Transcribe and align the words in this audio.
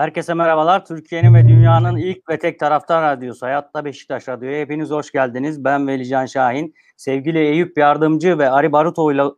Herkese 0.00 0.34
merhabalar. 0.34 0.84
Türkiye'nin 0.84 1.34
ve 1.34 1.48
dünyanın 1.48 1.96
ilk 1.96 2.30
ve 2.30 2.38
tek 2.38 2.58
taraftar 2.58 3.02
radyosu 3.02 3.46
Hayatta 3.46 3.84
Beşiktaş 3.84 4.28
Radyo'ya 4.28 4.60
hepiniz 4.60 4.90
hoş 4.90 5.12
geldiniz. 5.12 5.64
Ben 5.64 5.88
Velican 5.88 6.26
Şahin. 6.26 6.74
Sevgili 6.96 7.38
Eyüp 7.38 7.78
Yardımcı 7.78 8.38
ve 8.38 8.50
Ari 8.50 8.72
Barutoğlu'yla 8.72 9.32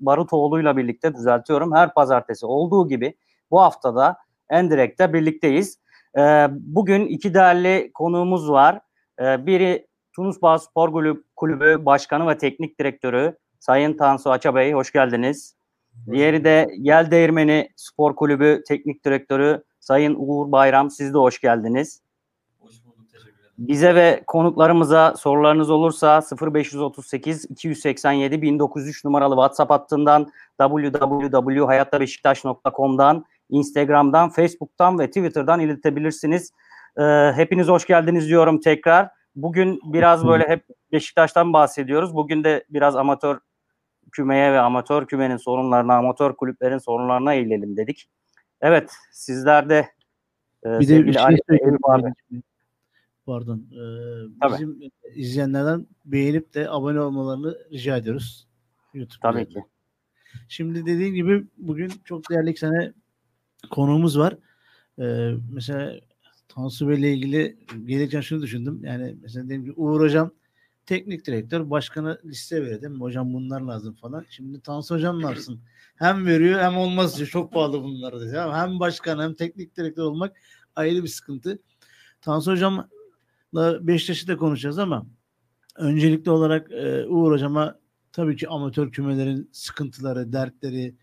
Barutoğlu'yla 0.00 0.76
birlikte 0.76 1.14
düzeltiyorum. 1.14 1.74
Her 1.74 1.94
pazartesi 1.94 2.46
olduğu 2.46 2.88
gibi 2.88 3.14
bu 3.50 3.60
haftada 3.60 4.16
Endirekt'te 4.50 5.12
birlikteyiz. 5.12 5.78
Ee, 6.18 6.46
bugün 6.50 7.06
iki 7.06 7.34
değerli 7.34 7.90
konuğumuz 7.94 8.50
var. 8.50 8.80
Ee, 9.20 9.46
biri 9.46 9.86
Tunus 10.16 10.42
Bağ 10.42 10.58
Spor 10.58 11.16
Kulübü 11.36 11.86
Başkanı 11.86 12.28
ve 12.28 12.38
Teknik 12.38 12.78
Direktörü 12.80 13.36
Sayın 13.58 13.96
Tansu 13.96 14.30
Aça 14.30 14.54
Bey. 14.54 14.72
Hoş 14.72 14.92
geldiniz. 14.92 15.56
Diğeri 16.10 16.44
de 16.44 16.68
Yel 16.78 17.10
Değirmeni 17.10 17.68
Spor 17.76 18.16
Kulübü 18.16 18.62
Teknik 18.68 19.04
Direktörü 19.04 19.62
Sayın 19.82 20.16
Uğur 20.18 20.52
Bayram 20.52 20.90
siz 20.90 21.14
de 21.14 21.18
hoş 21.18 21.40
geldiniz. 21.40 22.02
Hoş 22.60 22.84
bulduk, 22.84 23.10
teşekkür 23.12 23.32
ederim. 23.32 23.50
Bize 23.58 23.94
ve 23.94 24.22
konuklarımıza 24.26 25.14
sorularınız 25.16 25.70
olursa 25.70 26.22
0538 26.54 27.44
287 27.50 28.42
1903 28.42 29.04
numaralı 29.04 29.34
WhatsApp 29.34 29.70
hattından 29.70 30.32
www.hayattabeşiktaş.com'dan 30.60 33.24
Instagram'dan, 33.48 34.30
Facebook'tan 34.30 34.98
ve 34.98 35.06
Twitter'dan 35.06 35.60
iletebilirsiniz. 35.60 36.52
Ee, 36.96 37.32
hepiniz 37.34 37.68
hoş 37.68 37.86
geldiniz 37.86 38.28
diyorum 38.28 38.60
tekrar. 38.60 39.08
Bugün 39.34 39.80
biraz 39.84 40.26
böyle 40.26 40.48
hep 40.48 40.64
Beşiktaş'tan 40.92 41.52
bahsediyoruz. 41.52 42.14
Bugün 42.14 42.44
de 42.44 42.64
biraz 42.70 42.96
amatör 42.96 43.38
kümeye 44.12 44.52
ve 44.52 44.60
amatör 44.60 45.06
kümenin 45.06 45.36
sorunlarına, 45.36 45.96
amatör 45.96 46.36
kulüplerin 46.36 46.78
sorunlarına 46.78 47.34
eğilelim 47.34 47.76
dedik. 47.76 48.08
Evet, 48.62 48.92
sizler 49.12 49.68
de 49.68 49.88
e, 50.66 50.80
bir 50.80 50.88
de 50.88 51.06
bir 51.06 51.12
şey 51.12 51.22
abi. 51.22 52.12
Pardon. 53.26 53.66
Ee, 53.72 54.52
bizim 54.52 54.80
izleyenlerden 55.14 55.86
beğenip 56.04 56.54
de 56.54 56.70
abone 56.70 57.00
olmalarını 57.00 57.58
rica 57.72 57.96
ediyoruz. 57.96 58.48
YouTube'da. 58.94 59.32
Tabii 59.32 59.48
ki. 59.48 59.64
Şimdi 60.48 60.86
dediğim 60.86 61.14
gibi 61.14 61.46
bugün 61.56 61.92
çok 62.04 62.30
değerli 62.30 62.50
iki 62.50 62.60
tane 62.60 62.92
konuğumuz 63.70 64.18
var. 64.18 64.36
Ee, 64.98 65.34
mesela 65.52 66.00
Tansu 66.48 66.88
Bey 66.88 67.00
ile 67.00 67.12
ilgili 67.12 67.56
gelirken 67.84 68.20
şunu 68.20 68.42
düşündüm. 68.42 68.80
Yani 68.84 69.16
mesela 69.22 69.48
diyelim 69.48 69.66
ki 69.66 69.72
Uğur 69.76 70.00
Hocam 70.00 70.30
teknik 70.86 71.26
direktör 71.26 71.70
başkanı 71.70 72.20
liste 72.24 72.62
verelim. 72.62 73.00
Hocam 73.00 73.34
bunlar 73.34 73.60
lazım 73.60 73.94
falan. 73.94 74.26
Şimdi 74.30 74.60
Tansu 74.60 74.94
Hocam 74.94 75.22
ne 75.22 75.26
yapsın? 75.26 75.60
Hem 75.96 76.26
veriyor 76.26 76.60
hem 76.60 76.76
olmaz 76.76 77.16
diyor. 77.16 77.28
Çok 77.28 77.52
pahalı 77.52 77.82
bunlar 77.82 78.20
diyor. 78.20 78.52
Hem 78.52 78.80
başkan 78.80 79.18
hem 79.18 79.34
teknik 79.34 79.76
direktör 79.76 80.02
olmak 80.02 80.36
ayrı 80.76 81.02
bir 81.02 81.08
sıkıntı. 81.08 81.58
Tansu 82.20 82.52
Hocam'la 82.52 83.86
Beşiktaş'ı 83.86 84.28
da 84.28 84.36
konuşacağız 84.36 84.78
ama 84.78 85.06
öncelikli 85.76 86.30
olarak 86.30 86.72
e, 86.72 87.06
Uğur 87.06 87.32
Hocam'a 87.32 87.78
tabii 88.12 88.36
ki 88.36 88.48
amatör 88.48 88.92
kümelerin 88.92 89.50
sıkıntıları, 89.52 90.32
dertleri, 90.32 90.94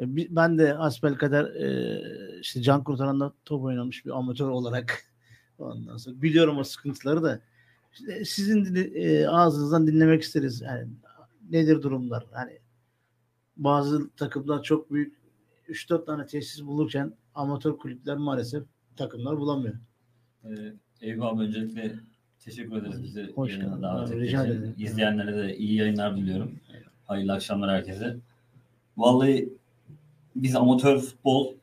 e, 0.00 0.04
ben 0.36 0.58
de 0.58 0.74
asbel 0.78 1.14
kadar 1.14 1.44
e, 1.44 2.00
işte 2.40 2.62
can 2.62 2.84
kurtaranda 2.84 3.32
top 3.44 3.64
oynamış 3.64 4.06
bir 4.06 4.10
amatör 4.10 4.48
olarak 4.48 5.02
ondan 5.58 5.96
sonra 5.96 6.22
biliyorum 6.22 6.58
o 6.58 6.64
sıkıntıları 6.64 7.22
da 7.22 7.40
sizin 8.24 8.74
e, 8.94 9.28
ağzınızdan 9.28 9.86
dinlemek 9.86 10.22
isteriz. 10.22 10.60
Yani 10.60 10.88
nedir 11.50 11.82
durumlar? 11.82 12.26
Hani 12.32 12.58
bazı 13.56 14.10
takımlar 14.10 14.62
çok 14.62 14.90
büyük 14.90 15.16
3-4 15.68 16.06
tane 16.06 16.26
tesis 16.26 16.62
bulurken 16.62 17.12
amatör 17.34 17.76
kulüpler 17.76 18.16
maalesef 18.16 18.64
takımlar 18.96 19.38
bulamıyor. 19.38 19.74
Ee, 20.44 20.72
Eyvallah 21.00 21.40
öncelikle 21.40 21.94
teşekkür 22.44 22.76
ederiz 22.76 23.02
bize 23.02 23.30
Hoş 23.34 23.60
davet 23.60 24.12
ettiğiniz 24.12 24.80
İzleyenlere 24.80 25.36
de 25.36 25.56
iyi 25.56 25.74
yayınlar 25.74 26.16
diliyorum. 26.16 26.56
Hayırlı 27.06 27.32
akşamlar 27.32 27.70
herkese. 27.70 28.16
Vallahi 28.96 29.48
biz 30.36 30.56
amatör 30.56 30.98
futbol 30.98 31.54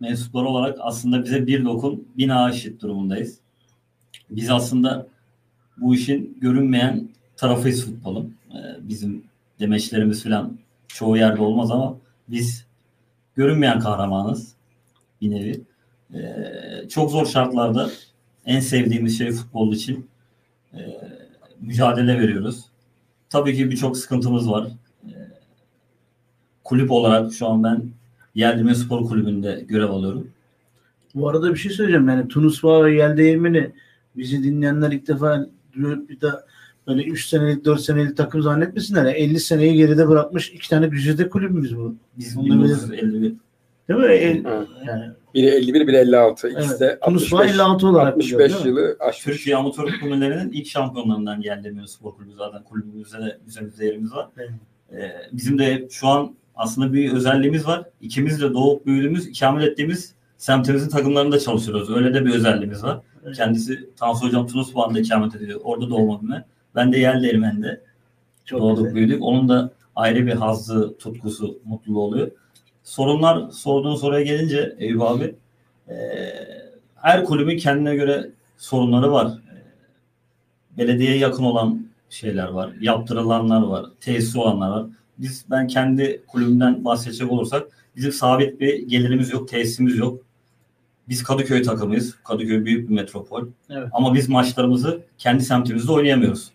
mensupları 0.00 0.46
olarak 0.46 0.78
aslında 0.80 1.24
bize 1.24 1.46
bir 1.46 1.64
dokun 1.64 2.08
bina 2.16 2.50
eşit 2.50 2.82
durumundayız. 2.82 3.40
Biz 4.30 4.50
aslında 4.50 5.06
bu 5.76 5.94
işin 5.94 6.38
görünmeyen 6.40 7.08
tarafıyız 7.36 7.86
futbolun. 7.86 8.34
Ee, 8.50 8.88
bizim 8.88 9.22
demeçlerimiz 9.60 10.24
falan 10.24 10.58
çoğu 10.88 11.16
yerde 11.16 11.42
olmaz 11.42 11.70
ama 11.70 11.96
biz 12.28 12.66
görünmeyen 13.34 13.80
kahramanız 13.80 14.54
bir 15.20 15.30
nevi. 15.30 15.60
Ee, 16.14 16.88
çok 16.88 17.10
zor 17.10 17.26
şartlarda 17.26 17.90
en 18.46 18.60
sevdiğimiz 18.60 19.18
şey 19.18 19.32
futbol 19.32 19.72
için 19.72 20.06
e, 20.74 20.78
mücadele 21.60 22.20
veriyoruz. 22.20 22.64
Tabii 23.28 23.56
ki 23.56 23.70
birçok 23.70 23.96
sıkıntımız 23.96 24.50
var. 24.50 24.66
E, 25.04 25.14
kulüp 26.64 26.90
olarak 26.90 27.32
şu 27.32 27.46
an 27.46 27.64
ben 27.64 27.82
Yeldime 28.34 28.74
Spor 28.74 29.08
Kulübü'nde 29.08 29.64
görev 29.68 29.90
alıyorum. 29.90 30.30
Bu 31.14 31.28
arada 31.28 31.50
bir 31.50 31.58
şey 31.58 31.72
söyleyeceğim. 31.72 32.08
Yani 32.08 32.28
Tunus 32.28 32.64
ve 32.64 32.94
Yel 32.94 33.72
bizi 34.16 34.44
dinleyenler 34.44 34.92
ilk 34.92 35.08
defa 35.08 35.46
bir 35.76 36.20
de 36.20 36.30
böyle 36.86 37.04
3 37.04 37.26
senelik 37.26 37.64
4 37.64 37.80
senelik 37.80 38.16
takım 38.16 38.42
zannetmesinler. 38.42 39.04
Yani 39.04 39.16
50 39.16 39.40
seneyi 39.40 39.76
geride 39.76 40.08
bırakmış 40.08 40.50
iki 40.50 40.68
tane 40.68 40.86
güzide 40.86 41.28
kulübümüz 41.28 41.76
bu. 41.76 41.96
Biz 42.18 42.44
1951. 42.44 43.34
Değil 43.88 44.00
mi? 44.00 44.06
El, 44.06 44.44
yani. 44.86 45.04
Biri 45.34 45.46
51, 45.46 45.86
biri 45.86 45.96
56. 45.96 46.48
İkisi 46.48 46.68
evet. 46.70 46.80
de 46.80 46.98
65, 47.00 47.50
56 47.50 47.88
olarak 47.88 48.14
65 48.14 48.52
yılı 48.64 48.96
aşmış. 49.00 49.24
Türkiye 49.24 49.56
Amatör 49.56 49.84
Kulüplerinin 50.00 50.52
ilk 50.52 50.66
şampiyonlarından 50.66 51.40
geldi 51.40 51.74
spor 51.86 52.14
kulübü 52.14 52.34
zaten. 52.38 52.64
Kulübümüzde 52.64 53.18
de 53.18 53.38
güzel 53.46 53.86
yerimiz 53.86 54.12
var. 54.12 54.28
Evet. 54.36 54.50
Ee, 54.92 55.12
bizim 55.32 55.58
de 55.58 55.88
şu 55.90 56.06
an 56.08 56.34
aslında 56.54 56.92
bir 56.92 57.12
özelliğimiz 57.12 57.66
var. 57.66 57.84
İkimiz 58.00 58.40
de 58.40 58.54
doğup 58.54 58.86
büyüdüğümüz, 58.86 59.26
ikamet 59.26 59.68
ettiğimiz 59.68 60.14
semtimizin 60.36 60.88
takımlarında 60.88 61.38
çalışıyoruz. 61.38 61.90
Öyle 61.90 62.14
de 62.14 62.26
bir 62.26 62.34
özelliğimiz 62.34 62.82
var. 62.82 63.00
Kendisi 63.36 63.90
Tansu 63.96 64.26
Hocam 64.26 64.46
Tunus 64.46 64.74
Bağı'nda 64.74 65.00
ikamet 65.00 65.34
ediyor. 65.34 65.60
Orada 65.64 65.90
doğma 65.90 66.20
büyüme. 66.20 66.44
Ben 66.74 66.92
de 66.92 66.98
Yel 66.98 67.22
Değirmen'de 67.22 67.80
doğduk 68.50 68.78
güzel. 68.78 68.94
büyüdük. 68.94 69.22
Onun 69.22 69.48
da 69.48 69.70
ayrı 69.96 70.26
bir 70.26 70.32
hazzı, 70.32 70.98
tutkusu, 70.98 71.58
mutluluğu 71.64 72.00
oluyor. 72.00 72.30
Sorunlar 72.84 73.50
sorduğun 73.50 73.96
soruya 73.96 74.22
gelince 74.22 74.76
Eyüp 74.78 75.02
abi 75.02 75.34
e, 75.88 75.94
her 76.94 77.24
kulübün 77.24 77.58
kendine 77.58 77.96
göre 77.96 78.30
sorunları 78.58 79.12
var. 79.12 79.26
E, 79.26 80.78
belediyeye 80.78 81.18
yakın 81.18 81.44
olan 81.44 81.86
şeyler 82.10 82.48
var. 82.48 82.70
Yaptırılanlar 82.80 83.62
var. 83.62 83.86
Tesis 84.00 84.36
olanlar 84.36 84.70
var. 84.70 84.86
Biz 85.18 85.44
ben 85.50 85.66
kendi 85.66 86.22
kulübümden 86.26 86.84
bahsedecek 86.84 87.32
olursak 87.32 87.68
bizim 87.96 88.12
sabit 88.12 88.60
bir 88.60 88.88
gelirimiz 88.88 89.30
yok, 89.32 89.48
tesisimiz 89.48 89.96
yok. 89.96 90.18
Biz 91.10 91.22
Kadıköy 91.22 91.62
takımıyız. 91.62 92.16
Kadıköy 92.24 92.64
büyük 92.64 92.88
bir 92.88 92.94
metropol. 92.94 93.46
Evet. 93.70 93.88
Ama 93.92 94.14
biz 94.14 94.28
maçlarımızı 94.28 95.00
kendi 95.18 95.44
semtimizde 95.44 95.92
oynayamıyoruz. 95.92 96.50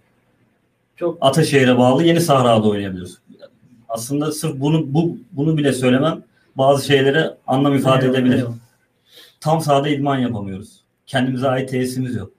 Çok 0.95 1.17
Ataşehir'e 1.21 1.77
bağlı 1.77 2.03
Yeni 2.03 2.21
Sahra'da 2.21 2.67
oynayabiliyoruz. 2.67 3.17
Aslında 3.89 4.31
sırf 4.31 4.59
bunu 4.59 4.93
bu 4.93 5.17
bunu 5.31 5.57
bile 5.57 5.73
söylemem 5.73 6.23
bazı 6.55 6.85
şeylere 6.85 7.37
anlam 7.47 7.75
ifade 7.75 8.05
eyvallah, 8.05 8.19
edebilir. 8.19 8.37
Eyvallah. 8.37 8.55
Tam 9.39 9.61
sahada 9.61 9.89
idman 9.89 10.17
yapamıyoruz. 10.17 10.81
Kendimize 11.07 11.47
ait 11.47 11.69
tesisimiz 11.69 12.15
yok. 12.15 12.31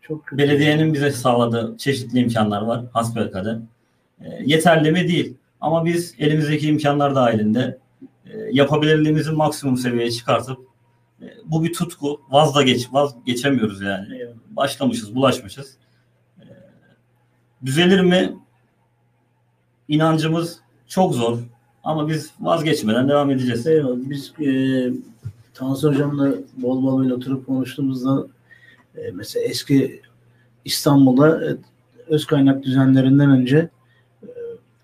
Çok 0.00 0.32
Belediyenin 0.32 0.94
bize 0.94 1.10
sağladığı 1.10 1.76
çeşitli 1.78 2.18
imkanlar 2.18 2.62
var 2.62 2.84
hasbelkader. 2.92 3.58
E, 4.20 4.26
yeterli 4.44 4.92
mi 4.92 5.08
değil. 5.08 5.34
Ama 5.60 5.84
biz 5.84 6.14
elimizdeki 6.18 6.68
imkanlar 6.68 7.14
dahilinde 7.14 7.78
e, 8.26 8.38
yapabilirliğimizi 8.52 9.30
maksimum 9.30 9.76
seviyeye 9.76 10.10
çıkartıp 10.10 10.69
bu 11.44 11.64
bir 11.64 11.72
tutku. 11.72 12.20
Vazda 12.30 12.62
geç, 12.62 12.88
vaz 12.92 13.14
geçemiyoruz 13.26 13.80
yani. 13.80 14.26
Başlamışız, 14.50 15.14
bulaşmışız. 15.14 15.76
E, 16.40 16.44
düzelir 17.66 18.00
mi? 18.00 18.36
İnancımız 19.88 20.60
çok 20.88 21.14
zor. 21.14 21.38
Ama 21.84 22.08
biz 22.08 22.30
vazgeçmeden 22.40 23.08
devam 23.08 23.30
edeceğiz. 23.30 23.66
Eyvallah. 23.66 23.96
Biz 23.96 24.32
e, 24.40 24.50
Tansu 25.54 25.88
Hocam'la 25.88 26.34
bol 26.56 26.82
bol 26.82 27.00
böyle 27.00 27.14
oturup 27.14 27.46
konuştuğumuzda 27.46 28.26
e, 28.96 29.10
mesela 29.10 29.46
eski 29.46 30.00
İstanbul'da 30.64 31.50
e, 31.50 31.56
öz 32.06 32.26
kaynak 32.26 32.62
düzenlerinden 32.62 33.30
önce 33.30 33.68
e, 34.22 34.28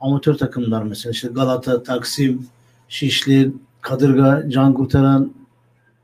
amatör 0.01 0.35
takımlar 0.35 0.83
mesela 0.83 1.11
işte 1.11 1.29
Galata, 1.29 1.83
Taksim, 1.83 2.47
Şişli, 2.89 3.53
Kadırga, 3.81 4.45
Can 4.49 4.75
Kurtaran, 4.75 5.33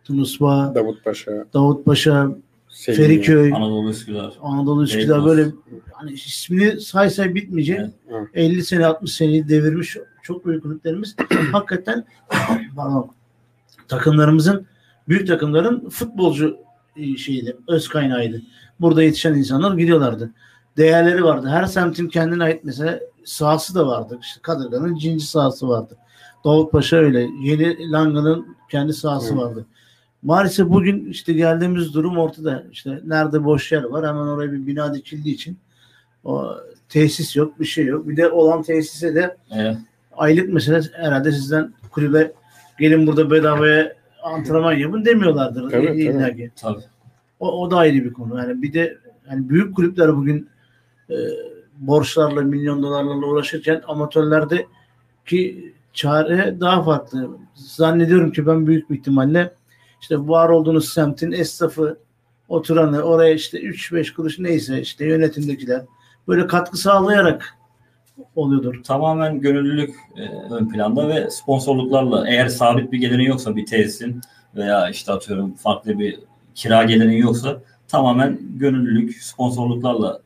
Tunusba, 0.04 0.72
Davutpaşa, 0.75 1.46
Davutpaşa, 1.54 2.31
Selimiye, 2.69 3.08
Feriköy, 3.08 3.52
Anadolu 3.54 3.90
Üsküdar, 3.90 4.34
Anadolu 4.43 4.84
Üsküdar 4.84 5.25
böyle 5.25 5.46
hani 5.93 6.12
ismini 6.12 6.81
say 6.81 7.10
say 7.10 7.34
bitmeyecek. 7.34 7.81
Evet. 8.10 8.28
50 8.34 8.64
sene 8.64 8.87
60 8.87 9.12
seneyi 9.12 9.49
devirmiş 9.49 9.96
çok 10.22 10.46
büyük 10.46 10.62
kulüplerimiz 10.62 11.16
hakikaten 11.52 12.04
takımlarımızın 13.88 14.66
büyük 15.08 15.26
takımların 15.26 15.88
futbolcu 15.88 16.56
e, 16.96 17.16
şeydi, 17.16 17.56
öz 17.69 17.88
kaynağıydı. 17.88 18.43
Burada 18.81 19.02
yetişen 19.02 19.34
insanlar 19.34 19.76
gidiyorlardı. 19.76 20.31
Değerleri 20.76 21.25
vardı. 21.25 21.48
Her 21.48 21.64
semtin 21.64 22.08
kendine 22.08 22.44
ait 22.44 22.64
mesela 22.64 23.00
sahası 23.25 23.75
da 23.75 23.87
vardı. 23.87 24.19
İşte 24.22 24.40
Kadırga'nın 24.43 24.96
cinci 24.96 25.26
sahası 25.26 25.69
vardı. 25.69 25.96
Davutpaşa 26.44 26.96
öyle. 26.96 27.28
Yeni 27.43 27.93
Langa'nın 27.93 28.56
kendi 28.70 28.93
sahası 28.93 29.34
Hı. 29.34 29.38
vardı. 29.38 29.66
Maalesef 30.22 30.69
bugün 30.69 31.06
işte 31.10 31.32
geldiğimiz 31.32 31.94
durum 31.94 32.19
ortada. 32.19 32.64
İşte 32.72 33.00
nerede 33.04 33.44
boş 33.44 33.72
yer 33.72 33.82
var 33.82 34.06
hemen 34.08 34.26
oraya 34.26 34.52
bir 34.52 34.66
bina 34.66 34.94
dikildiği 34.94 35.34
için 35.34 35.58
o 36.24 36.54
tesis 36.88 37.36
yok, 37.36 37.60
bir 37.60 37.64
şey 37.64 37.86
yok. 37.86 38.08
Bir 38.08 38.16
de 38.16 38.28
olan 38.28 38.62
tesise 38.62 39.14
de 39.14 39.36
Evet. 39.50 39.76
aylık 40.16 40.52
mesela 40.52 40.82
herhalde 40.92 41.32
sizden 41.32 41.74
kulübe 41.90 42.32
gelin 42.78 43.06
burada 43.06 43.30
bedavaya 43.30 43.92
antrenman 44.22 44.72
yapın 44.72 45.04
demiyorlardır. 45.04 45.70
Tabii, 45.70 45.86
tabii. 45.86 46.02
İlla 46.02 46.34
ki. 46.34 46.50
Tabii. 46.56 46.82
O, 47.40 47.62
o 47.62 47.70
da 47.70 47.76
ayrı 47.76 48.04
bir 48.04 48.12
konu. 48.12 48.38
Yani 48.38 48.62
bir 48.62 48.72
de 48.72 48.98
yani 49.30 49.48
büyük 49.48 49.76
kulüpler 49.76 50.16
bugün 50.16 50.48
e, 51.10 51.16
borçlarla 51.78 52.40
milyon 52.40 52.82
dolarlarla 52.82 53.26
uğraşırken 53.26 53.82
amatörlerde 53.88 54.66
ki 55.26 55.72
çare 55.92 56.56
daha 56.60 56.82
farklı. 56.82 57.30
Zannediyorum 57.54 58.32
ki 58.32 58.46
ben 58.46 58.66
büyük 58.66 58.90
bir 58.90 58.98
ihtimalle 58.98 59.52
işte 60.02 60.19
var 60.19 60.49
olduğunuz 60.49 60.88
semtin 60.88 61.32
esnafı 61.32 61.99
oturanı 62.49 63.02
oraya 63.02 63.34
işte 63.34 63.60
3-5 63.60 64.14
kuruş 64.14 64.38
neyse 64.38 64.81
işte 64.81 65.06
yönetimdekiler 65.06 65.82
böyle 66.28 66.46
katkı 66.46 66.76
sağlayarak 66.76 67.58
oluyordur. 68.37 68.82
Tamamen 68.82 69.40
gönüllülük 69.40 69.94
e, 70.16 70.22
ön 70.54 70.69
planda 70.69 71.08
ve 71.08 71.31
sponsorluklarla 71.31 72.28
eğer 72.28 72.49
sabit 72.49 72.93
bir 72.93 72.99
gelirin 72.99 73.25
yoksa 73.25 73.56
bir 73.56 73.66
tesisin 73.66 74.20
veya 74.56 74.90
işte 74.90 75.12
atıyorum 75.12 75.54
farklı 75.54 75.99
bir 75.99 76.19
kira 76.55 76.84
gelirin 76.84 77.16
yoksa 77.16 77.62
tamamen 77.88 78.38
gönüllülük, 78.58 79.22
sponsorluklarla 79.22 80.20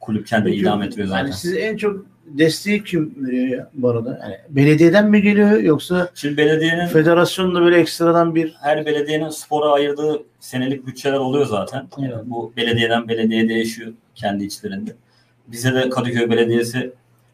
kulüp 0.00 0.26
kendi 0.26 0.44
Peki, 0.44 0.60
idame 0.60 0.86
ettiriyor 0.86 1.08
zaten. 1.08 1.22
Yani 1.22 1.34
size 1.34 1.58
en 1.60 1.76
çok 1.76 2.06
desteği 2.26 2.84
kim 2.84 3.14
veriyor 3.26 3.66
bu 3.74 3.88
arada? 3.88 4.20
Yani 4.22 4.36
belediyeden 4.48 5.10
mi 5.10 5.22
geliyor 5.22 5.60
yoksa 5.60 6.10
Şimdi 6.14 6.36
belediyenin 6.36 6.86
federasyonda 6.86 7.60
böyle 7.60 7.76
ekstradan 7.76 8.34
bir 8.34 8.54
her 8.60 8.86
belediyenin 8.86 9.28
spora 9.28 9.72
ayırdığı 9.72 10.22
senelik 10.40 10.86
bütçeler 10.86 11.18
oluyor 11.18 11.46
zaten. 11.46 11.88
Evet. 11.98 12.16
Bu 12.24 12.52
belediyeden 12.56 13.08
belediyeye 13.08 13.48
değişiyor 13.48 13.92
kendi 14.14 14.44
içlerinde. 14.44 14.90
Bize 15.48 15.74
de 15.74 15.88
Kadıköy 15.88 16.30
Belediyesi 16.30 16.92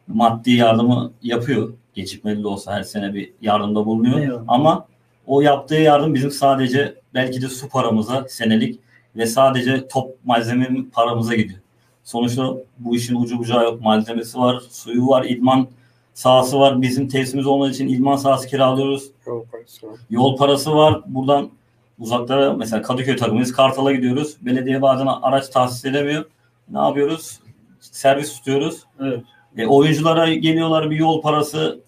maddi 0.08 0.50
yardımı 0.50 1.12
yapıyor. 1.22 1.72
Gecikmeli 1.94 2.42
de 2.42 2.48
olsa 2.48 2.72
her 2.72 2.82
sene 2.82 3.14
bir 3.14 3.32
yardımda 3.42 3.86
bulunuyor. 3.86 4.20
Eyvallah. 4.20 4.44
Ama 4.48 4.86
o 5.26 5.40
yaptığı 5.40 5.74
yardım 5.74 6.14
bizim 6.14 6.30
sadece 6.30 6.94
belki 7.14 7.42
de 7.42 7.48
su 7.48 7.68
paramıza 7.68 8.24
senelik 8.28 8.80
ve 9.16 9.26
sadece 9.26 9.88
top 9.88 10.16
malzeme 10.24 10.68
paramıza 10.92 11.34
gidiyor. 11.34 11.60
Sonuçta 12.04 12.54
bu 12.78 12.96
işin 12.96 13.14
ucu 13.22 13.38
bucağı 13.38 13.64
yok. 13.64 13.81
Malzemesi 13.81 14.38
var, 14.38 14.62
suyu 14.70 15.08
var, 15.08 15.25
idman 15.25 15.69
sahası 16.14 16.58
var. 16.58 16.82
Bizim 16.82 17.08
tesisimiz 17.08 17.46
olmadığı 17.46 17.70
için 17.70 17.88
idman 17.88 18.16
sahası 18.16 18.49
kiralıyoruz 18.49 19.10
Yol 19.26 19.44
parası 19.44 19.87
var. 19.87 19.96
yol 20.10 20.37
parası 20.37 20.75
var. 20.75 21.00
Buradan 21.06 21.50
uzaklara 21.99 22.52
mesela 22.52 22.82
Kadıköy 22.82 23.16
takımıyız. 23.16 23.52
Kartal'a 23.52 23.93
gidiyoruz. 23.93 24.37
Belediye 24.40 24.82
bazen 24.82 25.06
araç 25.06 25.49
tahsis 25.49 25.84
edemiyor. 25.84 26.25
Ne 26.70 26.78
yapıyoruz? 26.78 27.40
Servis 27.81 28.37
tutuyoruz. 28.38 28.82
evet. 29.00 29.22
E, 29.56 29.66
oyunculara 29.66 30.34
geliyorlar 30.34 30.90
bir 30.90 30.96
yol 30.96 31.22
parası. 31.22 31.81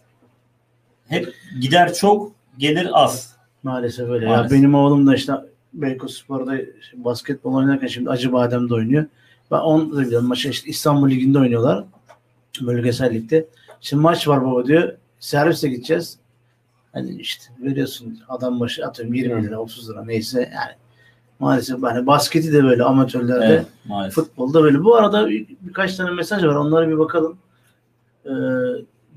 Hep 1.08 1.34
gider 1.60 1.94
çok, 1.94 2.32
gelir 2.58 2.88
az. 2.92 3.36
Maalesef 3.62 4.08
öyle. 4.08 4.26
Maalesef. 4.26 4.52
Ya 4.52 4.58
benim 4.58 4.74
oğlum 4.74 5.06
da 5.06 5.14
işte 5.14 5.32
Beykoz 5.72 6.14
Spor'da 6.14 6.56
basketbol 6.94 7.54
oynarken 7.54 7.86
şimdi 7.86 8.10
Acıbadem'de 8.10 8.74
oynuyor. 8.74 9.06
Ben 9.50 9.58
onu 9.58 9.96
da 9.96 10.00
biliyorum. 10.00 10.28
Maçı 10.28 10.48
işte 10.48 10.70
İstanbul 10.70 11.10
Ligi'nde 11.10 11.38
oynuyorlar. 11.38 11.84
Bölgesel 12.60 13.14
ligde. 13.14 13.46
Şimdi 13.80 14.02
maç 14.02 14.28
var 14.28 14.44
baba 14.44 14.66
diyor. 14.66 14.92
Servisle 15.20 15.68
gideceğiz. 15.68 16.18
Hani 16.92 17.16
işte 17.20 17.44
veriyorsun 17.62 18.18
adam 18.28 18.60
başı 18.60 18.86
atıyorum 18.86 19.14
20 19.14 19.42
lira 19.44 19.58
30 19.58 19.90
lira 19.90 20.04
neyse 20.04 20.40
yani 20.40 20.72
maalesef 21.38 21.82
hani 21.82 22.06
basketi 22.06 22.52
de 22.52 22.64
böyle 22.64 22.82
amatörlerde 22.84 23.44
Evet, 23.46 23.66
maalesef. 23.88 24.14
Futbolda 24.24 24.62
böyle. 24.62 24.84
Bu 24.84 24.96
arada 24.96 25.28
bir- 25.28 25.46
birkaç 25.60 25.96
tane 25.96 26.10
mesaj 26.10 26.44
var. 26.44 26.54
Onlara 26.54 26.88
bir 26.88 26.98
bakalım. 26.98 27.36
Ee, 28.26 28.30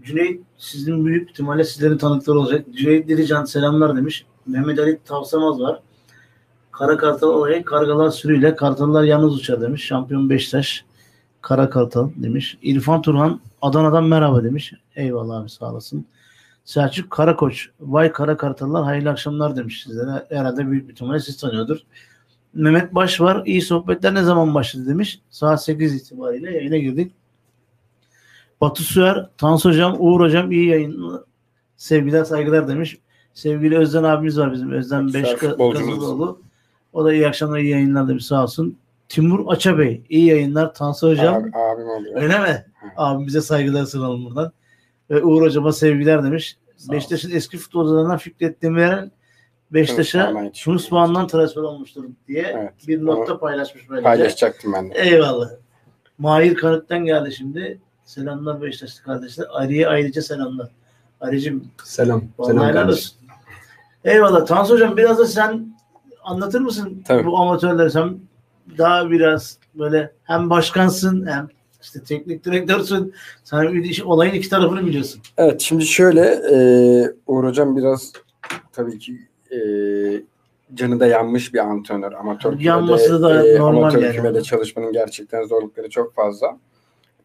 Cüneyt 0.03 0.41
sizin 0.57 1.05
büyük 1.05 1.29
ihtimalle 1.29 1.63
sizlerin 1.63 1.97
tanıkları 1.97 2.39
olacak. 2.39 2.65
Cüneyt 2.77 3.07
Dirican 3.07 3.45
selamlar 3.45 3.97
demiş. 3.97 4.25
Mehmet 4.47 4.79
Ali 4.79 4.99
Tavsamaz 5.05 5.59
var. 5.61 5.79
Kara 6.77 6.97
Kartal 6.97 7.27
olayı 7.27 7.65
kargalar 7.65 8.09
sürüyle 8.09 8.55
kartallar 8.55 9.03
yalnız 9.03 9.35
uçar 9.35 9.61
demiş. 9.61 9.85
Şampiyon 9.85 10.29
Beşiktaş 10.29 10.85
Kara 11.41 11.69
Kartal 11.69 12.09
demiş. 12.15 12.57
İrfan 12.61 13.01
Turhan 13.01 13.39
Adana'dan 13.61 14.03
merhaba 14.03 14.43
demiş. 14.43 14.73
Eyvallah 14.95 15.41
abi 15.41 15.49
sağ 15.49 15.71
olasın. 15.71 16.05
Selçuk 16.65 17.11
Karakoç. 17.11 17.69
Vay 17.79 18.11
Kara 18.11 18.37
Kartallar 18.37 18.83
hayırlı 18.83 19.09
akşamlar 19.09 19.55
demiş 19.55 19.83
sizlere. 19.83 20.25
Herhalde 20.29 20.71
büyük 20.71 20.87
bir 20.87 20.93
ihtimalle 20.93 21.19
siz 21.19 21.37
tanıyordur. 21.37 21.77
Mehmet 22.53 22.95
Baş 22.95 23.21
var. 23.21 23.41
İyi 23.45 23.61
sohbetler 23.61 24.13
ne 24.13 24.23
zaman 24.23 24.55
başladı 24.55 24.87
demiş. 24.87 25.19
Saat 25.29 25.63
8 25.63 25.95
itibariyle 25.95 26.51
yayına 26.51 26.77
girdik. 26.77 27.11
Batu 28.61 28.83
Süer, 28.83 29.29
Tansu 29.37 29.69
Hocam, 29.69 29.95
Uğur 29.99 30.19
Hocam 30.21 30.51
iyi 30.51 30.69
yayın. 30.69 31.25
Sevgiler 31.77 32.23
saygılar 32.23 32.67
demiş. 32.67 32.97
Sevgili 33.33 33.77
Özden 33.77 34.03
abimiz 34.03 34.39
var 34.39 34.53
bizim. 34.53 34.71
Özden 34.71 35.13
Beş 35.13 35.35
futbolcumuz. 35.35 36.37
O 36.97 37.05
da 37.05 37.13
iyi 37.13 37.27
akşamlar 37.27 37.57
iyi 37.59 37.69
yayınlar 37.69 38.07
demiş 38.07 38.25
sağ 38.25 38.43
olsun. 38.43 38.77
Timur 39.09 39.53
Aça 39.53 39.77
Bey 39.77 40.01
iyi 40.09 40.25
yayınlar. 40.25 40.73
Tansu 40.73 41.09
Hocam. 41.09 41.35
Abi, 41.35 41.51
abim 41.57 41.89
oluyor. 41.89 42.21
Öyle 42.21 42.39
mi? 42.39 42.65
Abimize 42.97 43.41
saygılar 43.41 43.85
sunalım 43.85 44.25
buradan. 44.25 44.51
Ve 45.09 45.23
Uğur 45.23 45.41
Hocam'a 45.41 45.71
sevgiler 45.71 46.23
demiş. 46.23 46.57
Sağ 46.77 46.93
Beşiktaş'ın 46.93 47.31
eski 47.31 47.57
futbolcularından 47.57 48.17
Fikret 48.17 48.61
Demirel 48.61 49.09
Beşiktaş'a 49.71 50.33
Bağ'ından 50.91 51.27
transfer 51.27 51.61
olmuştur 51.61 52.03
diye 52.27 52.53
Evet. 52.57 52.73
bir 52.87 53.05
notta 53.05 53.39
paylaşmış 53.39 53.89
böylece. 53.89 54.03
Paylaşacaktım 54.03 54.73
ben 54.73 54.89
de. 54.89 54.93
Eyvallah. 54.99 55.49
Mahir 56.17 56.55
Kanık'tan 56.55 57.05
geldi 57.05 57.31
şimdi. 57.31 57.79
Selamlar 58.05 58.61
Beşiktaşlı 58.61 59.03
kardeşler. 59.03 59.45
Ali'ye 59.53 59.87
ayrıca 59.87 60.21
selamlar. 60.21 60.69
Ali'cim 61.21 61.67
Selam. 61.83 62.23
Selam 62.45 62.71
kardeşim. 62.73 63.11
Eyvallah. 64.03 64.45
Tansu 64.45 64.73
Hocam 64.73 64.97
biraz 64.97 65.17
da 65.19 65.25
sen 65.25 65.76
anlatır 66.27 66.61
mısın 66.61 67.03
Tabii. 67.07 67.25
bu 67.25 67.37
amatörleri? 67.37 67.91
Sen 67.91 68.17
daha 68.77 69.11
biraz 69.11 69.57
böyle 69.75 70.11
hem 70.23 70.49
başkansın 70.49 71.27
hem 71.27 71.47
işte 71.81 72.03
teknik 72.03 72.45
direktörsün. 72.45 73.13
Sen 73.43 73.83
olayın 74.05 74.33
iki 74.33 74.49
tarafını 74.49 74.85
biliyorsun. 74.85 75.21
Evet 75.37 75.61
şimdi 75.61 75.85
şöyle 75.85 76.21
e, 76.51 76.57
Uğur 77.27 77.43
Hocam 77.43 77.77
biraz 77.77 78.13
tabii 78.73 78.99
ki 78.99 79.17
e, 79.51 79.57
canı 80.73 80.99
da 80.99 81.07
yanmış 81.07 81.53
bir 81.53 81.59
antrenör. 81.59 82.11
Amatör 82.11 82.51
kümede, 82.51 82.67
Yanması 82.67 83.21
da 83.21 83.47
e, 83.47 83.59
normal 83.59 83.81
amatör 83.81 84.03
yani. 84.03 84.15
kümede 84.15 84.41
çalışmanın 84.41 84.93
gerçekten 84.93 85.43
zorlukları 85.43 85.89
çok 85.89 86.13
fazla. 86.15 86.57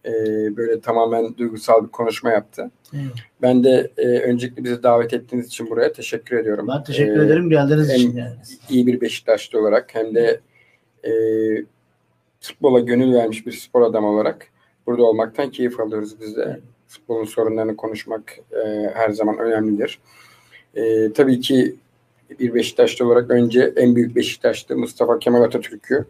E, 0.06 0.12
böyle 0.56 0.80
tamamen 0.80 1.36
duygusal 1.36 1.84
bir 1.84 1.88
konuşma 1.90 2.30
yaptı. 2.30 2.70
Eyvallah. 2.94 3.08
Ben 3.42 3.64
de 3.64 3.90
e, 3.96 4.06
öncelikle 4.08 4.64
bizi 4.64 4.82
davet 4.82 5.12
ettiğiniz 5.14 5.46
için 5.46 5.70
buraya 5.70 5.92
teşekkür 5.92 6.36
ediyorum. 6.36 6.68
Ben 6.68 6.84
teşekkür 6.84 7.20
E, 7.20 7.24
ederim 7.24 7.50
geldiğiniz 7.50 7.88
hem- 7.90 7.96
için 7.96 8.16
yani. 8.16 8.34
iyi 8.70 8.86
bir 8.86 9.00
Beşiktaşlı 9.00 9.60
olarak 9.60 9.94
hem 9.94 10.14
de 10.14 10.40
e, 11.04 11.10
futbola 12.40 12.80
gönül 12.80 13.14
vermiş 13.14 13.46
bir 13.46 13.52
spor 13.52 13.82
adamı 13.82 14.08
olarak 14.08 14.46
burada 14.86 15.02
olmaktan 15.02 15.50
keyif 15.50 15.80
alıyoruz 15.80 16.20
biz 16.20 16.36
de. 16.36 16.60
Futbolun 16.88 17.24
sorunlarını 17.24 17.76
konuşmak 17.76 18.38
e, 18.64 18.90
her 18.94 19.10
zaman 19.10 19.38
önemlidir. 19.38 19.98
E, 20.74 21.12
tabii 21.12 21.40
ki 21.40 21.76
bir 22.40 22.54
Beşiktaşlı 22.54 23.06
olarak 23.06 23.30
önce 23.30 23.72
en 23.76 23.96
büyük 23.96 24.16
Beşiktaşlı 24.16 24.76
Mustafa 24.76 25.18
Kemal 25.18 25.42
Atatürk'ü 25.42 26.04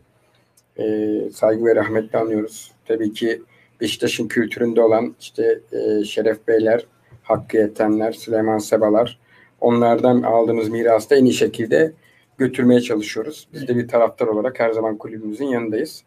e, 0.79 0.85
saygı 1.33 1.65
ve 1.65 1.75
rahmetle 1.77 2.19
anıyoruz. 2.19 2.73
Tabii 2.87 3.13
ki 3.13 3.43
Beşiktaş'ın 3.83 4.29
kültüründe 4.29 4.83
olan 4.83 5.15
işte 5.21 5.61
e, 5.73 6.05
Şeref 6.05 6.49
Beyler, 6.49 6.87
Hakkı 7.23 7.57
Yetenler, 7.57 8.13
Süleyman 8.13 8.59
Sebalar 8.59 9.19
onlardan 9.61 10.23
aldığımız 10.23 10.69
mirası 10.69 11.11
da 11.11 11.17
en 11.17 11.25
iyi 11.25 11.35
şekilde 11.35 11.93
götürmeye 12.39 12.81
çalışıyoruz. 12.81 13.49
Biz 13.53 13.69
de 13.69 13.77
bir 13.77 13.89
taraftar 13.89 14.27
olarak 14.27 14.61
her 14.61 14.73
zaman 14.73 14.97
kulübümüzün 14.99 15.47
yanındayız. 15.47 16.03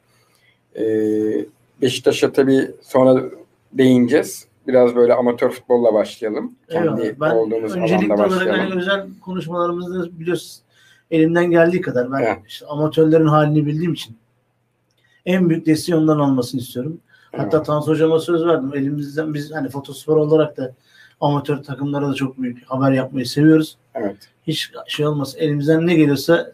Ee, 0.75 1.45
Beşiktaş'a 1.81 2.31
tabii 2.31 2.71
sonra 2.81 3.23
değineceğiz. 3.73 4.47
Biraz 4.67 4.95
böyle 4.95 5.13
amatör 5.13 5.49
futbolla 5.49 5.93
başlayalım. 5.93 6.55
Kendi 6.69 7.01
Eyvallah. 7.01 7.19
Ben 7.21 7.35
olduğumuz 7.35 7.75
öncelikli 7.75 8.13
alanda 8.13 8.27
olarak 8.27 8.31
başlayalım. 8.31 8.69
hani 8.69 8.79
özel 8.79 9.07
konuşmalarımızda 9.21 10.19
biliyorsun 10.19 10.63
elimden 11.11 11.51
geldiği 11.51 11.81
kadar 11.81 12.11
ben 12.11 12.21
Evet. 12.21 12.37
işte 12.47 12.65
amatörlerin 12.65 13.27
halini 13.27 13.65
bildiğim 13.65 13.93
için 13.93 14.15
en 15.25 15.49
büyük 15.49 15.65
desteği 15.65 15.95
ondan 15.95 16.19
almasını 16.19 16.61
istiyorum. 16.61 16.99
Hatta 17.37 17.57
Evet. 17.57 17.65
Tansu 17.65 17.91
Hocam'a 17.91 18.19
söz 18.19 18.45
verdim. 18.45 18.71
Elimizden 18.75 19.33
biz 19.33 19.51
hani 19.51 19.69
fotospor 19.69 20.17
olarak 20.17 20.57
da 20.57 20.73
amatör 21.21 21.63
takımlara 21.63 22.09
da 22.09 22.13
çok 22.13 22.37
büyük 22.41 22.65
haber 22.65 22.91
yapmayı 22.91 23.25
seviyoruz. 23.25 23.77
Evet. 23.95 24.15
Hiç 24.47 24.71
şey 24.87 25.07
olmaz. 25.07 25.35
Elimizden 25.37 25.87
ne 25.87 25.95
geliyorsa 25.95 26.51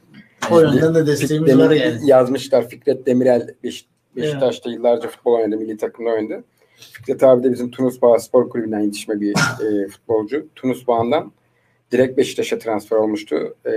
o 0.52 0.62
Evet. 0.62 0.74
yönden 0.74 0.96
de 0.96 1.08
desteğimiz 1.08 1.50
Demir- 1.52 1.66
var 1.66 1.72
yani. 1.72 2.00
Yazmışlar 2.10 2.70
Fikret 2.70 3.06
Demirel 3.06 3.48
Beş- 3.64 3.86
Beşiktaş'ta 4.16 4.72
yıllarca 4.72 5.10
futbol 5.10 5.34
oynadı. 5.34 5.58
Milli 5.58 5.78
takımda 5.78 6.10
oynadı. 6.10 6.44
Fikret 6.92 7.24
abi 7.24 7.44
de 7.44 7.52
bizim 7.52 7.72
Tunus 7.72 8.02
Bağ 8.02 8.20
Spor 8.20 8.50
Kulübü'nden 8.50 8.80
yetişme 8.80 9.22
bir 9.22 9.32
e, 9.66 9.88
futbolcu. 9.88 10.48
Tunus 10.56 10.88
Bağ'ından 10.88 11.32
direkt 11.92 12.18
Beşiktaş'a 12.18 12.60
transfer 12.60 12.98
olmuştu. 12.98 13.56
E, 13.66 13.72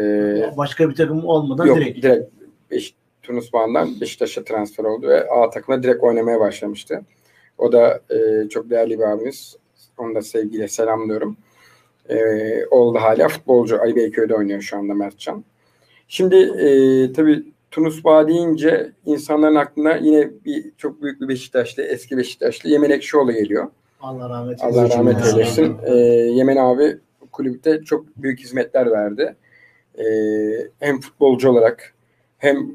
Başka 0.56 0.90
bir 0.90 0.94
takım 0.94 1.24
olmadan 1.24 1.66
yok 1.66 1.76
direkt. 1.76 2.02
direkt, 2.02 2.30
Beş- 2.70 2.94
Tunus 3.24 3.52
Bağ'ından 3.52 4.00
Beşiktaş'a 4.00 4.44
transfer 4.44 4.84
oldu 4.84 5.08
ve 5.08 5.30
A 5.30 5.50
takımda 5.50 5.82
direkt 5.82 6.02
oynamaya 6.04 6.40
başlamıştı. 6.40 7.00
O 7.58 7.72
da 7.72 8.00
e, 8.10 8.48
çok 8.48 8.70
değerli 8.70 8.98
bir 8.98 9.04
abimiz. 9.04 9.56
Onu 9.98 10.14
da 10.14 10.22
sevgiyle 10.22 10.68
selamlıyorum. 10.68 11.36
E, 12.08 12.16
oğlu 12.70 12.94
da 12.94 13.02
hala 13.02 13.28
futbolcu. 13.28 13.80
Ali 13.80 13.96
Beyköy'de 13.96 14.34
oynuyor 14.34 14.60
şu 14.60 14.76
anda 14.76 14.94
Mertcan. 14.94 15.44
Şimdi 16.08 16.36
e, 16.36 16.68
tabii 17.12 17.44
Tunus 17.70 18.04
Bağ 18.04 18.28
deyince 18.28 18.92
insanların 19.06 19.54
aklına 19.54 19.96
yine 19.96 20.30
bir 20.44 20.64
çok 20.76 21.02
büyük 21.02 21.20
bir 21.20 21.28
Beşiktaşlı, 21.28 21.82
eski 21.82 22.16
Beşiktaşlı 22.16 22.70
Yemen 22.70 22.90
Ekşioğlu 22.90 23.32
geliyor. 23.32 23.66
Allah 24.00 24.30
rahmet 24.30 24.62
Allah 24.64 24.80
eylesin. 24.82 24.98
rahmet 24.98 25.16
Ya. 25.24 25.30
eylesin. 25.32 25.76
E, 25.86 25.94
Yemen 26.34 26.56
abi 26.56 26.96
kulüpte 27.32 27.82
çok 27.82 28.16
büyük 28.16 28.40
hizmetler 28.40 28.90
verdi. 28.90 29.36
E, 29.98 30.04
hem 30.80 31.00
futbolcu 31.00 31.50
olarak 31.50 31.94
hem 32.38 32.70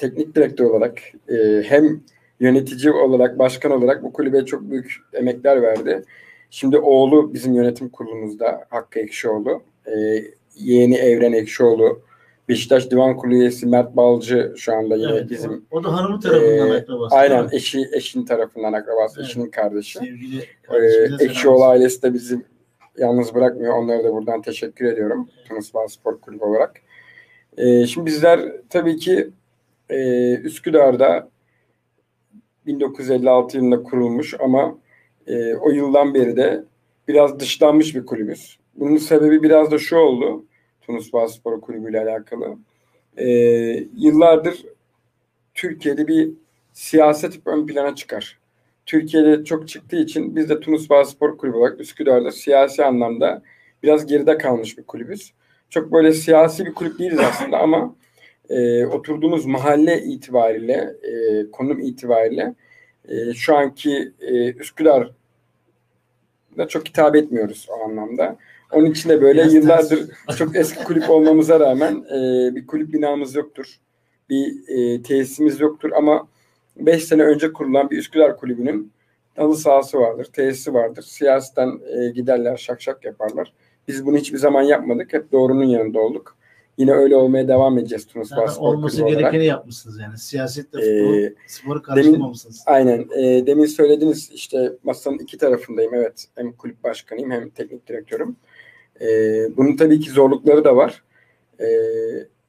teknik 0.00 0.34
direktör 0.34 0.64
olarak 0.64 0.98
e, 1.28 1.62
hem 1.66 2.00
yönetici 2.40 2.92
olarak, 2.92 3.38
başkan 3.38 3.72
olarak 3.72 4.02
bu 4.02 4.12
kulübe 4.12 4.44
çok 4.44 4.62
büyük 4.70 4.96
emekler 5.12 5.62
verdi. 5.62 6.04
Şimdi 6.50 6.78
oğlu 6.78 7.34
bizim 7.34 7.54
yönetim 7.54 7.88
kurulumuzda 7.88 8.64
Hakkı 8.70 8.98
Ekşioğlu. 8.98 9.62
E, 9.86 9.92
yeğeni 10.56 10.96
Evren 10.96 11.32
Ekşioğlu. 11.32 12.02
Beşiktaş 12.48 12.90
Divan 12.90 13.16
Kurulu 13.16 13.34
üyesi 13.34 13.66
Mert 13.66 13.96
Balcı 13.96 14.54
şu 14.56 14.74
anda 14.74 14.96
yine 14.96 15.12
Evet, 15.12 15.30
bizim 15.30 15.64
o, 15.70 15.84
da 15.84 15.92
hanımı 15.92 16.20
tarafından 16.20 16.68
Ee, 16.70 16.72
akrabası. 16.72 17.16
aynen 17.16 17.44
mi? 17.44 17.50
eşi 17.52 17.88
eşinin 17.92 18.24
tarafından 18.24 18.72
akrabası, 18.72 19.20
Evet. 19.20 19.30
eşinin 19.30 19.50
kardeşi. 19.50 19.98
Sevgili 19.98 20.38
Ee, 21.20 21.24
Ekşioğlu 21.24 21.64
ailesi 21.64 22.02
de 22.02 22.14
bizi 22.14 22.42
yalnız 22.98 23.34
bırakmıyor. 23.34 23.74
Onlara 23.74 24.04
da 24.04 24.12
buradan 24.12 24.42
teşekkür 24.42 24.84
ediyorum. 24.84 25.28
Tunus 25.48 25.72
Spor 25.88 26.20
Kulübü 26.20 26.44
olarak. 26.44 26.80
Ee, 27.56 27.86
şimdi 27.86 28.06
bizler 28.06 28.40
tabii 28.70 28.96
ki 28.96 29.30
e, 29.90 30.34
Üsküdar'da 30.34 31.30
1956 32.66 33.56
yılında 33.56 33.82
kurulmuş 33.82 34.34
ama 34.40 34.78
e, 35.26 35.54
o 35.54 35.70
yıldan 35.70 36.14
beri 36.14 36.36
de 36.36 36.64
biraz 37.08 37.40
dışlanmış 37.40 37.94
bir 37.94 38.06
kulübüz. 38.06 38.58
Bunun 38.74 38.96
sebebi 38.96 39.42
biraz 39.42 39.70
da 39.70 39.78
şu 39.78 39.96
oldu. 39.96 40.44
Tunus 40.80 41.12
Bağ 41.12 41.28
Spor 41.28 41.60
Kulübü 41.60 41.90
ile 41.90 42.00
alakalı. 42.00 42.56
E, 43.16 43.26
yıllardır 43.96 44.64
Türkiye'de 45.54 46.08
bir 46.08 46.30
siyaset 46.72 47.46
ön 47.46 47.66
plana 47.66 47.94
çıkar. 47.94 48.38
Türkiye'de 48.86 49.44
çok 49.44 49.68
çıktığı 49.68 49.96
için 49.96 50.36
biz 50.36 50.48
de 50.48 50.60
Tunus 50.60 50.90
Bağ 50.90 51.04
Spor 51.04 51.38
Kulübü 51.38 51.56
olarak 51.56 51.80
Üsküdar'da 51.80 52.32
siyasi 52.32 52.84
anlamda 52.84 53.42
biraz 53.82 54.06
geride 54.06 54.38
kalmış 54.38 54.78
bir 54.78 54.82
kulübüz. 54.82 55.32
Çok 55.70 55.92
böyle 55.92 56.12
siyasi 56.12 56.66
bir 56.66 56.74
kulüp 56.74 56.98
değiliz 56.98 57.18
aslında 57.18 57.58
ama 57.58 57.94
e, 58.50 58.86
oturduğumuz 58.86 59.46
mahalle 59.46 60.02
itibariyle, 60.02 60.94
e, 61.02 61.50
konum 61.50 61.80
itibariyle 61.80 62.54
e, 63.08 63.34
şu 63.34 63.56
anki 63.56 64.12
e, 64.20 64.52
Üsküdar'da 64.52 65.08
çok 66.68 66.88
hitap 66.88 67.16
etmiyoruz 67.16 67.66
o 67.70 67.84
anlamda. 67.84 68.36
Onun 68.72 68.90
için 68.90 69.08
de 69.08 69.22
böyle 69.22 69.42
Biraz 69.42 69.54
yıllardır 69.54 70.10
çok 70.38 70.56
eski 70.56 70.84
kulüp 70.84 71.10
olmamıza 71.10 71.60
rağmen 71.60 71.94
e, 71.94 72.54
bir 72.54 72.66
kulüp 72.66 72.92
binamız 72.92 73.34
yoktur. 73.34 73.76
Bir 74.30 74.68
e, 74.68 75.02
tesisimiz 75.02 75.60
yoktur 75.60 75.90
ama 75.92 76.28
5 76.76 77.04
sene 77.04 77.22
önce 77.22 77.52
kurulan 77.52 77.90
bir 77.90 77.98
Üsküdar 77.98 78.36
kulübünün 78.36 78.92
halı 79.36 79.56
sahası 79.56 79.98
vardır, 79.98 80.24
tesisi 80.24 80.74
vardır. 80.74 81.02
Siyasetten 81.02 81.80
e, 81.86 82.10
giderler, 82.10 82.56
şak 82.56 82.82
şak 82.82 83.04
yaparlar. 83.04 83.52
Biz 83.88 84.06
bunu 84.06 84.16
hiçbir 84.16 84.38
zaman 84.38 84.62
yapmadık. 84.62 85.12
Hep 85.12 85.32
doğrunun 85.32 85.64
yanında 85.64 86.00
olduk. 86.00 86.36
Yine 86.78 86.92
öyle 86.92 87.16
olmaya 87.16 87.48
devam 87.48 87.78
edeceğiz 87.78 88.06
Tunus 88.06 88.28
Zaten 88.28 88.46
Spor 88.46 88.74
olması 88.74 88.96
Kulübü 88.96 89.06
olarak. 89.08 89.20
gerekeni 89.20 89.46
yapmışsınız 89.46 90.00
yani. 90.00 90.18
Siyasetle 90.18 90.80
Ee, 91.26 91.34
sporu 91.46 91.82
karıştırmamışsınız. 91.82 92.62
Aynen. 92.66 93.06
E, 93.16 93.46
demin 93.46 93.66
söylediniz 93.66 94.30
işte 94.34 94.72
masanın 94.82 95.18
iki 95.18 95.38
tarafındayım. 95.38 95.94
Evet. 95.94 96.24
Hem 96.36 96.52
kulüp 96.52 96.84
başkanıyım 96.84 97.30
hem 97.30 97.50
teknik 97.50 97.88
direktörüm. 97.88 98.36
E, 99.00 99.06
bunun 99.56 99.76
tabii 99.76 100.00
ki 100.00 100.10
zorlukları 100.10 100.64
da 100.64 100.76
var. 100.76 101.02
E, 101.60 101.66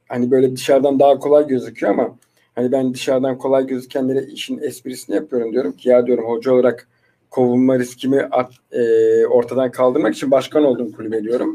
hani 0.08 0.30
böyle 0.30 0.56
dışarıdan 0.56 1.00
daha 1.00 1.18
kolay 1.18 1.46
gözüküyor 1.46 1.92
ama 1.92 2.18
hani 2.54 2.72
ben 2.72 2.94
dışarıdan 2.94 3.38
kolay 3.38 3.66
gözükenlere 3.66 4.22
işin 4.26 4.58
esprisini 4.58 5.16
yapıyorum 5.16 5.52
diyorum 5.52 5.72
ki 5.72 5.88
ya 5.88 6.06
diyorum 6.06 6.24
hoca 6.24 6.52
olarak 6.52 6.88
kovulma 7.30 7.78
riskimi 7.78 8.22
at, 8.22 8.52
e, 8.72 8.82
ortadan 9.26 9.70
kaldırmak 9.70 10.14
için 10.14 10.30
başkan 10.30 10.64
oldum 10.64 10.92
kulübe 10.92 11.22
diyorum. 11.22 11.54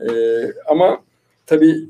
E, 0.00 0.08
ama 0.68 1.00
tabii 1.50 1.88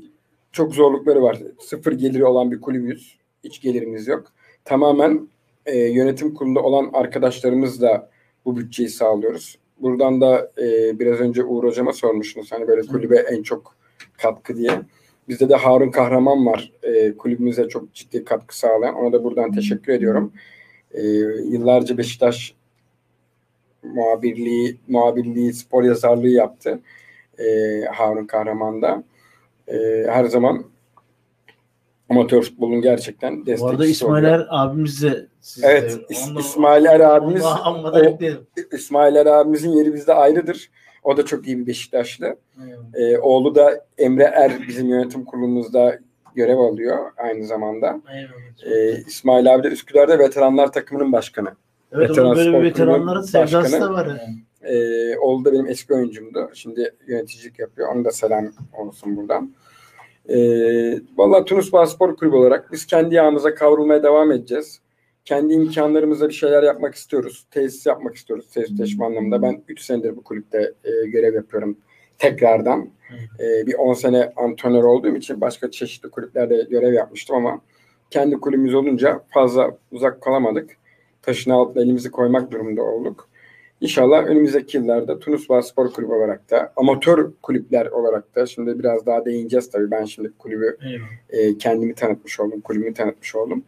çok 0.51 0.75
zorlukları 0.75 1.21
var. 1.21 1.41
Sıfır 1.59 1.91
geliri 1.91 2.25
olan 2.25 2.51
bir 2.51 2.61
kulübüz. 2.61 3.17
Hiç 3.43 3.61
gelirimiz 3.61 4.07
yok. 4.07 4.25
Tamamen 4.65 5.27
e, 5.65 5.77
yönetim 5.77 6.33
kurulunda 6.33 6.59
olan 6.59 6.89
arkadaşlarımızla 6.93 8.09
bu 8.45 8.57
bütçeyi 8.57 8.89
sağlıyoruz. 8.89 9.57
Buradan 9.79 10.21
da 10.21 10.51
e, 10.57 10.99
biraz 10.99 11.19
önce 11.19 11.43
Uğur 11.43 11.63
Hocam'a 11.63 11.93
sormuştunuz. 11.93 12.51
Hani 12.51 12.67
böyle 12.67 12.81
kulübe 12.81 13.17
en 13.17 13.43
çok 13.43 13.75
katkı 14.17 14.57
diye. 14.57 14.81
Bizde 15.27 15.49
de 15.49 15.55
Harun 15.55 15.91
Kahraman 15.91 16.45
var. 16.45 16.71
E, 16.83 17.17
kulübümüze 17.17 17.67
çok 17.67 17.93
ciddi 17.93 18.23
katkı 18.23 18.57
sağlayan. 18.57 18.95
Ona 18.95 19.13
da 19.13 19.23
buradan 19.23 19.51
teşekkür 19.51 19.93
ediyorum. 19.93 20.33
E, 20.91 21.01
yıllarca 21.51 21.97
Beşiktaş 21.97 22.55
muhabirliği, 23.83 24.77
muhabirliği, 24.87 25.53
spor 25.53 25.83
yazarlığı 25.83 26.29
yaptı. 26.29 26.79
E, 27.39 27.45
Harun 27.91 28.25
Kahraman 28.25 28.81
da. 28.81 29.03
E, 29.67 29.77
her 30.07 30.25
zaman 30.25 30.65
amatör 32.09 32.41
futbolun 32.41 32.81
gerçekten 32.81 33.41
Bu 33.41 33.45
destekçisi 33.45 33.65
arada 33.75 33.85
İsmail. 33.85 34.23
Er 34.23 34.47
abimiz 34.49 35.03
de 35.03 35.27
sizde. 35.41 35.67
Evet, 35.67 35.97
İs- 36.09 36.31
Onu- 36.31 36.39
İsmail 36.39 36.85
Er 36.85 36.99
abimiz- 36.99 37.43
o-. 37.45 38.75
İsmail 38.75 39.15
Er 39.15 39.25
abimizin 39.25 39.71
yeri 39.71 39.93
bizde 39.93 40.13
ayrıdır. 40.13 40.69
O 41.03 41.17
da 41.17 41.25
çok 41.25 41.47
iyi 41.47 41.57
bir 41.59 41.67
Beşiktaşlı. 41.67 42.35
Ee, 42.93 43.17
oğlu 43.17 43.55
da 43.55 43.85
Emre 43.97 44.23
Er 44.23 44.51
bizim 44.67 44.87
yönetim 44.89 45.25
kurulumuzda 45.25 45.99
görev 46.35 46.57
alıyor 46.57 46.97
aynı 47.17 47.45
zamanda. 47.45 48.01
Eyvallah. 48.13 48.75
Ee, 48.75 49.03
İsmail 49.07 49.53
abi 49.55 49.63
de 49.63 49.67
Üsküdar'da 49.67 50.19
veteranlar 50.19 50.71
takımının 50.71 51.11
başkanı. 51.11 51.49
Evet 51.91 52.09
veteran 52.09 52.25
onun 52.27 52.37
böyle 52.37 52.59
bir 52.59 52.63
veteranların 52.63 53.21
sevdası 53.21 53.81
da 53.81 53.93
var. 53.93 54.05
ya. 54.05 54.19
Ee, 54.63 55.17
oğlu 55.17 55.45
da 55.45 55.53
benim 55.53 55.67
eski 55.67 55.93
oyuncumdu. 55.93 56.49
Şimdi 56.53 56.95
yöneticilik 57.07 57.59
yapıyor. 57.59 57.95
Ona 57.95 58.05
da 58.05 58.11
selam 58.11 58.51
olsun 58.73 59.17
buradan. 59.17 59.53
Ee, 60.29 60.99
Valla 61.17 61.45
Tunus 61.45 61.71
Spor 61.85 62.15
Kulübü 62.15 62.35
olarak 62.35 62.71
biz 62.71 62.85
kendi 62.85 63.15
yağımıza 63.15 63.55
kavrulmaya 63.55 64.03
devam 64.03 64.31
edeceğiz. 64.31 64.81
Kendi 65.25 65.53
imkanlarımızla 65.53 66.29
bir 66.29 66.33
şeyler 66.33 66.63
yapmak 66.63 66.95
istiyoruz. 66.95 67.45
Tesis 67.51 67.85
yapmak 67.85 68.15
istiyoruz. 68.15 68.49
Tesisleşme 68.49 69.05
anlamında. 69.05 69.41
Ben 69.41 69.63
3 69.67 69.81
senedir 69.81 70.17
bu 70.17 70.23
kulüpte 70.23 70.73
e, 70.83 71.07
görev 71.07 71.35
yapıyorum 71.35 71.77
tekrardan. 72.17 72.89
E, 73.39 73.67
bir 73.67 73.73
10 73.73 73.93
sene 73.93 74.33
antrenör 74.35 74.83
olduğum 74.83 75.15
için 75.15 75.41
başka 75.41 75.71
çeşitli 75.71 76.09
kulüplerde 76.09 76.67
görev 76.69 76.93
yapmıştım 76.93 77.35
ama 77.35 77.61
kendi 78.09 78.35
kulübümüz 78.35 78.75
olunca 78.75 79.23
fazla 79.29 79.77
uzak 79.91 80.21
kalamadık. 80.21 80.77
Taşın 81.21 81.51
altına 81.51 81.83
elimizi 81.83 82.11
koymak 82.11 82.51
durumunda 82.51 82.83
olduk. 82.83 83.29
İnşallah 83.81 84.23
önümüzdeki 84.23 84.77
yıllarda 84.77 85.19
Tunus 85.19 85.49
Bağ 85.49 85.61
Spor 85.61 85.91
Kulübü 85.91 86.11
olarak 86.11 86.51
da 86.51 86.73
amatör 86.75 87.31
kulüpler 87.41 87.85
olarak 87.85 88.35
da 88.35 88.45
şimdi 88.45 88.79
biraz 88.79 89.05
daha 89.05 89.25
değineceğiz 89.25 89.71
tabii. 89.71 89.91
Ben 89.91 90.05
şimdi 90.05 90.31
kulübü 90.39 90.77
e, 91.29 91.57
kendimi 91.57 91.95
tanıtmış 91.95 92.39
oldum, 92.39 92.61
kulübümü 92.61 92.93
tanıtmış 92.93 93.35
oldum. 93.35 93.63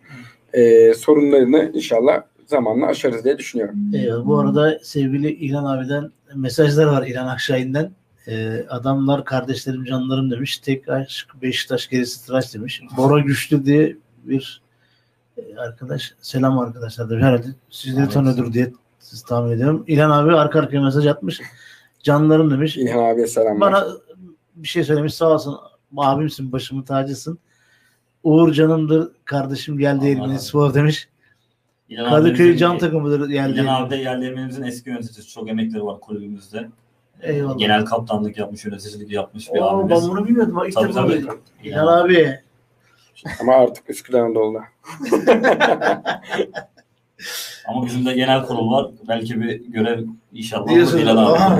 E, 0.54 0.94
sorunlarını 0.94 1.72
inşallah 1.74 2.24
zamanla 2.48 2.88
aşarız 2.88 3.24
diye 3.24 3.38
düşünüyorum. 3.38 3.76
Eyvallah. 3.94 4.26
Bu 4.26 4.40
arada 4.40 4.80
sevgili 4.84 5.32
İlhan 5.32 5.66
abiden 5.66 6.12
mesajlar 6.36 6.86
var 6.86 7.08
İlhan 7.08 7.28
Akşahin'den. 7.28 7.92
Ee, 8.28 8.66
adamlar 8.70 9.26
kardeşlerim 9.26 9.86
canlarım 9.86 10.32
demiş. 10.32 10.58
Tek 10.58 10.90
aşk 10.90 11.28
Beşiktaş 11.42 11.90
gerisi 11.90 12.26
tıraş 12.26 12.54
demiş. 12.54 12.82
Bora 12.98 13.20
Güçlü 13.20 13.66
diye 13.66 13.98
bir 14.24 14.62
e, 14.62 14.63
arkadaş 15.58 16.14
selam 16.22 16.60
arkadaşlar 16.60 17.10
demiş. 17.10 17.24
Herhalde 17.24 17.48
sizleri 17.70 18.04
Evet. 18.04 18.14
tanıyordur 18.14 18.54
diye 18.54 18.74
siz 19.00 19.24
tahmin 19.24 19.52
ediyorum. 19.52 19.84
İlhan 19.88 20.10
abi 20.10 20.36
arka 20.36 20.60
arkaya 20.60 20.82
mesaj 20.82 21.08
atmış. 21.08 21.42
Canlarım 22.04 22.52
demiş. 22.52 22.78
İlhan 22.78 23.04
abiye 23.14 23.28
selamlar. 23.28 23.62
Bana 23.62 23.88
bir 24.56 24.68
şey 24.68 24.84
söylemiş 24.84 25.14
sağ 25.14 25.30
olsun. 25.34 25.58
Abimsin 25.98 26.52
başımın 26.52 26.82
tacısın. 26.84 27.40
Uğur 28.24 28.52
canımdır 28.54 29.12
kardeşim 29.26 29.78
gel 29.78 30.02
değirmeni 30.02 30.40
spor 30.40 30.74
demiş. 30.74 31.10
İlhan 31.90 32.10
Kadıköy 32.10 32.58
can 32.58 32.78
takımıdır 32.78 33.30
gel 33.30 33.50
İlhan 33.50 33.82
abi 33.84 33.90
de 33.90 33.96
yerlerimizin 33.96 34.64
eski 34.64 34.90
yöneticisi. 34.90 35.30
Çok 35.30 35.50
emekleri 35.50 35.86
var 35.86 36.00
kulübümüzde. 36.00 36.70
Eyvallah. 37.22 37.58
Genel 37.58 37.86
kaptanlık 37.86 38.38
yapmış, 38.38 38.66
yöneticilik 38.66 39.12
yapmış 39.12 39.54
bir 39.54 39.60
Oo, 39.60 39.80
ben 39.90 39.96
abimiz. 39.96 40.10
bunu 40.10 40.28
bilmiyordum. 40.28 40.64
İlk 40.68 40.74
Tabii, 40.76 40.94
tabii. 40.94 41.12
duydum. 41.12 41.40
İlhan 41.64 41.88
abi. 41.88 42.40
Ama 43.42 43.54
artık 43.54 43.90
Üsküdar'ın 43.90 44.36
oldu. 44.36 44.62
Ama 47.68 47.86
bizim 47.86 48.06
de 48.06 48.14
genel 48.14 48.46
kurul 48.46 48.72
var. 48.72 48.92
Belki 49.08 49.42
bir 49.42 49.66
görev 49.66 50.04
inşallah. 50.34 50.68
Diyorsun. 50.68 51.00
Bilal 51.00 51.18
abi. 51.18 51.38
Aha. 51.38 51.60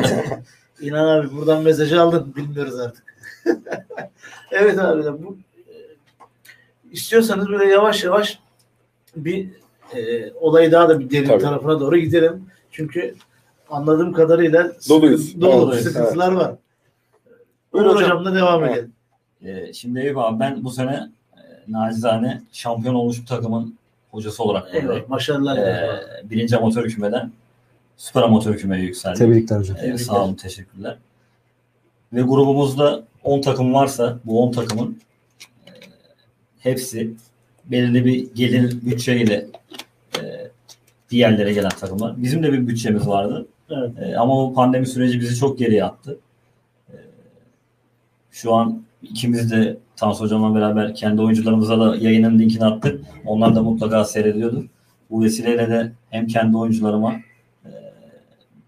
İlhan 0.80 1.08
abi 1.08 1.32
buradan 1.36 1.64
mesajı 1.64 2.02
aldın. 2.02 2.34
Bilmiyoruz 2.36 2.80
artık. 2.80 3.04
evet 4.52 4.80
abi 4.80 5.04
de 5.04 5.24
bu 5.24 5.38
e, 5.58 5.74
istiyorsanız 6.92 7.50
böyle 7.50 7.66
yavaş 7.72 8.04
yavaş 8.04 8.40
bir 9.16 9.50
e, 9.96 10.32
olayı 10.34 10.72
daha 10.72 10.90
da 10.90 11.00
bir 11.00 11.10
derin 11.10 11.28
Tabii. 11.28 11.42
tarafına 11.44 11.80
doğru 11.80 11.98
gidelim. 11.98 12.50
Çünkü 12.72 13.16
anladığım 13.70 14.14
kadarıyla 14.14 14.72
Doluyuz. 14.90 15.42
dolu 15.42 15.74
Evet, 15.74 15.84
sıkıntılar 15.84 16.32
var. 16.32 16.56
Buyur 17.74 17.86
Uğur 17.86 17.96
hocam. 17.96 18.04
hocamla 18.10 18.36
devam 18.36 18.64
Evet. 18.64 18.78
edelim. 18.78 18.94
Ee, 19.46 19.74
şimdi 19.74 20.00
Eyüp 20.00 20.18
abi 20.18 20.40
ben 20.40 20.64
bu 20.64 20.72
sene 20.72 21.10
nacizane 21.68 22.42
şampiyon 22.52 22.96
olmuş 22.96 23.22
bir 23.22 23.26
takımın 23.26 23.76
hocası 24.12 24.44
olarak 24.44 24.64
buradayım. 24.64 24.92
Eyvallah. 24.92 25.10
Başarılar. 25.10 25.58
Ee, 25.58 26.00
birinci 26.24 26.58
amatör 26.58 26.90
kümeden 26.90 27.32
süper 27.98 28.22
amatör 28.22 28.58
kümeye 28.58 28.84
yükseldim. 28.84 29.20
Tebrikler 29.20 29.58
hocam. 29.60 29.78
Ee, 29.82 29.98
sağ 29.98 30.26
olun 30.26 30.34
teşekkürler. 30.34 30.98
Ve 32.14 32.22
grubumuzda 32.22 33.04
10 33.24 33.42
takım 33.42 33.74
varsa 33.74 34.20
bu 34.26 34.44
10 34.44 34.52
takımın 34.52 35.02
e, 35.68 35.72
hepsi 36.60 37.14
belirli 37.66 38.06
bir 38.06 38.36
gelir 38.36 38.82
bütçeyle 38.82 39.48
e, 40.18 40.52
diğerlere 41.10 41.54
gelen 41.54 41.70
takımlar. 41.70 42.24
Bizim 42.24 42.44
de 42.44 42.54
bir 42.54 42.68
bütçemiz 42.68 43.08
vardı. 43.08 43.48
Evet. 43.70 43.92
E, 44.02 44.18
ama 44.18 44.36
bu 44.36 44.54
pandemi 44.54 44.88
süreci 44.88 45.20
bizi 45.20 45.36
çok 45.36 45.60
geriye 45.60 45.84
attı. 45.84 46.20
E, 46.90 46.96
şu 48.32 48.54
an 48.54 48.84
ikimiz 49.04 49.52
de 49.52 49.78
Tansu 49.96 50.24
Hocam'la 50.24 50.56
beraber 50.56 50.96
kendi 50.96 51.22
oyuncularımıza 51.22 51.80
da 51.80 51.96
yayının 51.96 52.40
linkini 52.40 52.66
attık. 52.66 53.02
Onlar 53.26 53.56
da 53.56 53.64
mutlaka 53.64 54.04
seyrediyordur. 54.06 54.64
Bu 55.10 55.24
vesileyle 55.24 55.70
de 55.70 55.92
hem 56.10 56.28
kendi 56.28 56.58
oyuncularıma 56.58 57.14
e, 57.66 57.70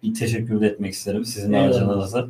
bir 0.04 0.14
teşekkür 0.14 0.62
de 0.62 0.68
etmek 0.68 0.94
isterim 0.94 1.26
sizin 1.26 1.54
Eyvallah. 1.54 1.66
aracınızda. 1.76 2.28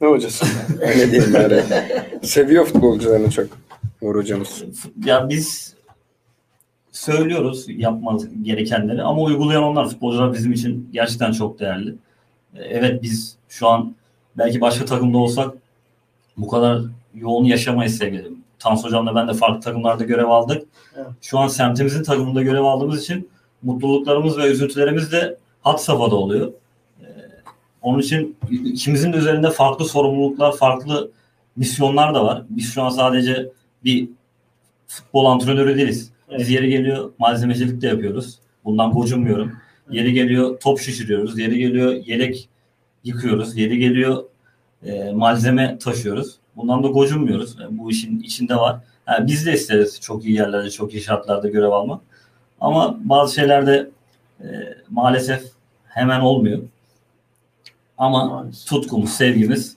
Ne 0.00 0.08
hocası? 0.08 0.46
Öyle 0.80 1.10
diyeyim 1.10 1.34
bari. 1.34 1.62
Seviyor 2.22 2.64
futbolcularını 2.66 3.30
çok. 3.30 3.46
Uğur 4.00 4.14
hocamız. 4.16 4.64
Ya 5.04 5.28
biz 5.28 5.74
söylüyoruz 6.92 7.64
yapmaz 7.68 8.42
gerekenleri 8.42 9.02
ama 9.02 9.22
uygulayan 9.22 9.62
onlar 9.62 9.88
futbolcular 9.88 10.32
bizim 10.32 10.52
için 10.52 10.88
gerçekten 10.92 11.32
çok 11.32 11.60
değerli. 11.60 11.90
E, 12.54 12.62
Evet 12.64 13.02
biz 13.02 13.36
şu 13.48 13.68
an 13.68 13.94
belki 14.38 14.60
başka 14.60 14.84
takımda 14.84 15.18
olsak 15.18 15.54
bu 16.36 16.48
kadar 16.48 16.82
yoğun 17.14 17.44
yaşamayız 17.44 17.96
sevgili. 17.98 18.28
Tansu 18.58 18.86
Hocam'la 18.86 19.14
ben 19.14 19.28
de 19.28 19.34
farklı 19.34 19.60
takımlarda 19.60 20.04
görev 20.04 20.26
aldık. 20.26 20.62
Evet. 20.96 21.06
Şu 21.20 21.38
an 21.38 21.48
semtimizin 21.48 22.02
takımında 22.02 22.42
görev 22.42 22.62
aldığımız 22.62 23.02
için 23.02 23.28
mutluluklarımız 23.62 24.38
ve 24.38 24.46
üzüntülerimiz 24.46 25.12
de 25.12 25.38
hat 25.62 25.82
safhada 25.84 26.14
oluyor. 26.16 26.52
E, 27.00 27.06
Onun 27.82 27.98
için 27.98 28.36
ikimizin 28.50 29.12
de 29.12 29.16
üzerinde 29.16 29.50
farklı 29.50 29.84
sorumluluklar, 29.84 30.56
farklı 30.56 31.10
misyonlar 31.56 32.14
da 32.14 32.24
var. 32.24 32.42
Biz 32.50 32.72
şu 32.74 32.82
an 32.82 32.88
sadece 32.90 33.50
bir 33.84 34.08
futbol 34.86 35.24
antrenörü 35.24 35.76
değiliz. 35.76 36.10
Biz 36.30 36.36
Evet. 36.38 36.50
yeri 36.50 36.68
geliyor 36.70 37.12
malzemecilik 37.18 37.82
de 37.82 37.86
yapıyoruz. 37.86 38.38
Bundan 38.64 38.90
gocunmuyorum. 38.92 39.52
Yeri 39.90 40.12
geliyor 40.12 40.60
top 40.60 40.78
şişiriyoruz. 40.80 41.38
Yeri 41.38 41.58
geliyor 41.58 41.92
yelek 41.92 42.48
yıkıyoruz. 43.04 43.56
Yeri 43.56 43.78
geliyor 43.78 44.24
e, 44.82 45.12
malzeme 45.12 45.78
taşıyoruz. 45.78 46.36
Bundan 46.56 46.82
da 46.84 46.88
gocunmuyoruz. 46.88 47.60
E, 47.60 47.78
bu 47.78 47.90
işin 47.90 48.20
içinde 48.20 48.56
var. 48.56 48.80
Yani 49.08 49.26
biz 49.26 49.46
de 49.46 49.52
isteriz 49.52 50.00
çok 50.00 50.24
iyi 50.24 50.34
yerlerde, 50.34 50.70
çok 50.70 50.94
iyi 50.94 51.02
şartlarda 51.02 51.48
görev 51.48 51.68
almak. 51.70 52.00
Ama 52.60 52.98
bazı 53.04 53.34
şeylerde 53.34 53.90
e, 54.40 54.46
maalesef 54.90 55.42
hemen 55.84 56.20
olmuyor. 56.20 56.58
Ama 57.98 58.24
Maalesef. 58.24 58.66
tutkumuz, 58.68 59.10
sevgimiz 59.10 59.76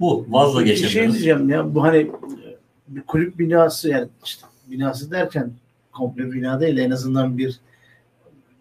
bu. 0.00 0.20
Bir 0.20 0.24
şey 0.24 0.32
Vazgeçemiyoruz. 0.32 1.14
diyeceğim 1.14 1.48
ya 1.48 1.74
bu 1.74 1.82
hani 1.82 2.10
bir 2.88 3.02
kulüp 3.02 3.38
binası 3.38 3.88
yani 3.88 4.08
işte 4.24 4.46
binası 4.66 5.10
derken 5.10 5.52
komple 5.92 6.32
bina 6.32 6.60
değil 6.60 6.78
en 6.78 6.90
azından 6.90 7.38
bir 7.38 7.60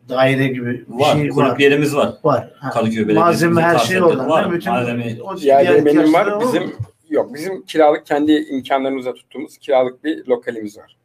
daire 0.09 0.47
gibi 0.47 0.65
bir 0.67 0.85
Var. 0.99 1.13
şey 1.13 1.29
var. 1.29 1.47
Kulüplerimiz 1.47 1.95
var. 1.95 2.13
Var. 2.23 2.51
Ha. 2.59 2.69
Kadıköy 2.69 3.07
Belediyesi'nin 3.07 3.19
Malzeme 3.53 3.61
her 3.61 3.77
şey 3.77 4.01
oradan. 4.03 4.29
var. 4.29 4.51
Bütün 4.51 4.71
Malzeme- 4.71 5.21
o 5.21 5.37
diğer 5.37 5.85
benim 5.85 6.13
var. 6.13 6.27
o. 6.27 6.41
Bizim 6.41 6.73
yok. 7.09 7.33
Bizim 7.33 7.61
kiralık 7.65 8.05
kendi 8.05 8.31
imkanlarımızla 8.31 9.13
tuttuğumuz 9.13 9.57
kiralık 9.57 10.03
bir 10.03 10.25
lokalimiz 10.27 10.77
var. 10.77 10.97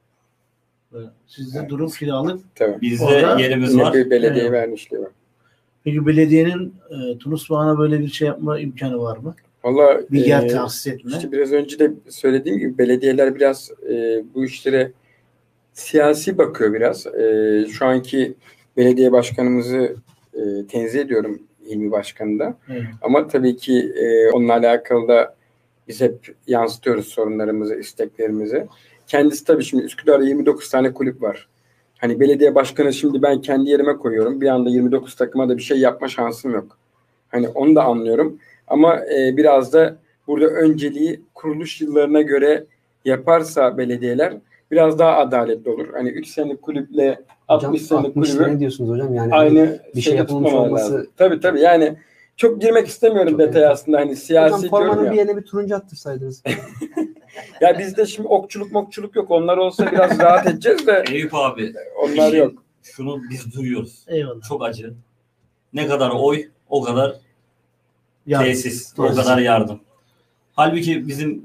Sizde 1.26 1.58
Evet. 1.58 1.70
durum 1.70 1.90
kiralık. 1.90 2.40
Tabii. 2.54 2.80
Bizde 2.80 3.04
Orada 3.04 3.40
yerimiz 3.40 3.78
var. 3.78 3.94
bir 3.94 4.10
belediye 4.10 4.42
Evet. 4.44 4.52
vermişliği 4.52 5.02
var. 5.02 5.10
Peki 5.84 6.06
belediyenin 6.06 6.74
e, 6.90 7.18
Tunus 7.18 7.50
Bağı'na 7.50 7.78
böyle 7.78 8.00
bir 8.00 8.08
şey 8.08 8.28
yapma 8.28 8.58
imkanı 8.60 8.98
var 8.98 9.16
mı? 9.16 9.34
Valla 9.64 10.00
Bir 10.10 10.24
yer 10.24 10.42
e, 10.42 10.46
tahsis 10.48 10.86
etme. 10.86 11.10
işte 11.12 11.32
biraz 11.32 11.52
önce 11.52 11.78
de 11.78 11.90
söylediğim 12.08 12.58
gibi 12.58 12.78
belediyeler 12.78 13.34
biraz 13.34 13.70
e, 13.90 14.22
bu 14.34 14.44
işlere 14.44 14.92
siyasi 15.72 16.38
bakıyor 16.38 16.72
biraz. 16.74 17.06
E, 17.06 17.66
şu 17.70 17.86
anki 17.86 18.34
belediye 18.76 19.12
başkanımızı 19.12 19.96
e, 20.34 20.66
tenzih 20.68 21.00
ediyorum 21.00 21.42
İlmi 21.66 21.90
Başkanı 21.90 22.38
da. 22.38 22.56
Evet. 22.68 22.82
Ama 23.02 23.28
tabii 23.28 23.56
ki 23.56 23.92
e, 23.96 24.30
onunla 24.30 24.52
alakalı 24.52 25.08
da 25.08 25.34
biz 25.88 26.00
hep 26.00 26.34
yansıtıyoruz 26.46 27.06
sorunlarımızı, 27.06 27.74
isteklerimizi. 27.74 28.66
Kendisi 29.06 29.44
tabii 29.44 29.64
şimdi 29.64 29.84
Üsküdar'da 29.84 30.24
29 30.24 30.70
tane 30.70 30.94
kulüp 30.94 31.22
var. 31.22 31.48
Hani 31.98 32.20
belediye 32.20 32.54
başkanı 32.54 32.92
şimdi 32.92 33.22
ben 33.22 33.40
kendi 33.40 33.70
yerime 33.70 33.96
koyuyorum. 33.96 34.40
Bir 34.40 34.46
anda 34.48 34.70
29 34.70 35.14
takıma 35.14 35.48
da 35.48 35.56
bir 35.56 35.62
şey 35.62 35.78
yapma 35.78 36.08
şansım 36.08 36.52
yok. 36.52 36.78
Hani 37.28 37.48
onu 37.48 37.74
da 37.74 37.84
anlıyorum. 37.84 38.38
Ama 38.68 38.96
e, 38.96 39.36
biraz 39.36 39.72
da 39.72 39.96
burada 40.26 40.46
önceliği 40.46 41.20
kuruluş 41.34 41.80
yıllarına 41.80 42.22
göre 42.22 42.64
yaparsa 43.04 43.78
belediyeler 43.78 44.36
biraz 44.70 44.98
daha 44.98 45.16
adaletli 45.16 45.70
olur. 45.70 45.88
Hani 45.92 46.10
3 46.10 46.28
senelik 46.28 46.62
kulüple 46.62 47.20
60 47.50 47.82
Hocam 47.82 47.86
senelik 47.88 48.16
60 48.16 48.30
kulübü 48.32 48.44
sene 48.44 48.60
diyorsunuz 48.60 48.90
hocam. 48.90 49.14
Yani 49.14 49.34
aynı 49.34 49.78
bir 49.96 50.00
şey 50.00 50.16
yapılmış 50.16 50.52
olması- 50.52 50.94
lazım. 50.94 51.10
Tabii 51.16 51.40
tabii 51.40 51.60
yani 51.60 51.96
çok 52.36 52.60
girmek 52.62 52.86
istemiyorum 52.86 53.30
Çok 53.30 53.38
detaya 53.40 53.60
evet. 53.60 53.70
aslında 53.72 53.98
hani 53.98 54.16
siyasi 54.16 54.54
hocam 54.56 54.70
formanın 54.70 55.04
ya. 55.04 55.12
bir 55.12 55.16
yerine 55.16 55.36
bir 55.36 55.42
turuncu 55.42 55.76
attırsaydınız. 55.76 56.42
Ya 57.60 57.78
bizde 57.78 58.06
şimdi 58.06 58.28
okçuluk 58.28 58.72
mokçuluk 58.72 59.16
yok. 59.16 59.30
Onlar 59.30 59.56
olsa 59.56 59.92
biraz 59.92 60.18
rahat 60.18 60.46
edeceğiz 60.46 60.86
de 60.86 61.04
Eyüp 61.10 61.34
abi 61.34 61.72
onlar 62.02 62.28
işin- 62.28 62.36
yok. 62.38 62.52
şunu 62.82 63.20
biz 63.30 63.54
duyuyoruz. 63.56 64.04
Eyvallah. 64.08 64.42
Çok 64.48 64.64
acı. 64.64 64.94
Ne 65.72 65.86
kadar 65.86 66.10
oy 66.10 66.44
o 66.68 66.82
kadar 66.82 67.14
Ya, 68.26 68.42
tesis, 68.42 68.94
o 68.98 69.02
kadar 69.06 69.38
yardım. 69.38 69.80
Halbuki 70.52 71.08
bizim 71.08 71.44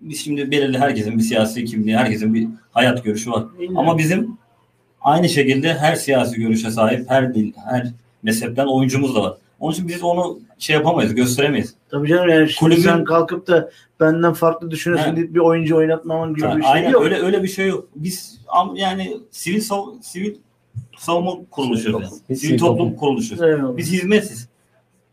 biz 0.00 0.20
şimdi 0.24 0.50
belirli 0.50 0.78
herkesin 0.78 1.18
bir 1.18 1.22
siyasi 1.22 1.64
kimliği, 1.64 1.96
herkesin 1.96 2.34
bir 2.34 2.48
hayat 2.70 3.04
görüşü 3.04 3.30
var. 3.30 3.44
Ama 3.76 3.98
bizim 3.98 4.38
aynı 5.00 5.28
şekilde 5.28 5.74
her 5.74 5.94
siyasi 5.94 6.40
görüşe 6.40 6.70
sahip, 6.70 7.10
her 7.10 7.34
dil, 7.34 7.52
her 7.70 7.86
mezhepten 8.22 8.66
oyuncumuz 8.66 9.14
da 9.14 9.22
var. 9.22 9.34
Onun 9.60 9.72
için 9.72 9.88
biz 9.88 10.02
onu 10.02 10.38
şey 10.58 10.76
yapamayız, 10.76 11.14
gösteremeyiz. 11.14 11.74
Tabii 11.90 12.08
canım 12.08 12.28
yani 12.28 12.48
şimdi 12.50 12.74
Kulübün- 12.74 12.82
sen 12.82 13.04
kalkıp 13.04 13.46
da 13.46 13.70
benden 14.00 14.32
farklı 14.32 14.70
düşünüyorsun 14.70 15.16
deyip 15.16 15.34
bir 15.34 15.40
oyuncu 15.40 15.76
oynatmaman 15.76 16.34
gibi 16.34 16.46
Ha, 16.46 16.56
bir 16.56 16.62
şey 16.62 16.70
aynen 16.72 16.90
yok. 16.90 17.02
öyle 17.02 17.16
öyle 17.22 17.42
bir 17.42 17.48
şey 17.48 17.68
yok. 17.68 17.88
Biz 17.96 18.40
yani 18.74 19.16
sivil 19.30 19.60
sav- 19.60 20.02
sivil 20.02 20.34
savunma 20.98 21.32
kuruluşuyuz. 21.50 22.02
yani. 22.02 22.12
Biz 22.30 22.40
Sivil 22.40 22.58
toplum 22.58 22.76
toplum. 22.78 22.96
kuruluşuyuz. 22.96 23.42
Eyvallah. 23.42 23.76
Biz 23.76 23.92
hizmetsiz. 23.92 24.48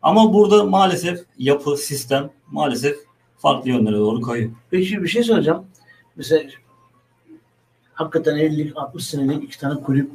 Ama 0.02 0.34
burada 0.34 0.64
maalesef 0.64 1.18
yapı, 1.38 1.76
sistem 1.76 2.30
maalesef 2.50 2.96
farklı 3.38 3.70
yönlere 3.70 3.96
doğru 3.96 4.20
kayıyor. 4.20 4.50
Peki 4.70 5.02
bir 5.02 5.08
şey 5.08 5.22
soracağım. 5.22 5.64
Mesela 6.16 6.42
hakikaten 7.96 8.36
50-60 8.36 9.00
senelik 9.00 9.44
iki 9.44 9.60
tane 9.60 9.80
kulüp 9.80 10.10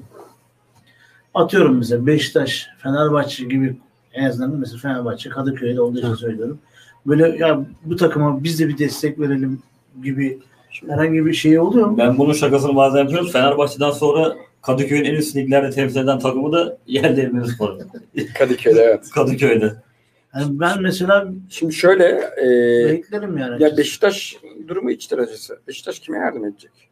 atıyorum 1.34 1.78
mesela 1.78 2.08
Beşiktaş, 2.08 2.68
Fenerbahçe 2.78 3.46
gibi 3.46 3.78
en 4.14 4.26
azından 4.26 4.60
mesela 4.60 4.78
Fenerbahçe, 4.80 5.30
Kadıköy'de 5.30 5.82
olduğu 5.82 6.00
için 6.00 6.14
söylüyorum. 6.14 6.60
Böyle 7.06 7.38
ya 7.38 7.66
bu 7.86 7.96
takıma 7.96 8.44
biz 8.44 8.60
de 8.60 8.68
bir 8.68 8.78
destek 8.78 9.20
verelim 9.20 9.60
gibi 10.04 10.40
herhangi 10.88 11.26
bir 11.26 11.34
şey 11.34 11.60
oluyor 11.60 11.88
mu? 11.88 11.98
Ben 11.98 12.18
bunun 12.18 12.34
şakasını 12.34 12.76
bazen 12.76 13.00
yapıyorum. 13.00 13.28
Fenerbahçe'den 13.28 13.92
sonra 13.92 14.36
Kadıköy'ün 14.62 15.06
en 15.06 15.14
üst 15.14 15.36
liglerde 15.36 15.70
temsil 15.70 16.00
eden 16.00 16.20
takımı 16.20 16.54
da 16.54 16.78
Yerli 16.88 17.18
Demirspor. 17.18 17.80
Kadıköy'de 18.38 18.82
evet. 18.82 19.10
Kadıköy'de. 19.10 19.74
Yani 20.36 20.60
ben 20.60 20.82
mesela 20.82 21.28
Şimdi 21.50 21.74
şöyle 21.74 22.06
e, 22.38 22.48
beklerim 22.90 23.38
yani. 23.38 23.64
ya 23.64 23.78
Beşiktaş 23.78 24.38
durumu 24.68 24.92
içtir 24.92 25.18
acısı. 25.18 25.60
Beşiktaş 25.68 26.00
kime 26.00 26.18
yardım 26.18 26.46
edecek? 26.46 26.91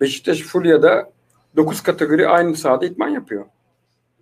Beşiktaş 0.00 0.40
Fulya'da 0.40 1.10
9 1.56 1.80
kategori 1.80 2.28
aynı 2.28 2.56
sahada 2.56 2.86
idman 2.86 3.08
yapıyor. 3.08 3.44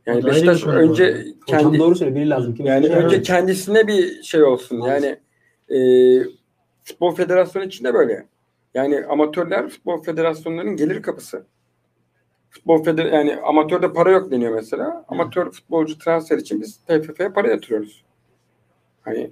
Yani 0.06 0.24
Beşiktaş 0.24 0.66
önce. 0.66 1.12
Hocam 1.12 1.32
kendi 1.46 1.78
doğru 1.78 1.94
söylüyor. 1.94 2.16
Biri 2.20 2.30
lazım. 2.30 2.54
Kim 2.54 2.66
yani 2.66 2.86
Evet. 2.86 3.04
önce 3.04 3.22
kendisine 3.22 3.86
bir 3.86 4.22
şey 4.22 4.42
olsun. 4.42 4.80
Yani 4.80 5.16
e, 5.68 5.78
Futbol 6.84 7.14
Federasyonu 7.14 7.64
içinde 7.64 7.94
böyle. 7.94 8.26
Yani 8.74 9.04
amatörler 9.08 9.68
Futbol 9.68 10.02
Federasyonlarının 10.02 10.76
gelir 10.76 11.02
kapısı. 11.02 11.44
Futbol 12.50 12.84
feder 12.84 13.04
yani 13.04 13.36
amatörde 13.36 13.92
para 13.92 14.10
yok 14.10 14.30
deniyor 14.30 14.54
mesela. 14.54 15.04
Amatör 15.08 15.50
futbolcu 15.50 15.98
transfer 15.98 16.38
için 16.38 16.60
biz 16.60 16.76
TFF'ye 16.76 17.28
para 17.28 17.48
yatırıyoruz. 17.48 18.04
Hani 19.02 19.30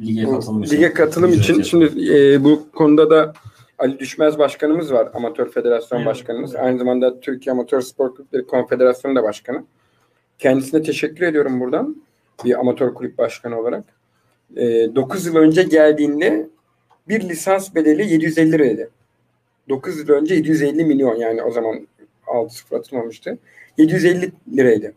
Lige 0.00 0.24
katılım 0.24 0.62
için. 0.62 0.76
Lige 0.76 0.92
katılım 0.92 1.32
için 1.32 1.54
yatırıyor. 1.58 1.90
şimdi 1.92 2.14
e, 2.16 2.44
bu 2.44 2.66
konuda 2.72 3.10
da 3.10 3.32
Ali 3.78 3.98
Düşmez 3.98 4.38
başkanımız 4.38 4.92
var. 4.92 5.08
Amatör 5.14 5.50
Federasyon 5.50 5.98
Evet, 5.98 6.06
Başkanımız. 6.08 6.54
evet. 6.54 6.64
Aynı 6.64 6.78
zamanda 6.78 7.20
Türkiye 7.20 7.52
Amatör 7.52 7.80
Spor 7.80 8.14
Kulüpleri 8.14 8.46
Konfederasyonu 8.46 9.16
da 9.16 9.22
başkanı. 9.22 9.64
Kendisine 10.38 10.82
teşekkür 10.82 11.26
ediyorum 11.26 11.60
buradan. 11.60 12.02
Bir 12.44 12.60
amatör 12.60 12.94
kulüp 12.94 13.18
başkanı 13.18 13.60
olarak. 13.60 13.84
E, 14.56 14.94
9 14.94 15.26
yıl 15.26 15.36
önce 15.36 15.62
geldiğinde 15.62 16.48
bir 17.08 17.28
lisans 17.28 17.74
bedeli 17.74 18.12
750 18.12 18.52
liraydı. 18.52 18.90
9 19.68 19.98
yıl 19.98 20.08
önce 20.08 20.34
750 20.34 20.84
milyon 20.84 21.14
yani 21.16 21.42
o 21.42 21.50
zaman 21.50 21.88
6 22.26 22.54
sıfır 22.54 22.76
atılmamıştı. 22.76 23.38
750 23.78 24.32
liraydı. 24.56 24.92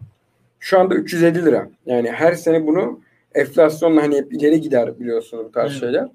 Şu 0.60 0.80
anda 0.80 0.96
350 0.96 1.46
lira. 1.46 1.70
Yani 1.86 2.12
her 2.12 2.34
sene 2.34 2.68
bunu 2.68 3.00
enflasyonla 3.36 4.02
hani 4.04 4.18
hep 4.18 4.34
ileri 4.34 4.62
gider 4.62 5.00
biliyorsunuz 5.00 5.46
bu 5.46 5.52
tarz 5.52 5.72
Evet. 5.72 5.80
şeyler. 5.80 6.08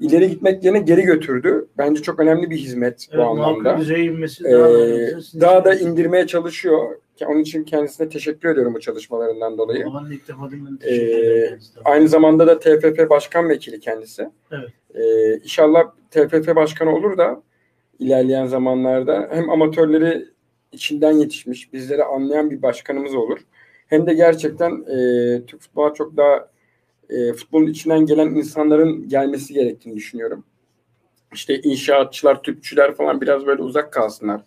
İleri 0.00 0.28
gitmek 0.28 0.64
yerine 0.64 0.78
geri 0.78 1.02
götürdü. 1.02 1.66
Bence 1.78 2.02
çok 2.02 2.20
önemli 2.20 2.50
bir 2.50 2.56
hizmet 2.56 3.06
Evet, 3.10 3.18
bu 3.18 3.28
anlamda. 3.28 3.94
inmesi 3.94 4.48
Ee, 4.48 4.52
daha. 4.52 5.20
Sizin 5.22 5.40
daha 5.40 5.64
da 5.64 5.74
indirmeye 5.74 6.26
çalışıyor. 6.26 6.96
Onun 7.26 7.40
için 7.40 7.64
kendisine 7.64 8.08
teşekkür 8.08 8.48
ediyorum 8.48 8.74
bu 8.74 8.80
çalışmalarından 8.80 9.58
dolayı. 9.58 9.86
Ee, 10.84 10.94
ederim. 10.94 11.58
Aynı 11.84 12.08
zamanda 12.08 12.46
da 12.46 12.58
TFF 12.58 13.10
Başkan 13.10 13.48
Vekili 13.48 13.80
kendisi. 13.80 14.30
Evet. 14.52 14.68
Ee, 14.94 15.34
inşallah 15.36 15.82
TFF 16.10 16.56
Başkanı 16.56 16.96
olur 16.96 17.18
da 17.18 17.42
ilerleyen 17.98 18.46
zamanlarda 18.46 19.28
hem 19.32 19.50
amatörleri 19.50 20.24
içinden 20.72 21.12
yetişmiş, 21.12 21.72
bizleri 21.72 22.04
anlayan 22.04 22.50
bir 22.50 22.62
başkanımız 22.62 23.14
olur. 23.14 23.38
Hem 23.86 24.06
de 24.06 24.14
gerçekten 24.14 24.70
e, 24.70 24.96
Türk 25.46 25.60
futbola 25.60 25.94
çok 25.94 26.16
daha 26.16 26.48
e, 27.10 27.32
futbolun 27.32 27.66
içinden 27.66 28.06
gelen 28.06 28.26
insanların 28.26 29.08
gelmesi 29.08 29.54
gerektiğini 29.54 29.96
düşünüyorum. 29.96 30.44
İşte 31.34 31.60
inşaatçılar, 31.60 32.42
tüpçüler 32.42 32.94
falan 32.94 33.20
biraz 33.20 33.46
böyle 33.46 33.62
uzak 33.62 33.92
kalsınlar. 33.92 34.40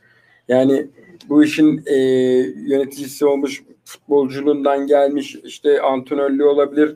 Yani 0.48 0.88
bu 1.30 1.44
işin 1.44 1.84
e, 1.86 1.96
yöneticisi 2.68 3.26
olmuş, 3.26 3.64
futbolculuğundan 3.86 4.88
gelmiş, 4.88 5.36
işte 5.36 5.82
antrenörlüğü 5.82 6.46
olabilir, 6.46 6.96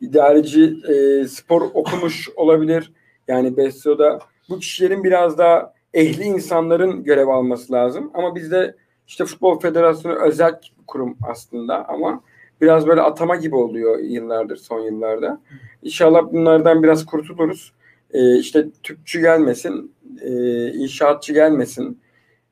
idareci 0.00 0.76
e, 0.88 1.26
spor 1.28 1.62
okumuş 1.62 2.28
olabilir. 2.36 2.92
Yani 3.28 3.56
Besyo'da 3.56 4.18
bu 4.48 4.58
kişilerin 4.58 5.04
biraz 5.04 5.38
daha 5.38 5.74
ehli 5.94 6.22
insanların 6.22 7.04
görev 7.04 7.28
alması 7.28 7.72
lazım. 7.72 8.10
Ama 8.14 8.34
bizde 8.34 8.76
işte 9.06 9.24
Futbol 9.24 9.60
Federasyonu 9.60 10.14
özel 10.14 10.60
kurum 10.86 11.16
aslında 11.28 11.88
ama 11.88 12.22
biraz 12.62 12.86
böyle 12.86 13.00
atama 13.00 13.36
gibi 13.36 13.56
oluyor 13.56 13.98
yıllardır, 13.98 14.56
son 14.56 14.80
yıllarda. 14.80 15.40
İnşallah 15.82 16.32
bunlardan 16.32 16.82
biraz 16.82 17.06
kurtuluruz. 17.06 17.72
E, 18.10 18.38
işte 18.38 18.66
tüpçü 18.82 19.20
gelmesin, 19.20 19.92
e, 20.22 20.30
inşaatçı 20.72 21.32
gelmesin, 21.32 22.00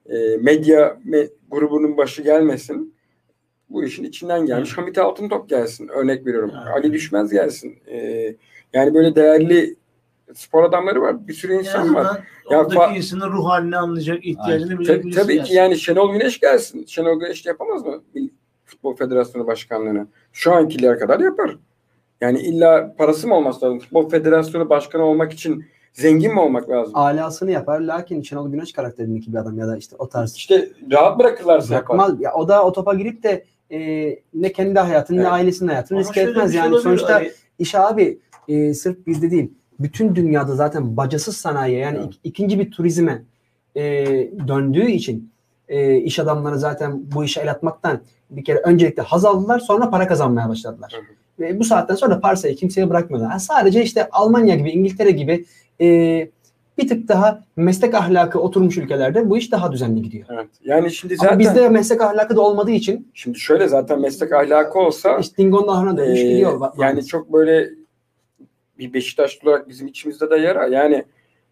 e, 0.07 0.37
medya 0.37 0.99
me- 1.09 1.31
grubunun 1.51 1.97
başı 1.97 2.23
gelmesin. 2.23 2.95
Bu 3.71 3.85
işin 3.85 4.05
içinden 4.05 4.47
gelmiş. 4.47 4.79
Hamit 4.79 4.99
Altıntop 4.99 5.49
gelsin. 5.49 5.89
Örnek 5.89 6.27
veriyorum. 6.27 6.51
Evet. 6.55 6.75
Ali 6.77 6.93
Düşmez 6.93 7.31
gelsin. 7.31 7.79
E, 7.87 7.97
yani 8.73 8.95
böyle 8.95 9.15
değerli 9.15 9.77
spor 10.35 10.65
adamları 10.65 11.03
var. 11.03 11.29
Bir 11.29 11.33
sürü 11.33 11.55
insan 11.55 11.95
var. 11.95 12.05
azından 12.05 12.25
Ya 12.51 12.59
oradaki 12.61 12.77
fa- 12.77 12.97
insanın 12.97 13.33
ruh 13.33 13.45
halini 13.45 13.77
anlayacak, 13.77 14.27
ihtiyacını 14.27 14.79
bilecek 14.79 15.03
Tabii, 15.03 15.15
tabii 15.15 15.43
ki 15.43 15.55
yani 15.55 15.77
Şenol 15.79 16.13
Güneş 16.13 16.41
gelsin. 16.41 16.85
Şenol 16.87 17.21
Güneş 17.21 17.47
de 17.47 17.49
yapamaz 17.49 17.87
mı? 17.87 18.03
Futbol 18.71 18.97
Federasyonu 18.97 19.47
Başkanlığını. 19.47 20.07
Şu 20.33 20.53
ankiler 20.53 20.99
kadar 20.99 21.21
yapar. 21.21 21.57
Yani 22.21 22.39
illa 22.41 22.95
parası 22.99 23.29
mı 23.29 23.35
olması 23.35 23.65
lazım? 23.65 23.79
Futbol 23.79 24.09
Federasyonu 24.09 24.69
Başkanı 24.71 25.03
olmak 25.05 25.33
için 25.33 25.65
zengin 25.93 26.33
mi 26.35 26.41
olmak 26.41 26.71
lazım? 26.71 26.97
Alasını 26.97 27.51
yapar. 27.51 27.81
Lakin 27.81 28.23
Şenol 28.23 28.53
Güneş 28.53 28.73
karakterindeki 28.73 29.33
bir 29.33 29.39
adam 29.39 29.59
ya 29.59 29.69
da 29.69 29.77
işte 29.77 29.97
o 29.99 30.09
tarz. 30.09 30.35
İşte 30.37 30.69
rahat 30.93 31.19
bırakırlarsa 31.19 31.75
yapar. 31.75 31.99
Bırakmaz. 31.99 32.21
Ya 32.21 32.35
o 32.35 32.49
da 32.49 32.65
o 32.65 32.73
topa 32.73 32.95
girip 32.95 33.23
de 33.23 33.45
e, 33.71 33.79
ne 34.35 34.53
kendi 34.53 34.79
hayatını 34.79 35.17
Evet. 35.17 35.27
ne 35.27 35.31
ailesinin 35.33 35.69
hayatını 35.69 35.99
Ama 35.99 36.05
risk 36.05 36.17
etmez. 36.17 36.51
şey 36.53 36.59
Yani 36.59 36.69
olabilir, 36.69 36.83
sonuçta 36.83 37.15
hani- 37.15 37.31
iş 37.59 37.75
abi 37.75 38.19
e, 38.49 38.75
sırf 38.75 39.07
bizde 39.07 39.31
değil. 39.31 39.53
Bütün 39.81 40.15
dünyada 40.15 40.55
zaten 40.55 40.97
bacasız 40.97 41.37
sanayi 41.37 41.79
yani 41.79 41.99
Evet. 41.99 42.07
ik- 42.15 42.19
ikinci 42.25 42.59
bir 42.59 42.71
turizme 42.71 43.23
e, 43.77 43.83
döndüğü 44.49 44.87
için 44.91 45.31
e, 45.71 45.97
iş 45.97 46.19
adamları 46.19 46.59
zaten 46.59 47.01
bu 47.15 47.25
işe 47.25 47.41
el 47.41 47.51
atmaktan 47.51 48.01
bir 48.31 48.45
kere 48.45 48.59
öncelikle 48.59 49.03
haz 49.03 49.25
aldılar 49.25 49.59
sonra 49.59 49.91
para 49.91 50.07
kazanmaya 50.07 50.49
başladılar. 50.49 50.93
Hı 50.97 51.43
Ve 51.43 51.59
bu 51.59 51.65
saatten 51.65 51.95
sonra 51.95 52.21
parsayı 52.21 52.57
kimseye 52.57 52.91
bırakmıyorlar. 52.91 53.31
Yani 53.31 53.41
sadece 53.41 53.83
işte 53.83 54.09
Almanya 54.13 54.55
gibi 54.55 54.71
İngiltere 54.71 55.11
gibi 55.11 55.45
e, 55.81 55.87
bir 56.79 56.89
tık 56.89 57.09
daha 57.09 57.45
meslek 57.57 57.95
ahlakı 57.95 58.41
oturmuş 58.41 58.79
ülkelerde 58.79 59.31
bu 59.31 59.39
iş 59.39 59.53
daha 59.53 59.73
düzenli 59.73 60.03
gidiyor. 60.03 60.27
Evet. 60.33 60.47
Yani 60.65 60.91
şimdi 60.91 61.15
Ama 61.15 61.23
zaten 61.23 61.39
bizde 61.39 61.69
meslek 61.69 62.01
ahlakı 62.01 62.37
da 62.37 62.41
olmadığı 62.41 62.71
için 62.71 63.11
şimdi 63.15 63.39
şöyle 63.39 63.69
zaten 63.69 64.01
meslek 64.01 64.33
ahlakı 64.33 64.79
olsa 64.79 65.19
işte 65.19 65.37
Dingo'nun 65.37 65.69
ahlakına 65.69 65.97
dönmüş 65.97 66.21
Ee, 66.21 66.29
gidiyor. 66.29 66.61
Bak- 66.61 66.75
yani 66.79 67.07
çok 67.07 67.33
böyle 67.33 67.71
bir 68.79 68.93
Beşiktaşlı 68.93 69.51
olarak 69.51 69.69
bizim 69.69 69.87
içimizde 69.87 70.31
de 70.31 70.37
yara. 70.37 70.67
Yani 70.67 71.05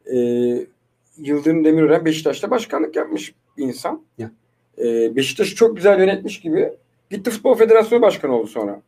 e, 0.06 0.16
Yıldırım 1.18 1.64
Demirören 1.64 2.04
Beşiktaş'ta 2.04 2.50
başkanlık 2.50 2.96
yapmış 2.96 3.34
bir 3.58 3.62
insan. 3.64 4.02
Ya. 4.18 4.30
E, 4.78 5.16
Beşiktaş'ı 5.16 5.54
çok 5.54 5.76
güzel 5.76 5.98
yönetmiş 5.98 6.40
gibi 6.40 6.72
gitti 7.10 7.30
Futbol 7.30 7.54
Federasyonu 7.54 8.02
Başkanı 8.02 8.36
oldu 8.36 8.46
sonra. 8.46 8.82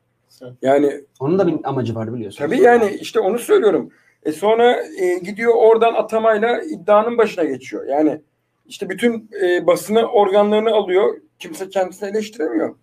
Yani 0.63 1.05
Onun 1.21 1.39
da 1.39 1.47
bir 1.47 1.55
amacı 1.65 1.95
var 1.95 2.15
biliyorsun. 2.15 2.39
tabii 2.45 2.61
yani 2.61 2.99
işte 3.01 3.21
onu 3.21 3.39
söylüyorum. 3.39 3.91
E 4.23 4.33
sonra 4.33 4.83
e, 5.01 5.19
gidiyor 5.19 5.53
oradan 5.57 5.95
atamayla 5.95 6.63
iddianın 6.63 7.19
başına 7.19 7.45
geçiyor. 7.45 7.87
Yani 7.87 8.21
işte 8.67 8.89
bütün 8.89 9.31
e, 9.43 9.67
basını 9.67 10.07
organlarını 10.07 10.71
alıyor. 10.71 11.17
Kimse 11.39 11.69
kendisini 11.69 12.09
eleştiremiyor. 12.11 12.75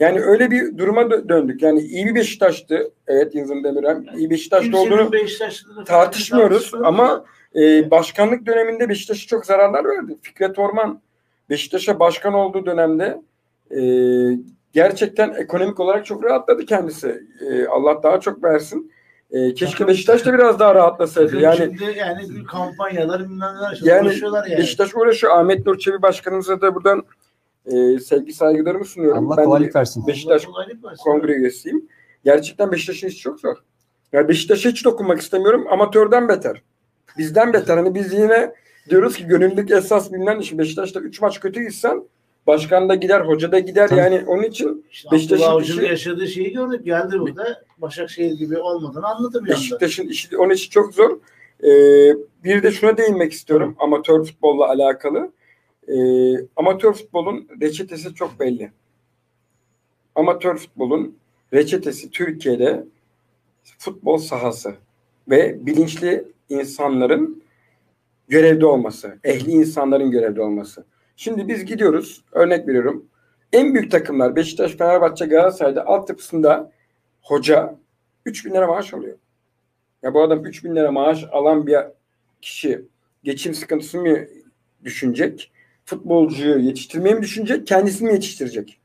Yani 0.00 0.20
öyle 0.20 0.50
bir 0.50 0.78
duruma 0.78 1.02
dö- 1.02 1.28
döndük. 1.28 1.62
Yani 1.62 1.80
iyi 1.80 2.06
bir 2.06 2.14
Beşiktaş'tı. 2.14 2.90
Evet 3.06 3.34
Yıldırım 3.34 3.64
Demirören 3.64 4.06
iyi 4.16 4.30
Beşiktaş'ta 4.30 4.78
olduğunu 4.78 5.10
tartışmıyoruz 5.10 5.84
tartışmıyoruz 5.86 6.74
ama 6.74 7.24
e, 7.56 7.90
başkanlık 7.90 8.46
döneminde 8.46 8.88
Beşiktaş'a 8.88 9.26
çok 9.26 9.46
zararlar 9.46 9.84
verdi. 9.84 10.16
Fikret 10.22 10.58
Orman 10.58 11.00
Beşiktaş'a 11.50 12.00
başkan 12.00 12.34
olduğu 12.34 12.66
dönemde 12.66 13.22
e, 13.70 13.80
gerçekten 14.72 15.32
ekonomik 15.32 15.80
olarak 15.80 16.06
çok 16.06 16.24
rahatladı 16.24 16.66
kendisi. 16.66 17.22
E, 17.40 17.66
Allah 17.66 18.02
daha 18.02 18.20
çok 18.20 18.44
versin. 18.44 18.92
E, 19.30 19.54
keşke 19.54 19.86
Beşiktaş 19.86 20.26
da 20.26 20.34
biraz 20.34 20.58
daha 20.58 20.74
rahatlasaydı. 20.74 21.40
Yani 21.40 21.56
Şimdi 21.56 21.98
yani 21.98 22.44
kampanyalar 22.44 23.20
bilmem 23.20 23.54
neler 23.56 23.80
Yani 23.82 24.06
uğraşıyorlar 24.06 24.46
yani. 24.46 24.58
Beşiktaş 24.58 24.94
uğraşıyor. 24.94 25.38
Ahmet 25.38 25.66
Nur 25.66 25.78
Çebi 25.78 26.02
başkanımıza 26.02 26.60
da 26.60 26.74
buradan 26.74 27.02
e, 27.66 27.98
sevgi 27.98 28.32
saygılarımı 28.32 28.84
sunuyorum. 28.84 29.26
Allah 29.26 29.36
ben 29.36 29.44
kolaylık 29.44 29.76
versin. 29.76 30.06
Beşiktaş 30.06 30.44
kolaylık 30.44 30.84
versin. 30.84 31.02
kongre 31.04 31.32
üyesiyim. 31.32 31.88
Gerçekten 32.24 32.72
Beşiktaş'ın 32.72 33.06
işi 33.06 33.18
çok 33.18 33.40
zor. 33.40 33.56
Yani 34.12 34.28
Beşiktaş'a 34.28 34.68
hiç 34.68 34.84
dokunmak 34.84 35.20
istemiyorum. 35.20 35.66
Amatörden 35.70 36.28
beter. 36.28 36.62
Bizden 37.18 37.52
beter. 37.52 37.76
Hani 37.76 37.94
biz 37.94 38.12
yine 38.12 38.54
diyoruz 38.90 39.16
ki 39.16 39.26
gönüllülük 39.26 39.70
esas 39.70 40.12
bilinen 40.12 40.38
iş. 40.40 40.58
Beşiktaş'ta 40.58 41.00
3 41.00 41.20
maç 41.20 41.40
kötü 41.40 41.62
gitsen 41.62 42.04
başkan 42.46 42.88
da 42.88 42.94
gider, 42.94 43.20
hoca 43.20 43.52
da 43.52 43.58
gider. 43.58 43.88
Tabii. 43.88 44.00
Yani 44.00 44.24
onun 44.26 44.42
için 44.42 44.86
İşte 44.90 45.10
Beşiktaş'ın 45.12 45.44
Avcı'nın 45.44 45.78
işi- 45.82 45.90
yaşadığı 45.90 46.26
şeyi 46.28 46.52
gördük. 46.52 46.84
Geldi 46.84 47.18
burada 47.20 47.62
Başakşehir 47.78 48.32
gibi 48.32 48.58
olmadığını 48.58 49.06
anladı 49.06 49.44
bir 49.44 49.50
anda. 49.50 49.50
Beşiktaş'ın 49.60 50.08
işi, 50.08 50.36
onun 50.38 50.54
işi 50.54 50.70
çok 50.70 50.94
zor. 50.94 51.18
Ee, 51.64 51.68
bir 52.44 52.62
de 52.62 52.70
şuna 52.72 52.96
değinmek 52.96 53.32
istiyorum. 53.32 53.76
Amatör 53.78 54.24
futbolla 54.24 54.68
alakalı. 54.68 55.32
Ee, 55.88 55.94
amatör 56.56 56.92
futbolun 56.92 57.48
reçetesi 57.60 58.14
çok 58.14 58.40
belli. 58.40 58.72
Amatör 60.14 60.56
futbolun 60.56 61.16
reçetesi 61.52 62.10
Türkiye'de 62.10 62.84
futbol 63.78 64.18
sahası 64.18 64.74
ve 65.30 65.66
bilinçli 65.66 66.24
insanların 66.48 67.42
görevde 68.28 68.66
olması, 68.66 69.18
ehli 69.24 69.50
insanların 69.50 70.10
görevde 70.10 70.42
olması. 70.42 70.84
Şimdi 71.16 71.48
biz 71.48 71.64
gidiyoruz, 71.64 72.24
örnek 72.32 72.68
veriyorum. 72.68 73.06
En 73.52 73.74
büyük 73.74 73.90
takımlar 73.90 74.36
Beşiktaş, 74.36 74.72
Fenerbahçe, 74.76 75.26
Galatasaray'da 75.26 75.86
altyapısında 75.86 76.72
hoca 77.22 77.78
3 78.26 78.46
bin 78.46 78.54
lira 78.54 78.66
maaş 78.66 78.94
alıyor. 78.94 79.18
Ya 80.02 80.14
bu 80.14 80.22
adam 80.22 80.44
3 80.44 80.64
bin 80.64 80.76
lira 80.76 80.92
maaş 80.92 81.24
alan 81.32 81.66
bir 81.66 81.78
kişi 82.42 82.84
geçim 83.24 83.54
sıkıntısını 83.54 84.02
mı 84.02 84.18
düşünecek? 84.84 85.52
Futbolcuyu 85.84 86.58
yetiştirmeyi 86.58 87.14
mi 87.14 87.22
düşünecek? 87.22 87.66
Kendisini 87.66 88.08
mi 88.08 88.14
yetiştirecek? 88.14 88.80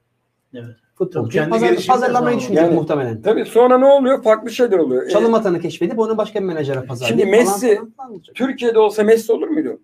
Evet. 0.53 0.75
Futbolcu 1.03 1.49
pazar, 1.49 1.75
pazarlamayı 1.87 2.37
düşünecek 2.37 2.63
Yani- 2.63 2.75
muhtemelen. 2.75 3.21
Tabii 3.21 3.45
sonra 3.45 3.77
ne 3.77 3.85
oluyor? 3.85 4.23
Farklı 4.23 4.49
şeyler 4.51 4.77
oluyor. 4.79 5.05
E, 5.05 5.09
Çalım 5.09 5.33
atanı 5.33 5.59
keşfedip 5.59 5.99
onu 5.99 6.17
başka 6.17 6.39
bir 6.39 6.45
menajere 6.45 6.81
pazarlayıp 6.85 7.19
Şimdi 7.19 7.31
Messi- 7.37 7.75
falan 7.75 7.91
falan 7.91 8.11
olacak. 8.11 8.35
Türkiye'de 8.35 8.79
olsa 8.79 9.03
Messi 9.03 9.31
olur 9.33 9.47
muydu? 9.47 9.79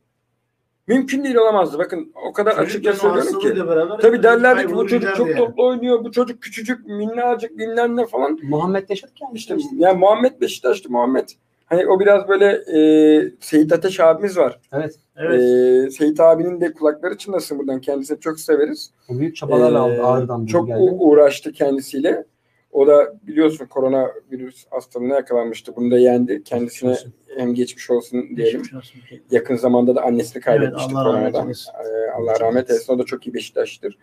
Mümkün 0.87 1.23
değil 1.23 1.35
olamazdı. 1.35 1.77
Bakın 1.77 2.11
o 2.29 2.33
kadar 2.33 2.51
açıkça 2.57 2.91
Çocukken 2.91 3.09
o 3.09 3.21
söylüyorum 3.21 3.61
ki. 3.63 3.67
beraber 3.69 3.97
Tabii 3.97 4.23
derlerdi 4.23 4.67
ki 4.67 4.75
bu 4.75 4.87
çocuk 4.87 5.15
çok 5.15 5.27
yani. 5.27 5.37
toplu 5.37 5.65
oynuyor, 5.67 6.03
bu 6.03 6.11
çocuk 6.11 6.41
küçücük, 6.41 6.85
minnacık, 6.85 7.57
bilmem 7.57 7.95
ne 7.97 8.05
falan. 8.05 8.39
Muhammed 8.43 8.89
Yaşar 8.89 9.09
gelmiş. 9.15 9.41
İşte 9.41 9.55
yani 9.77 9.97
Muhammed 9.99 10.41
Beşiktaşlı 10.41 10.89
Muhammed. 10.89 11.27
Hani 11.65 11.87
o 11.87 11.99
biraz 11.99 12.27
böyle 12.27 12.45
e, 12.47 13.31
Seyit 13.39 13.73
Ateş 13.73 13.99
abimiz 13.99 14.37
var. 14.37 14.59
Evet. 14.71 14.95
Evet. 15.15 15.41
E, 15.41 15.91
Seyit 15.91 16.19
abinin 16.19 16.61
de 16.61 16.73
kulakları 16.73 17.17
çınlasın 17.17 17.59
buradan. 17.59 17.81
Kendisini 17.81 18.19
çok 18.19 18.39
severiz. 18.39 18.91
O 19.09 19.19
büyük 19.19 19.35
çabalarla 19.35 19.81
aldı. 19.81 19.93
Ee, 19.95 20.01
Ağrı'dan 20.01 20.45
Çok 20.45 20.67
geldi. 20.67 20.79
uğraştı 20.81 21.51
kendisiyle. 21.51 22.23
O 22.71 22.87
da 22.87 23.13
biliyorsun 23.27 23.65
koronavirüs 23.65 24.65
hastalığına 24.69 25.13
yakalanmıştı. 25.15 25.75
Bunu 25.75 25.91
da 25.91 25.97
yendi. 25.97 26.43
Kendisine 26.43 26.89
Geçmiş 26.91 27.13
hem 27.37 27.53
geçmiş 27.53 27.89
olsun 27.89 28.21
diyelim. 28.35 28.61
Geçmiş 28.61 28.73
olsun. 28.73 29.01
Yakın 29.31 29.55
zamanda 29.55 29.95
da 29.95 30.01
annesini 30.01 30.41
kaybetmişti 30.41 30.93
Allah 30.95 31.05
rahmet 31.13 31.33
koronadan. 31.33 31.53
Ee, 31.85 32.11
Allah 32.11 32.39
rahmet 32.39 32.69
eylesin. 32.69 32.93
O 32.93 32.99
da 32.99 33.03
çok 33.03 33.27
iyi 33.27 33.33
Beşiktaş'tır. 33.33 33.97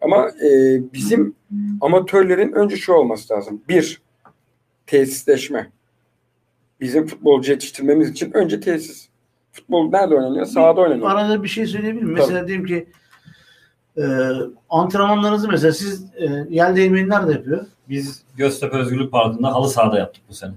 Ama 0.00 0.28
e, 0.28 0.80
bizim 0.92 1.34
amatörlerin 1.80 2.52
önce 2.52 2.76
şu 2.76 2.92
olması 2.92 3.34
lazım. 3.34 3.62
Bir, 3.68 4.02
tesisleşme. 4.86 5.70
Bizim 6.84 7.06
futbolcu 7.06 7.52
yetiştirmemiz 7.52 8.10
için 8.10 8.32
önce 8.32 8.60
tesis. 8.60 9.08
Futbol 9.52 9.90
nerede 9.90 10.14
oynanıyor? 10.14 10.46
Sahada 10.46 10.80
oynanıyor. 10.80 11.10
Arada 11.10 11.42
bir 11.42 11.48
şey 11.48 11.66
söyleyebilir 11.66 12.02
miyim? 12.02 12.14
Mesela 12.14 12.48
diyelim 12.48 12.66
ki 12.66 12.86
e, 13.96 14.02
antrenmanlarınızı 14.70 15.48
mesela 15.48 15.72
siz 15.72 16.04
e, 16.16 16.46
yel 16.50 16.76
değirmeni 16.76 17.08
nerede 17.08 17.32
yapıyor? 17.32 17.66
Biz 17.88 18.22
Göztepe 18.36 18.76
Özgürlük 18.76 19.12
Parkı'nda 19.12 19.54
halı 19.54 19.68
sahada 19.68 19.98
yaptık 19.98 20.22
bu 20.28 20.34
sene. 20.34 20.52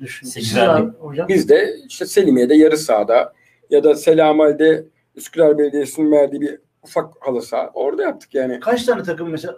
Düşün. 0.00 0.26
Sekiz 0.26 0.48
Siz 0.48 0.58
aylık. 0.58 0.94
abi 0.94 0.98
hocam. 0.98 1.28
Biz 1.28 1.48
de 1.48 1.76
işte 1.88 2.06
Selimiye'de 2.06 2.54
yarı 2.54 2.78
sahada 2.78 3.32
ya 3.70 3.84
da 3.84 3.94
Selamal'de 3.94 4.84
Üsküdar 5.16 5.58
Belediyesi'nin 5.58 6.12
verdiği 6.12 6.40
bir 6.40 6.58
ufak 6.82 7.14
halı 7.20 7.42
saha. 7.42 7.70
Orada 7.74 8.02
yaptık 8.02 8.34
yani. 8.34 8.60
Kaç 8.60 8.84
tane 8.84 9.02
takım 9.02 9.28
mesela? 9.30 9.56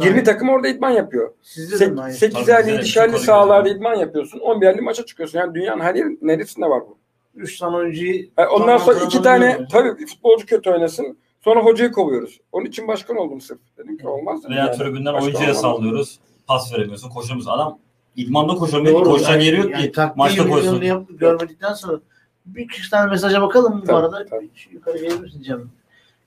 20 0.00 0.24
takım 0.24 0.48
orada 0.48 0.68
idman 0.68 0.90
yapıyor. 0.90 1.32
Sizde 1.42 1.80
de 1.80 1.86
mi 1.90 2.00
aynı? 2.00 2.14
8'erli, 2.14 2.30
Tabii, 2.32 2.40
güzel, 2.40 2.64
7'şerli 2.80 3.10
çok 3.12 3.20
sahalarda 3.20 3.54
organize. 3.60 3.78
idman 3.78 3.94
yapıyorsun. 3.94 4.38
11'erli 4.38 4.80
maça 4.80 5.06
çıkıyorsun. 5.06 5.38
Yani 5.38 5.54
dünyanın 5.54 5.80
her 5.80 5.94
yer, 5.94 6.06
neresinde 6.22 6.66
var 6.66 6.80
bu? 6.80 6.98
Üç 7.34 7.58
tane 7.58 7.76
oyuncuyu 7.76 8.14
Yani 8.38 8.48
ondan 8.48 8.66
Tamam, 8.66 8.80
sonra 8.80 9.04
iki 9.04 9.22
tane 9.22 9.66
tabii 9.72 10.06
futbolcu 10.06 10.46
kötü 10.46 10.70
oynasın. 10.70 11.18
Sonra 11.40 11.60
hocayı 11.60 11.92
kovuyoruz. 11.92 12.40
Onun 12.52 12.66
için 12.66 12.88
başkan 12.88 13.16
oldum 13.16 13.40
sırf. 13.40 13.58
Dedim 13.78 13.98
ki 13.98 14.08
olmaz. 14.08 14.40
Veya 14.50 14.64
yani. 14.64 14.76
tribünden 14.78 15.14
oyuncuya 15.14 15.44
olmaz. 15.44 15.60
sallıyoruz. 15.60 16.18
Pas 16.46 16.72
veremiyorsun. 16.74 17.10
Koşamıyorsun. 17.10 17.50
Adam 17.50 17.78
idmanda 18.16 18.54
koşamıyor. 18.54 18.94
Doğru. 18.94 19.04
Koşacak 19.04 19.30
Yani- 19.32 19.44
yeri 19.44 19.56
yok 19.56 19.70
yani 19.70 19.92
ki. 19.92 20.00
Maçta 20.16 20.48
koşsun. 20.48 21.06
görmedikten 21.10 21.72
sonra 21.72 22.00
bir 22.46 22.62
iki 22.62 22.90
tane 22.90 23.10
mesaja 23.10 23.42
bakalım 23.42 23.74
mı 23.74 23.82
bu 23.82 23.86
Tabii, 23.86 23.96
arada? 23.96 24.26
tabii. 24.30 24.48
Yukarı 24.70 24.98
gelir 24.98 25.20
misin 25.20 25.42
canım? 25.42 25.70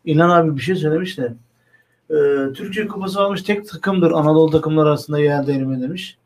İlhan 0.06 0.30
abi 0.30 0.56
bir 0.56 0.62
şey 0.62 0.76
söylemiş 0.76 1.18
de. 1.18 1.34
Ee, 2.10 2.54
Türkiye 2.54 2.88
Kupası 2.88 3.22
almış 3.22 3.44
tek 3.44 3.70
takımdır 3.70 4.12
Anadolu 4.12 4.52
takımları 4.52 4.89
arasında 4.89 5.20
yer 5.20 5.48
değirmeni 5.48 5.82
demiş. 5.82 6.18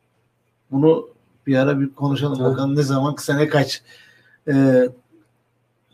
Bunu 0.71 1.07
bir 1.47 1.55
ara 1.55 1.79
bir 1.79 1.89
konuşalım 1.89 2.37
Evet. 2.41 2.51
bakalım 2.51 2.75
ne 2.75 2.83
zaman 2.83 3.15
sene 3.17 3.47
kaç. 3.47 3.81
Ee, 4.47 4.89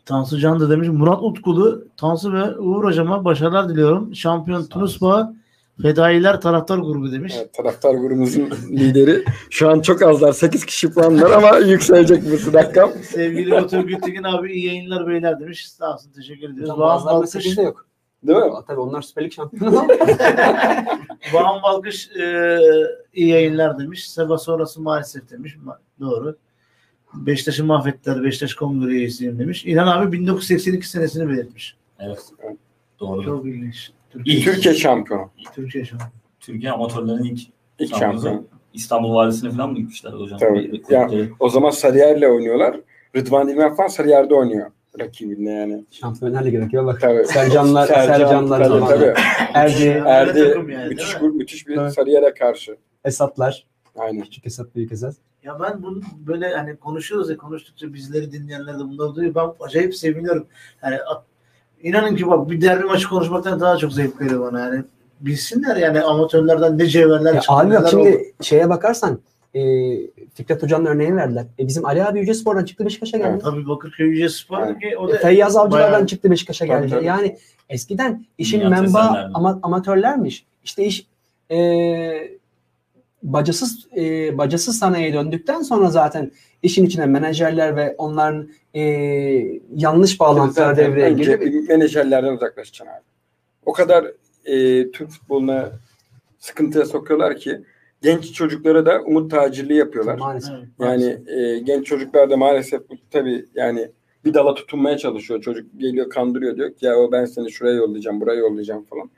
Tansu 0.06 0.38
Can 0.38 0.60
da 0.60 0.70
demiş 0.70 0.88
Murat 0.88 1.22
Utkulu 1.22 1.84
Tansu 1.96 2.32
ve 2.32 2.58
Uğur 2.58 2.84
hocama 2.84 3.24
başarılar 3.24 3.68
diliyorum. 3.68 4.14
Şampiyon 4.14 4.64
Tunusba 4.64 5.34
Fedailer 5.82 6.40
taraftar 6.40 6.78
grubu 6.78 7.12
demiş. 7.12 7.34
Evet, 7.38 7.54
taraftar 7.54 7.94
grubumuzun 7.94 8.50
lideri. 8.70 9.24
Şu 9.50 9.70
an 9.70 9.80
çok 9.80 10.02
azlar. 10.02 10.32
8 10.32 10.64
kişi 10.66 10.90
puanlar 10.92 11.30
ama 11.30 11.56
yükselecek 11.66 12.22
bu 12.24 12.52
rakam. 12.54 12.90
Sevgili 13.02 13.50
Batur 13.50 13.78
Gültekin 13.80 14.22
abi 14.22 14.52
iyi 14.52 14.66
yayınlar 14.66 15.06
beyler 15.06 15.40
demiş. 15.40 15.68
Sağ 15.68 15.94
olsun 15.94 16.10
teşekkür 16.12 16.50
ediyoruz. 16.52 16.78
Bazılarında 16.80 17.20
Balkış, 17.20 17.46
8'de 17.46 17.62
yok. 17.62 17.86
Değil 18.26 18.38
mi? 18.38 18.52
Tabii 18.66 18.80
onlar 18.80 19.02
Süper 19.02 19.24
Lig 19.24 19.32
şampiyonu. 19.32 19.74
Doğan 21.32 21.62
Balkış 21.62 22.10
e, 22.16 22.58
iyi 23.14 23.28
yayınlar 23.28 23.78
demiş. 23.78 24.10
Seba 24.10 24.38
sonrası 24.38 24.82
maalesef 24.82 25.30
demiş. 25.30 25.56
Doğru. 26.00 26.36
Beşiktaş'ı 27.14 27.64
mahvettiler. 27.64 28.22
Beşiktaş 28.22 28.54
kongre 28.54 28.90
üyesiyim 28.90 29.38
demiş. 29.38 29.64
İlhan 29.64 29.86
abi 29.86 30.12
1982 30.12 30.88
senesini 30.88 31.28
belirtmiş. 31.28 31.76
Evet. 32.00 32.22
Doğru. 33.00 33.24
Çok 33.24 33.46
ilginç. 33.46 33.90
Türkiye, 34.10 34.36
İlk. 34.36 34.44
Türkiye 34.44 34.74
şampiyonu. 34.74 35.30
Türkiye 35.54 35.84
an. 35.94 36.00
Türkiye 36.40 36.72
amatörlerin 36.72 37.24
ilk 37.24 37.40
İlk 37.78 37.90
şampiyonu. 37.90 38.14
şampiyon. 38.22 38.46
İstanbul 38.74 39.14
Valisi'ne 39.14 39.50
falan 39.50 39.70
mı 39.70 39.76
gitmişler 39.78 40.12
hocam? 40.12 40.38
Tabii. 40.38 40.72
Bir- 40.72 40.82
Ya, 40.94 41.10
bir- 41.10 41.32
O 41.40 41.48
zaman 41.48 41.70
Sarıyer'le 41.70 42.22
oynuyorlar. 42.30 42.80
Rıdvan 43.16 43.48
Dilmen 43.48 43.74
falan 43.74 43.88
Sarıyer'de 43.88 44.34
oynuyor. 44.34 44.70
Rakibinde 45.00 45.50
yani. 45.50 45.84
Şampiyonlar 45.90 46.44
Ligi 46.44 46.60
rakibe 46.60 46.84
bak. 46.84 47.00
Tabii. 47.00 47.24
Sercanlar, 47.26 47.86
Sercan, 47.86 48.06
Sercanlar 48.18 48.58
tabii, 48.58 48.68
zamanı. 48.68 48.88
tabii. 48.94 49.14
Erdi, 49.54 50.02
Erdi 50.06 50.38
yani, 50.72 50.88
müthiş, 50.88 51.20
müthiş 51.20 51.68
bir 51.68 51.76
Evet. 51.76 51.92
Sarıyer'e 51.94 52.34
karşı. 52.34 52.76
Esatlar. 53.04 53.66
Aynen. 53.96 54.22
Küçük 54.22 54.46
Esat, 54.46 54.74
Büyük 54.74 54.92
Esat. 54.92 55.14
Ya 55.42 55.60
ben 55.60 55.82
bunu 55.82 56.00
böyle 56.26 56.54
hani 56.54 56.76
konuşuyoruz 56.76 57.30
ya 57.30 57.36
konuştukça 57.36 57.94
bizleri 57.94 58.32
dinleyenler 58.32 58.74
de 58.74 58.78
bunları 58.78 59.14
duyuyor. 59.14 59.34
Ben 59.34 59.66
acayip 59.66 59.94
seviniyorum. 59.96 60.46
Yani 60.82 60.96
inanın 61.82 62.16
ki 62.16 62.26
bak 62.26 62.50
bir 62.50 62.60
derbi 62.60 62.84
maçı 62.84 63.08
konuşmaktan 63.08 63.60
daha 63.60 63.76
çok 63.76 63.92
zevk 63.92 64.20
veriyor 64.20 64.40
bana 64.40 64.60
yani. 64.60 64.84
Bilsinler 65.20 65.76
yani 65.76 66.00
amatörlerden 66.02 66.78
ne 66.78 66.86
cevherler 66.86 67.40
çıkıyor. 67.40 67.60
abi 67.64 67.74
bak 67.74 67.90
şimdi 67.90 68.08
oldu. 68.08 68.18
şeye 68.40 68.68
bakarsan 68.68 69.18
e, 69.54 69.60
Fikret 70.34 70.62
Hoca'nın 70.62 70.86
örneğini 70.86 71.16
verdiler. 71.16 71.44
E, 71.58 71.66
bizim 71.68 71.86
Ali 71.86 72.04
abi 72.04 72.18
Yüce 72.20 72.34
Spor'dan 72.34 72.64
çıktı 72.64 72.84
Beşiktaş'a 72.84 73.18
geldi. 73.18 73.38
Tabii 73.42 73.68
Bakırköy 73.68 74.06
Yüce 74.08 74.28
Spor 74.28 74.80
ki 74.80 74.96
o 74.98 75.08
E, 75.08 75.12
da 75.12 75.16
Feyyaz 75.18 75.56
Avcılar'dan 75.56 75.92
bayağı- 75.92 76.06
çıktı 76.06 76.30
Beşiktaş'a 76.30 76.66
Tabii, 76.66 76.80
geldi. 76.80 76.90
tabii. 76.90 77.04
Yani 77.06 77.36
eskiden 77.68 78.24
işin 78.38 78.58
Dünya 78.60 78.70
menba 78.70 79.30
ama, 79.34 79.58
amatörlermiş. 79.62 80.44
İşte 80.64 80.84
iş 80.84 81.06
e, 81.50 81.58
bacasız 83.22 83.86
e, 83.96 84.38
bacasız 84.38 84.78
sanayiye 84.78 85.12
döndükten 85.12 85.62
sonra 85.62 85.90
zaten 85.90 86.30
işin 86.62 86.86
içine 86.86 87.06
menajerler 87.06 87.76
ve 87.76 87.94
onların 87.98 88.48
e, 88.74 88.80
yanlış 89.76 90.20
bağlantılar 90.20 90.74
Zaten 90.74 90.76
devreye 90.90 91.12
girip 91.12 91.68
menajerlerden 91.68 92.32
uzaklaşacaksın 92.32 92.86
abi. 92.96 93.02
O 93.66 93.72
kadar 93.72 94.04
e, 94.44 94.90
Türk 94.90 95.10
futboluna 95.10 95.70
sıkıntıya 96.38 96.84
sokuyorlar 96.84 97.36
ki 97.36 97.60
genç 98.04 98.32
çocuklara 98.32 98.86
da 98.86 99.00
umut 99.02 99.30
tacirliği 99.30 99.78
yapıyorlar. 99.78 100.18
maalesef. 100.18 100.54
Yani 100.78 101.18
e, 101.26 101.58
genç 101.58 101.86
çocuklar 101.86 102.30
da 102.30 102.36
maalesef 102.36 102.82
tabii 103.10 103.44
yani 103.54 103.90
bir 104.24 104.34
dala 104.34 104.54
tutunmaya 104.54 104.98
çalışıyor. 104.98 105.40
Çocuk 105.40 105.80
geliyor 105.80 106.10
kandırıyor 106.10 106.56
diyor 106.56 106.74
ki 106.74 106.86
ya 106.86 106.96
o 106.96 107.12
ben 107.12 107.24
seni 107.24 107.52
şuraya 107.52 107.74
yollayacağım, 107.74 108.20
buraya 108.20 108.40
yollayacağım 108.40 108.84
falan. 108.84 109.10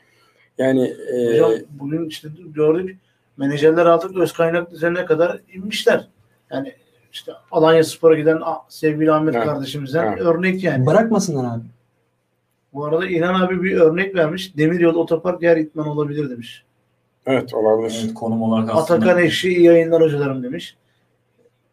Yani 0.58 0.94
e, 1.14 1.32
Hocam 1.32 1.52
bugün 1.70 2.08
işte 2.08 2.28
gördük 2.54 2.98
menajerler 3.36 3.86
artık 3.86 4.16
öz 4.16 4.32
kaynak 4.32 4.70
düzenine 4.70 5.04
kadar 5.04 5.40
inmişler. 5.54 6.08
Yani 6.50 6.72
işte 7.12 7.32
Alanya 7.50 7.84
Spor'a 7.84 8.14
giden 8.16 8.40
sevgili 8.68 9.12
Ahmet 9.12 9.34
Evet. 9.34 9.46
kardeşimizden 9.46 10.06
Evet. 10.06 10.20
örnek 10.20 10.64
yani. 10.64 10.86
Bırakmasınlar 10.86 11.56
abi. 11.56 11.64
Bu 12.72 12.84
arada 12.84 13.06
İlhan 13.06 13.40
abi 13.40 13.62
bir 13.62 13.76
örnek 13.76 14.14
vermiş. 14.14 14.56
Demiryolu 14.56 14.98
Otopark 14.98 15.42
yer 15.42 15.56
itman 15.56 15.86
olabilir 15.86 16.30
demiş. 16.30 16.65
Evet 17.26 17.54
olabilir. 17.54 18.00
Evet, 18.04 18.14
konum 18.14 18.42
olarak 18.42 18.70
aslında. 18.70 18.82
Atakan 18.82 19.18
Ekşi 19.22 19.48
iyi 19.48 19.62
yayınlar 19.62 20.02
hocalarım 20.02 20.42
demiş. 20.42 20.76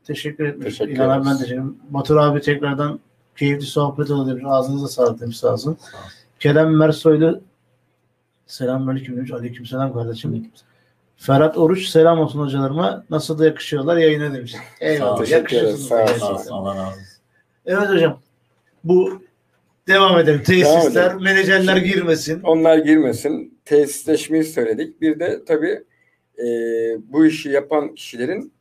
Teşekkür 0.07 0.45
etmiş. 0.45 0.65
Teşekkür 0.65 0.91
İlhan 0.91 1.09
abi 1.09 1.25
ben 1.25 1.33
teşekkür 1.33 1.53
ederim. 1.53 1.77
Batur 1.89 2.17
abi 2.17 2.41
tekrardan 2.41 2.99
keyifli 3.37 3.65
sohbet 3.65 4.11
oldu 4.11 4.29
demiş. 4.29 4.43
Ağzınıza 4.47 4.87
sağlık 4.87 5.19
demiş 5.21 5.37
sağ 5.37 5.53
olsun. 5.53 5.77
Sağ. 5.79 5.97
Kerem 6.39 6.77
Mersoylu 6.77 7.41
selamünaleyküm 8.47 9.17
demiş. 9.17 9.31
Aleyküm 9.31 9.65
selam 9.65 9.93
kardeşim. 9.93 10.51
Ferhat 11.17 11.57
Oruç 11.57 11.87
selam 11.87 12.19
olsun 12.19 12.39
hocalarıma. 12.39 13.03
Nasıl 13.09 13.39
da 13.39 13.45
yakışıyorlar 13.45 13.97
yayına 13.97 14.33
demiş. 14.33 14.55
Eyvallah. 14.79 15.29
Yakışıyorsunuz. 15.29 15.87
sağ 15.87 16.33
olsun. 16.33 16.51
Allah 16.51 16.75
razı 16.75 16.87
olsun. 16.87 17.01
Evet 17.65 17.89
hocam. 17.89 18.19
Bu 18.83 19.21
devam 19.87 20.19
edelim. 20.19 20.43
Tesisler, 20.43 21.05
edelim. 21.05 21.23
menajerler 21.23 21.77
girmesin. 21.77 22.41
Onlar 22.41 22.77
girmesin. 22.77 23.52
Tesisleşmeyi 23.65 24.43
söyledik. 24.43 25.02
Bir 25.02 25.19
de 25.19 25.45
tabii 25.45 25.84
e, 26.39 26.45
bu 27.13 27.26
işi 27.26 27.49
yapan 27.49 27.95
kişilerin 27.95 28.54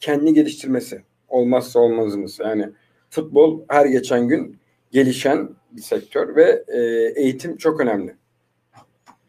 kendi 0.00 0.34
geliştirmesi 0.34 1.02
olmazsa 1.28 1.80
olmazımız. 1.80 2.38
Yani 2.40 2.68
futbol 3.10 3.60
her 3.68 3.86
geçen 3.86 4.28
gün 4.28 4.58
gelişen 4.90 5.48
bir 5.70 5.82
sektör 5.82 6.36
ve 6.36 6.64
e, 6.68 6.80
eğitim 7.22 7.56
çok 7.56 7.80
önemli. 7.80 8.16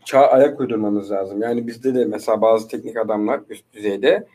Çağa 0.06 0.28
ayak 0.28 0.60
uydurmamız 0.60 1.12
lazım. 1.12 1.42
Yani 1.42 1.68
bizde 1.68 1.96
de 1.96 2.06
mesela 2.06 2.42
bazı 2.42 2.68
teknik 2.68 2.98
adamlar 2.98 3.42
üst 3.50 3.74
düzeyde 3.74 4.28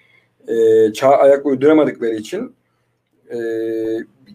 e, 0.49 0.93
çağa 0.93 1.17
ayak 1.17 1.47
uyduramadıkları 1.47 2.15
için 2.15 2.55
e, 3.31 3.37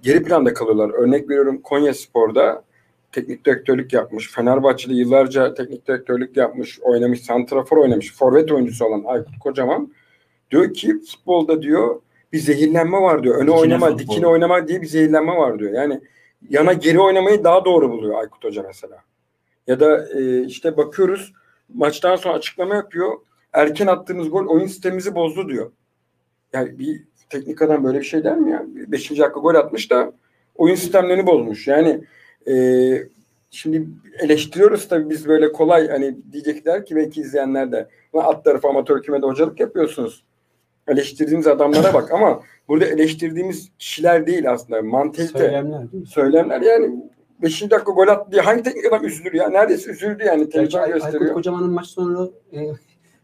geri 0.02 0.24
planda 0.24 0.54
kalıyorlar. 0.54 0.90
Örnek 0.90 1.30
veriyorum 1.30 1.62
Konya 1.62 1.94
Spor'da 1.94 2.64
teknik 3.12 3.46
direktörlük 3.46 3.94
yapmış. 3.94 4.32
Fenerbahçe'de 4.32 4.94
yıllarca 4.94 5.54
teknik 5.54 5.88
direktörlük 5.88 6.38
yapmış, 6.38 6.80
oynamış, 6.82 7.22
santrafor 7.22 7.78
oynamış, 7.78 8.14
forvet 8.16 8.52
oyuncusu 8.52 8.86
olan 8.86 9.04
Aykut 9.06 9.40
Kocaman 9.40 9.94
diyor 10.52 10.74
ki 10.74 11.00
futbolda 11.00 11.62
diyor 11.62 12.02
bir 12.34 12.40
zehirlenme 12.40 12.98
var 13.02 13.24
diyor. 13.24 13.36
Öne 13.36 13.42
Dikine 13.48 13.60
oynama, 13.60 13.88
futbol. 13.88 14.00
dikine 14.00 14.28
oynama 14.28 14.68
diye 14.68 14.82
bir 14.82 14.88
zehirlenme 14.88 15.38
var 15.38 15.60
diyor. 15.60 15.72
Yani 15.72 16.02
yana 16.50 16.74
geri 16.74 17.00
oynamayı 17.00 17.44
daha 17.44 17.66
doğru 17.66 17.92
buluyor 17.92 18.20
Aykut 18.20 18.44
Hoca 18.44 18.64
mesela. 18.68 18.98
Ya 19.68 19.80
da 19.80 20.08
e, 20.20 20.46
işte 20.46 20.78
bakıyoruz 20.78 21.34
maçtan 21.74 22.16
sonra 22.16 22.34
açıklama 22.34 22.76
yapıyor. 22.76 23.12
Erken 23.54 23.88
attığımız 23.88 24.30
gol 24.30 24.46
oyun 24.46 24.68
sistemimizi 24.68 25.16
bozdu 25.16 25.50
diyor. 25.50 25.72
Yani 26.54 26.80
bir 26.80 27.04
teknik 27.30 27.62
adam 27.62 27.84
böyle 27.84 28.00
bir 28.00 28.06
şey 28.06 28.24
der 28.24 28.38
mi 28.38 28.52
ya? 28.52 28.66
Beşinci 28.68 29.22
dakika 29.22 29.40
gol 29.40 29.56
atmış 29.56 29.92
da 29.92 30.14
oyun 30.56 30.76
sistemlerini 30.76 31.28
bozmuş. 31.28 31.68
Yani 31.68 32.02
e, 32.48 32.54
şimdi 33.52 33.88
eleştiriyoruz 34.20 34.88
tabii 34.88 35.10
biz 35.10 35.28
böyle 35.28 35.52
kolay 35.52 35.88
hani 35.88 36.16
diyecekler 36.32 36.86
ki 36.86 36.96
belki 36.96 37.22
izleyenler 37.22 37.72
de 37.72 37.88
"Lan 38.16 38.24
alt 38.24 38.44
tarafı 38.46 38.68
amatör 38.68 39.04
kümede 39.04 39.26
hocalık 39.26 39.60
yapıyorsunuz. 39.60 40.24
Eleştirdiğimiz 40.88 41.48
adamlara 41.48 41.94
bak 41.94 42.12
ama 42.12 42.42
burada 42.68 42.86
eleştirdiğimiz 42.86 43.70
kişiler 43.80 44.28
değil 44.28 44.52
aslında. 44.52 44.82
Mantalite, 44.82 45.38
Söylemler 45.40 45.92
değil 45.92 46.04
mi? 46.04 46.08
söylemler 46.08 46.62
yani 46.62 47.04
5. 47.42 47.62
dakika 47.62 47.92
gol 47.92 48.08
attı 48.08 48.32
diye 48.32 48.42
hangi 48.42 48.64
teknik 48.64 48.86
adam 48.86 49.06
üzülür 49.06 49.34
ya? 49.34 49.50
Neredeyse 49.50 49.92
üzüldü 49.92 50.24
yani. 50.24 50.50
Televizyon 50.50 50.82
Ay- 50.82 50.94
Aykut 50.94 51.04
gösteriyor. 51.12 51.34
Kocaman'ın 51.34 51.72
maç 51.72 51.88
sonu 51.88 52.34
e, 52.54 52.60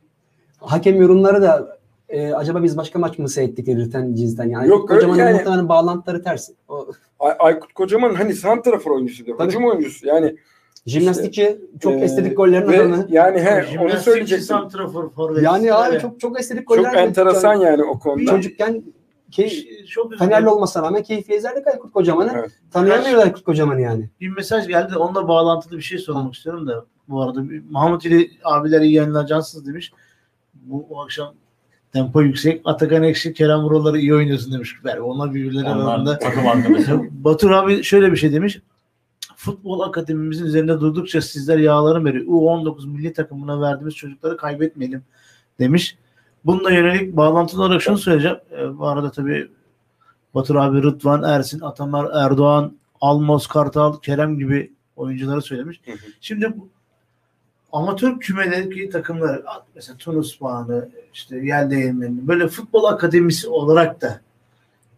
hakem 0.59 1.01
yorumları 1.01 1.41
da 1.41 1.76
e, 2.09 2.33
acaba 2.33 2.63
biz 2.63 2.77
başka 2.77 2.99
maç 2.99 3.19
mı 3.19 3.29
seyrettik 3.29 3.65
dedirten 3.65 4.13
cinsten. 4.13 4.49
Yani 4.49 4.67
Yok, 4.67 4.89
Kocaman'ın 4.89 5.19
yani- 5.19 5.33
muhtemelen 5.33 5.69
bağlantıları 5.69 6.23
ters. 6.23 6.49
O, 6.67 6.87
Ay- 7.19 7.35
Aykut 7.39 7.73
Kocaman 7.73 8.13
hani 8.15 8.33
santrafor 8.33 8.91
oyuncusudur. 8.91 9.37
Tabii. 9.37 9.47
Hücum 9.47 9.65
oyuncusu. 9.65 10.07
Yani 10.07 10.35
jimnastikçi 10.85 11.61
çok 11.79 11.93
e, 11.93 11.95
estetik 11.95 12.37
gollerin 12.37 12.67
ve 12.67 12.81
adamı. 12.81 13.05
yani 13.09 13.39
he, 13.39 13.79
onu 13.79 13.89
söyleyecektim. 13.89 14.45
santrafor, 14.45 15.09
forvet. 15.09 15.43
Yani 15.43 15.73
abi 15.73 15.99
çok 15.99 16.19
çok 16.19 16.39
estetik 16.39 16.67
goller. 16.67 16.83
Çok 16.83 16.95
enteresan 16.95 17.53
yani 17.53 17.83
o 17.83 17.99
konuda. 17.99 18.31
Çocukken 18.31 18.83
key, 19.31 19.85
çok 19.87 20.11
üzüldüm. 20.13 20.27
Fenerli 20.27 20.49
olmasına 20.49 20.83
rağmen 20.83 21.03
keyifli 21.03 21.35
izlerdik 21.35 21.67
Aykut 21.67 21.93
Kocaman'ı. 21.93 22.31
Evet. 22.35 22.51
Tanıyamıyorlar 22.71 23.23
Aykut 23.23 23.43
Kocaman'ı 23.43 23.81
yani. 23.81 24.09
bir 24.21 24.29
mesaj 24.29 24.67
geldi 24.67 24.93
de 24.93 24.97
onunla 24.97 25.27
bağlantılı 25.27 25.77
bir 25.77 25.81
şey 25.81 25.99
sormak 25.99 26.33
istiyorum 26.33 26.67
da 26.67 26.85
bu 27.07 27.21
arada 27.21 27.41
Mahmut 27.69 28.05
İli 28.05 28.31
abiler 28.43 28.81
iyi 28.81 28.93
yayınlar 28.93 29.25
cansız 29.27 29.67
demiş. 29.67 29.91
Bu 30.53 30.85
o 30.89 31.01
akşam 31.01 31.33
tempo 31.93 32.21
yüksek. 32.21 32.61
Atakan 32.65 33.03
Ekşi, 33.03 33.33
Kerem 33.33 33.59
Vuralları 33.59 33.99
iyi 33.99 34.15
oynuyorsun 34.15 34.53
demiş. 34.53 34.75
Yani 34.85 34.99
onlar 34.99 35.33
birbirleri 35.33 35.65
Onlar 35.65 35.93
arasında. 35.93 36.19
takım 36.19 36.47
arkadaşı. 36.47 36.99
Batur 37.11 37.51
abi 37.51 37.83
şöyle 37.83 38.11
bir 38.11 38.17
şey 38.17 38.33
demiş. 38.33 38.59
Futbol 39.35 39.79
akademimizin 39.79 40.45
üzerinde 40.45 40.79
durdukça 40.79 41.21
sizler 41.21 41.57
yağların 41.57 42.05
veriyor. 42.05 42.25
U19 42.25 42.87
milli 42.87 43.13
takımına 43.13 43.61
verdiğimiz 43.61 43.95
çocukları 43.95 44.37
kaybetmeyelim 44.37 45.03
demiş. 45.59 45.97
Bununla 46.45 46.71
yönelik 46.71 47.17
bağlantılı 47.17 47.63
olarak 47.63 47.81
şunu 47.81 47.97
söyleyeceğim. 47.97 48.37
Ee, 48.51 48.77
bu 48.77 48.87
arada 48.87 49.11
tabii 49.11 49.47
Batur 50.33 50.55
abi, 50.55 50.83
Rıdvan, 50.83 51.23
Ersin, 51.23 51.59
Atamer, 51.59 52.05
Erdoğan, 52.13 52.73
Almos, 53.01 53.47
Kartal, 53.47 53.99
Kerem 53.99 54.37
gibi 54.37 54.73
oyuncuları 54.95 55.41
söylemiş. 55.41 55.81
Hı 55.85 55.91
hı. 55.91 55.95
Şimdi 56.21 56.53
bu 56.57 56.69
amatör 57.71 58.19
kümedeki 58.19 58.89
takımlar 58.89 59.41
mesela 59.75 59.97
Tunus 59.97 60.41
Bağını, 60.41 60.89
işte 61.13 61.37
Yel 61.37 61.71
Değirmeni 61.71 62.27
böyle 62.27 62.47
futbol 62.47 62.83
akademisi 62.83 63.49
olarak 63.49 64.01
da 64.01 64.19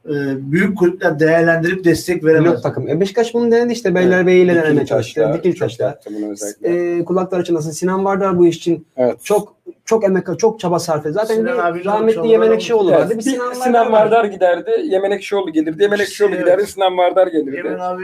e, 0.06 0.12
büyük 0.52 0.78
kulüpler 0.78 1.20
değerlendirip 1.20 1.84
destek 1.84 2.24
veremez. 2.24 2.52
Pilot 2.52 2.64
takım. 2.64 2.88
E 2.88 3.00
Beşiktaş 3.00 3.34
bunu 3.34 3.52
denedi 3.52 3.74
işte. 3.74 3.96
Beylerbeyi 3.96 4.46
ile 4.46 4.56
denemeye 4.56 4.86
çalıştı. 4.86 5.32
Dikili 5.38 5.56
çok 5.56 5.70
taşla. 5.70 5.86
yaptı 5.86 6.10
bunu 6.16 6.32
özellikle. 6.32 6.98
E, 6.98 7.06
kulaklar 7.06 7.44
çınlasın. 7.44 7.72
Sinan 7.72 8.06
Vardar 8.06 8.38
bu 8.38 8.48
iş 8.48 8.58
için 8.58 8.86
evet. 8.98 9.24
çok 9.24 9.56
çok 9.86 10.04
emek, 10.04 10.40
çok 10.40 10.60
çaba 10.60 10.80
sarf 10.80 11.06
etti. 11.06 11.14
Zaten 11.14 11.36
Sinan 11.36 11.54
bir 11.58 11.68
abi 11.68 11.86
rahmetli 11.86 12.16
çaba 12.16 12.28
Yemen 12.28 12.48
sarf 12.48 12.56
Ekşioğlu 12.56 12.92
Evet, 12.92 13.02
vardı. 13.02 13.18
Bir 13.18 13.22
Sinan, 13.22 13.54
Sinan, 13.54 13.74
Vardar 13.74 13.92
vardı. 13.92 14.16
Vardar 14.16 14.26
giderdi. 14.26 14.72
Yemen 14.84 15.12
Ekşioğlu 15.12 15.52
gelirdi. 15.52 15.84
Yemen 15.84 16.00
Ekşioğlu 16.00 16.32
Evet. 16.32 16.42
giderdi. 16.42 16.68
Sinan 16.68 16.98
Vardar 16.98 17.28
gelirdi. 17.28 17.56
Yemen 17.56 17.80
abi 17.80 18.04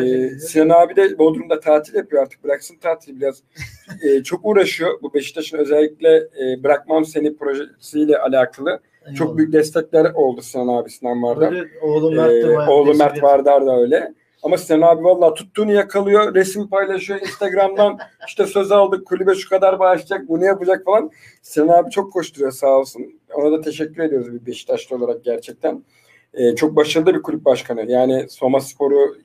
Ee. 0.00 0.38
Sinan 0.38 0.68
abi 0.68 0.96
de 0.96 1.18
Bodrum'da 1.18 1.60
tatil 1.60 1.94
yapıyor 1.94 2.22
artık. 2.22 2.44
Bıraksın 2.44 2.76
tatili 2.80 3.20
biraz. 3.20 3.42
Ee, 4.02 4.22
çok 4.22 4.40
uğraşıyor. 4.44 5.02
Bu 5.02 5.14
Beşiktaş'ın 5.14 5.58
özellikle 5.58 6.16
e, 6.16 6.62
Bırakmam 6.62 7.04
Seni 7.04 7.36
projesiyle 7.36 8.18
alakalı. 8.18 8.80
Çok 9.14 9.26
Eyvallah. 9.26 9.36
büyük 9.36 9.52
destekler 9.52 10.12
oldu 10.14 10.42
Sinan 10.42 10.68
abi 10.68 10.90
Sinan 10.90 11.22
Vardar. 11.22 11.50
Böyle 11.52 11.68
oğlu 11.82 12.10
Mert 12.10 12.32
Ee, 12.32 12.48
bayağı 12.48 12.70
oğlu 12.70 12.94
Mert. 12.94 13.22
Vardar 13.22 13.66
da 13.66 13.80
öyle. 13.80 14.14
Ama 14.42 14.56
Sinan 14.58 14.80
abi 14.82 15.04
valla 15.04 15.34
tuttuğunu 15.34 15.72
yakalıyor. 15.72 16.34
Resim 16.34 16.68
paylaşıyor 16.68 17.20
Instagram'dan. 17.20 17.98
işte 18.28 18.46
söz 18.46 18.72
aldık 18.72 19.06
kulübe 19.06 19.34
şu 19.34 19.48
kadar 19.48 19.78
bağışlayacak 19.78 20.28
bunu 20.28 20.44
yapacak 20.44 20.84
falan. 20.84 21.10
Sinan 21.42 21.68
abi 21.68 21.90
çok 21.90 22.12
koşturuyor 22.12 22.52
sağ 22.52 22.78
olsun. 22.78 23.20
Ona 23.34 23.52
da 23.52 23.60
teşekkür 23.60 24.02
ediyoruz 24.02 24.32
bir 24.32 24.46
Beşiktaşlı 24.46 24.96
olarak 24.96 25.24
gerçekten. 25.24 25.84
Ee, 26.34 26.54
çok 26.54 26.76
başarılı 26.76 27.14
bir 27.14 27.22
kulüp 27.22 27.44
başkanı. 27.44 27.90
Yani 27.90 28.26
Soma 28.28 28.60
Spor'u 28.60 29.16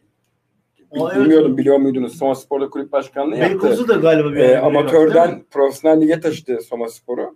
O, 0.91 1.09
evet. 1.11 1.21
bilmiyordum 1.21 1.57
biliyor 1.57 1.77
muydunuz? 1.77 2.17
Soma 2.17 2.35
Spor'da 2.35 2.69
kulüp 2.69 2.91
başkanlığı 2.91 3.35
yaptı. 3.37 3.51
Beykoz'u 3.51 3.87
da 3.87 3.93
galiba 3.93 4.31
bir 4.31 4.35
değil 4.35 4.63
amatörden 4.63 5.33
mi? 5.33 5.43
profesyonel 5.51 6.01
lige 6.01 6.19
taşıdı 6.19 6.61
Soma 6.61 6.89
Spor'u. 6.89 7.35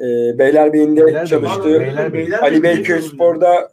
Ee, 0.00 0.38
Beylerbeyi'nde 0.38 1.06
Beylerbeyi. 1.06 1.28
çalıştı. 1.28 1.64
Beyler- 1.80 2.04
Ali 2.04 2.12
Beyler- 2.52 2.62
Beyköy 2.62 3.00
Spor'da 3.02 3.70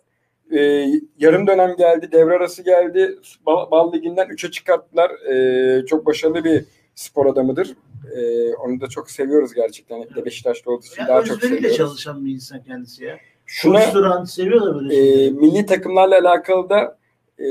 e, 0.52 0.86
yarım 1.20 1.48
dönem 1.48 1.76
geldi, 1.78 2.10
devre 2.12 2.34
arası 2.36 2.64
geldi. 2.64 3.16
Bal, 3.46 3.72
Bal 3.72 3.94
Ligi'nden 3.94 4.28
3'e 4.28 4.52
çıkarttılar. 4.52 5.12
E, 5.12 5.86
çok 5.86 6.06
başarılı 6.06 6.44
bir 6.44 6.66
spor 6.96 7.26
adamıdır. 7.26 7.74
E, 8.16 8.54
onu 8.56 8.82
da 8.82 8.88
çok 8.88 9.12
seviyoruz 9.12 9.54
gerçekten. 9.54 10.04
Bir 10.10 10.16
de 10.16 10.26
Beşiktaşlı 10.26 10.72
olduğu 10.72 10.86
için 10.86 11.02
Ya 11.02 11.08
daha 11.08 11.24
çok 11.24 11.42
seviyoruz. 11.42 11.78
çalışan 11.78 12.26
bir 12.26 12.32
insan 12.32 12.64
kendisi 12.64 13.04
ya. 13.04 13.18
Şuna 13.46 13.80
Koşturan, 13.80 14.24
seviyor 14.24 14.62
da 14.62 14.76
böyle 14.76 14.96
e, 15.26 15.30
milli 15.30 15.66
takımlarla 15.66 16.18
alakalı 16.20 16.70
da 16.70 16.98
e, 17.40 17.46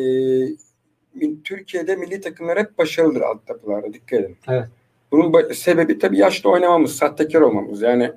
Türkiye'de 1.44 1.96
milli 1.96 2.20
takımlar 2.20 2.58
hep 2.58 2.78
başarılıdır 2.78 3.20
alt 3.20 3.48
yapılarda. 3.48 3.92
Dikkat 3.92 4.20
edin. 4.20 4.36
Evet. 4.48 4.64
Bunun 5.12 5.52
sebebi 5.52 5.98
tabii 5.98 6.18
yaşlı 6.18 6.50
oynamamız, 6.50 6.96
sahtekar 6.96 7.40
olmamız. 7.40 7.82
Yani 7.82 8.12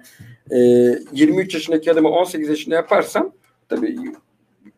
e, 0.51 0.57
23 1.11 1.53
yaşındaki 1.53 1.91
adamı 1.91 2.09
18 2.09 2.49
yaşında 2.49 2.75
yaparsan 2.75 3.33
tabii 3.69 3.95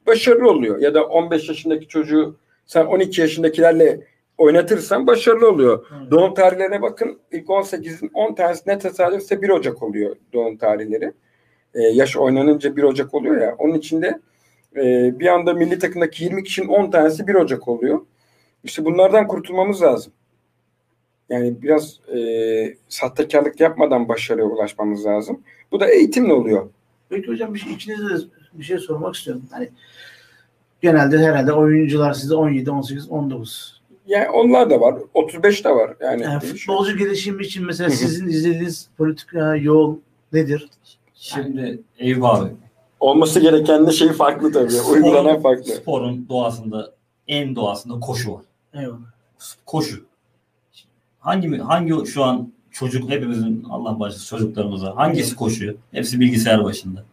başarılı 0.08 0.50
oluyor. 0.50 0.80
Ya 0.80 0.94
da 0.94 1.06
15 1.06 1.50
yaşındaki 1.50 1.88
çocuğu 1.88 2.36
sen 2.66 2.86
12 2.86 3.22
yaşındakilerle 3.22 4.00
oynatırsan 4.38 5.08
başarılı 5.08 5.50
oluyor. 5.50 5.86
Evet. 6.00 6.12
Doğum 6.12 6.34
tarihlerine 6.34 6.82
bakın. 6.82 7.20
İlk 7.32 7.48
18'in 7.48 8.12
10 8.14 8.36
tanesi 8.36 8.70
ne 8.70 8.80
tesadüfse 8.80 9.42
1 9.42 9.50
Ocak 9.50 9.84
oluyor 9.84 10.16
doğum 10.34 10.58
tarihleri. 10.58 11.14
Ee, 11.74 11.82
yaş 11.82 12.18
oynanınca 12.18 12.76
1 12.76 12.84
Ocak 12.84 13.14
oluyor 13.14 13.42
ya. 13.42 13.56
Onun 13.58 13.74
içinde 13.74 14.20
e, 14.76 15.20
bir 15.20 15.28
anda 15.28 15.54
milli 15.54 15.80
takımdaki 15.80 16.24
20 16.24 16.44
kişinin 16.44 16.68
10 16.68 16.92
tanesi 16.92 17.28
1 17.28 17.36
Ocak 17.36 17.68
oluyor. 17.68 18.00
İşte 18.64 18.86
bunlardan 18.86 19.28
kurtulmamız 19.28 19.82
lazım. 19.82 20.14
Yani 21.30 21.62
biraz 21.62 22.00
e, 22.16 22.20
sahtekarlık 22.90 23.60
yapmadan 23.60 24.10
başarıya 24.10 24.46
ulaşmamız 24.46 25.06
lazım. 25.06 25.42
Bu 25.72 25.80
da 25.80 25.88
eğitimle 25.92 26.34
oluyor. 26.34 26.70
Peki 27.10 27.28
hocam 27.28 27.54
bir 27.54 27.60
şey, 27.60 27.74
ikinize 27.74 28.04
de 28.04 28.28
bir 28.54 28.64
şey 28.64 28.78
sormak 28.78 29.16
istiyorum. 29.16 29.44
Hani 29.52 29.70
genelde 30.82 31.18
herhalde 31.18 31.54
oyuncular 31.54 32.14
sizde 32.14 32.36
17, 32.36 32.72
18, 32.72 33.10
19. 33.10 33.82
Yani 34.08 34.30
onlar 34.30 34.70
da 34.70 34.82
var. 34.82 34.96
35 35.14 35.66
de 35.66 35.70
var. 35.70 35.94
Yani, 36.02 36.24
Yani 36.24 36.40
futbolcu 36.40 36.98
gelişimi 36.98 37.44
için 37.44 37.66
mesela 37.66 37.90
sizin 37.90 38.28
izlediğiniz 38.28 38.90
politika 38.98 39.56
yol 39.56 39.98
nedir? 40.34 40.70
Şimdi 41.14 41.82
abi. 42.22 42.50
olması 43.00 43.40
gereken 43.40 43.88
de 43.88 43.92
şey 43.92 44.10
farklı 44.10 44.52
tabii. 44.52 44.82
Uygulanan 44.92 45.42
farklı. 45.42 45.64
Sporun 45.64 46.26
doğasında 46.30 46.92
en 47.28 47.56
doğasında 47.56 48.00
koşu 48.00 48.34
var. 48.34 48.42
Eyvallah. 48.74 48.98
Koşu. 49.66 50.06
Hangi 51.20 51.58
hangi 51.58 52.06
şu 52.06 52.24
an 52.24 52.52
çocuk 52.72 53.10
hepimizin 53.10 53.66
Allah 53.70 54.00
başlasın 54.00 54.38
çocuklarımıza 54.38 54.96
hangisi 54.96 55.36
koşuyor? 55.36 55.76
Hepsi 55.92 56.20
bilgisayar 56.20 56.64
başında. 56.64 57.04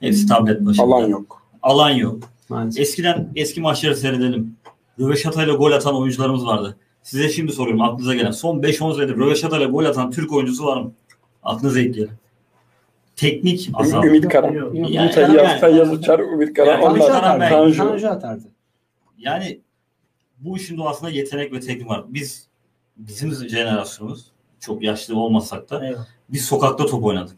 Hepsi 0.00 0.26
tablet 0.26 0.66
başında. 0.66 0.82
Alan 0.86 1.08
yok. 1.08 1.42
Alan 1.62 1.90
yok. 1.90 2.22
Maalesef. 2.48 2.80
Eskiden 2.82 3.28
eski 3.36 3.60
maçları 3.60 3.96
seyredelim. 3.96 4.56
Röveşatayla 5.00 5.54
gol 5.54 5.72
atan 5.72 5.96
oyuncularımız 5.96 6.46
vardı. 6.46 6.76
Size 7.02 7.28
şimdi 7.28 7.52
soruyorum 7.52 7.82
aklınıza 7.82 8.14
gelen. 8.14 8.30
Son 8.30 8.62
5-10 8.62 8.94
senedir 8.96 9.16
Röveşatayla 9.16 9.66
gol 9.66 9.84
atan 9.84 10.10
Türk 10.10 10.32
oyuncusu 10.32 10.66
var 10.66 10.82
mı? 10.82 10.92
Aklınıza 11.42 11.80
ekleyelim. 11.80 12.14
Teknik 13.16 13.70
azaldı. 13.74 14.06
Ümit 14.06 14.28
Karan. 14.28 14.74
Yani- 14.74 15.10
Tayyaz, 15.10 15.34
yani- 15.34 15.60
Tayyaz 15.60 15.92
Uçar, 15.92 16.18
Ümit 16.18 16.54
Karan. 16.54 16.80
Yani. 16.80 17.74
Tanju 17.74 18.08
atardı. 18.08 18.44
Yani 19.18 19.60
bu 20.44 20.56
işin 20.56 20.76
doğasında 20.76 21.10
yetenek 21.10 21.52
ve 21.52 21.60
teknik 21.60 21.88
var. 21.88 22.04
Biz 22.08 22.46
bizim 22.96 23.48
jenerasyonumuz 23.48 24.26
çok 24.60 24.82
yaşlı 24.82 25.16
olmasak 25.16 25.70
da 25.70 25.86
Eyvallah. 25.86 26.06
biz 26.28 26.44
sokakta 26.44 26.86
top 26.86 27.04
oynadık. 27.04 27.36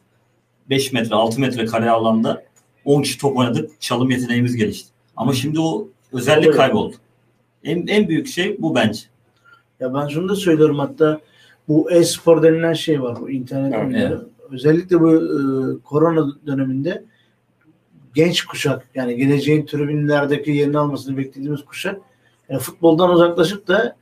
5 0.70 0.92
metre 0.92 1.14
6 1.14 1.40
metre 1.40 1.66
kare 1.66 1.90
alanda 1.90 2.44
10 2.84 3.02
kişi 3.02 3.18
top 3.18 3.36
oynadık. 3.36 3.80
Çalım 3.80 4.10
yeteneğimiz 4.10 4.56
gelişti. 4.56 4.90
Ama 5.16 5.32
şimdi 5.32 5.60
o 5.60 5.88
özellik 6.12 6.54
kayboldu. 6.54 6.96
En, 7.64 7.86
en 7.86 8.08
büyük 8.08 8.26
şey 8.26 8.62
bu 8.62 8.74
bence. 8.74 9.00
Ya 9.80 9.94
ben 9.94 10.08
şunu 10.08 10.28
da 10.28 10.34
söylüyorum 10.34 10.78
hatta 10.78 11.20
bu 11.68 11.90
e-spor 11.90 12.42
denilen 12.42 12.72
şey 12.72 13.02
var. 13.02 13.20
Bu 13.20 13.30
internet 13.30 13.74
Evet. 13.94 14.20
Özellikle 14.50 15.00
bu 15.00 15.14
e, 15.14 15.82
korona 15.84 16.26
döneminde 16.46 17.04
genç 18.14 18.44
kuşak 18.44 18.88
yani 18.94 19.16
geleceğin 19.16 19.66
tribünlerdeki 19.66 20.50
yerini 20.50 20.78
almasını 20.78 21.16
beklediğimiz 21.16 21.64
kuşak 21.64 22.00
e, 22.48 22.58
futboldan 22.58 23.10
uzaklaşıp 23.10 23.68
da 23.68 23.96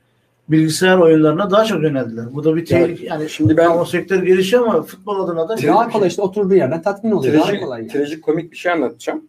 bilgisayar 0.49 0.97
oyunlarına 0.97 1.51
daha 1.51 1.65
çok 1.65 1.83
yöneldiler. 1.83 2.25
Bu 2.33 2.43
da 2.43 2.55
bir 2.55 2.65
tehlike. 2.65 3.05
Yani 3.05 3.29
Şimdi 3.29 3.57
ben- 3.57 3.77
o 3.77 3.85
sektör 3.85 4.23
gelişiyor 4.23 4.67
ama 4.67 4.81
futbol 4.81 5.19
adına 5.19 5.49
da 5.49 5.57
Daha 5.67 5.89
kolay 5.89 6.07
işte 6.07 6.21
oturduğu 6.21 6.55
yerden 6.55 6.81
tatmin 6.81 7.11
oluyor. 7.11 7.33
Daha 7.33 7.43
Trajik, 7.45 7.63
kolay 7.63 7.81
yani. 7.81 7.91
trajik 7.91 8.23
komik 8.23 8.51
bir 8.51 8.57
şey 8.57 8.71
anlatacağım. 8.71 9.25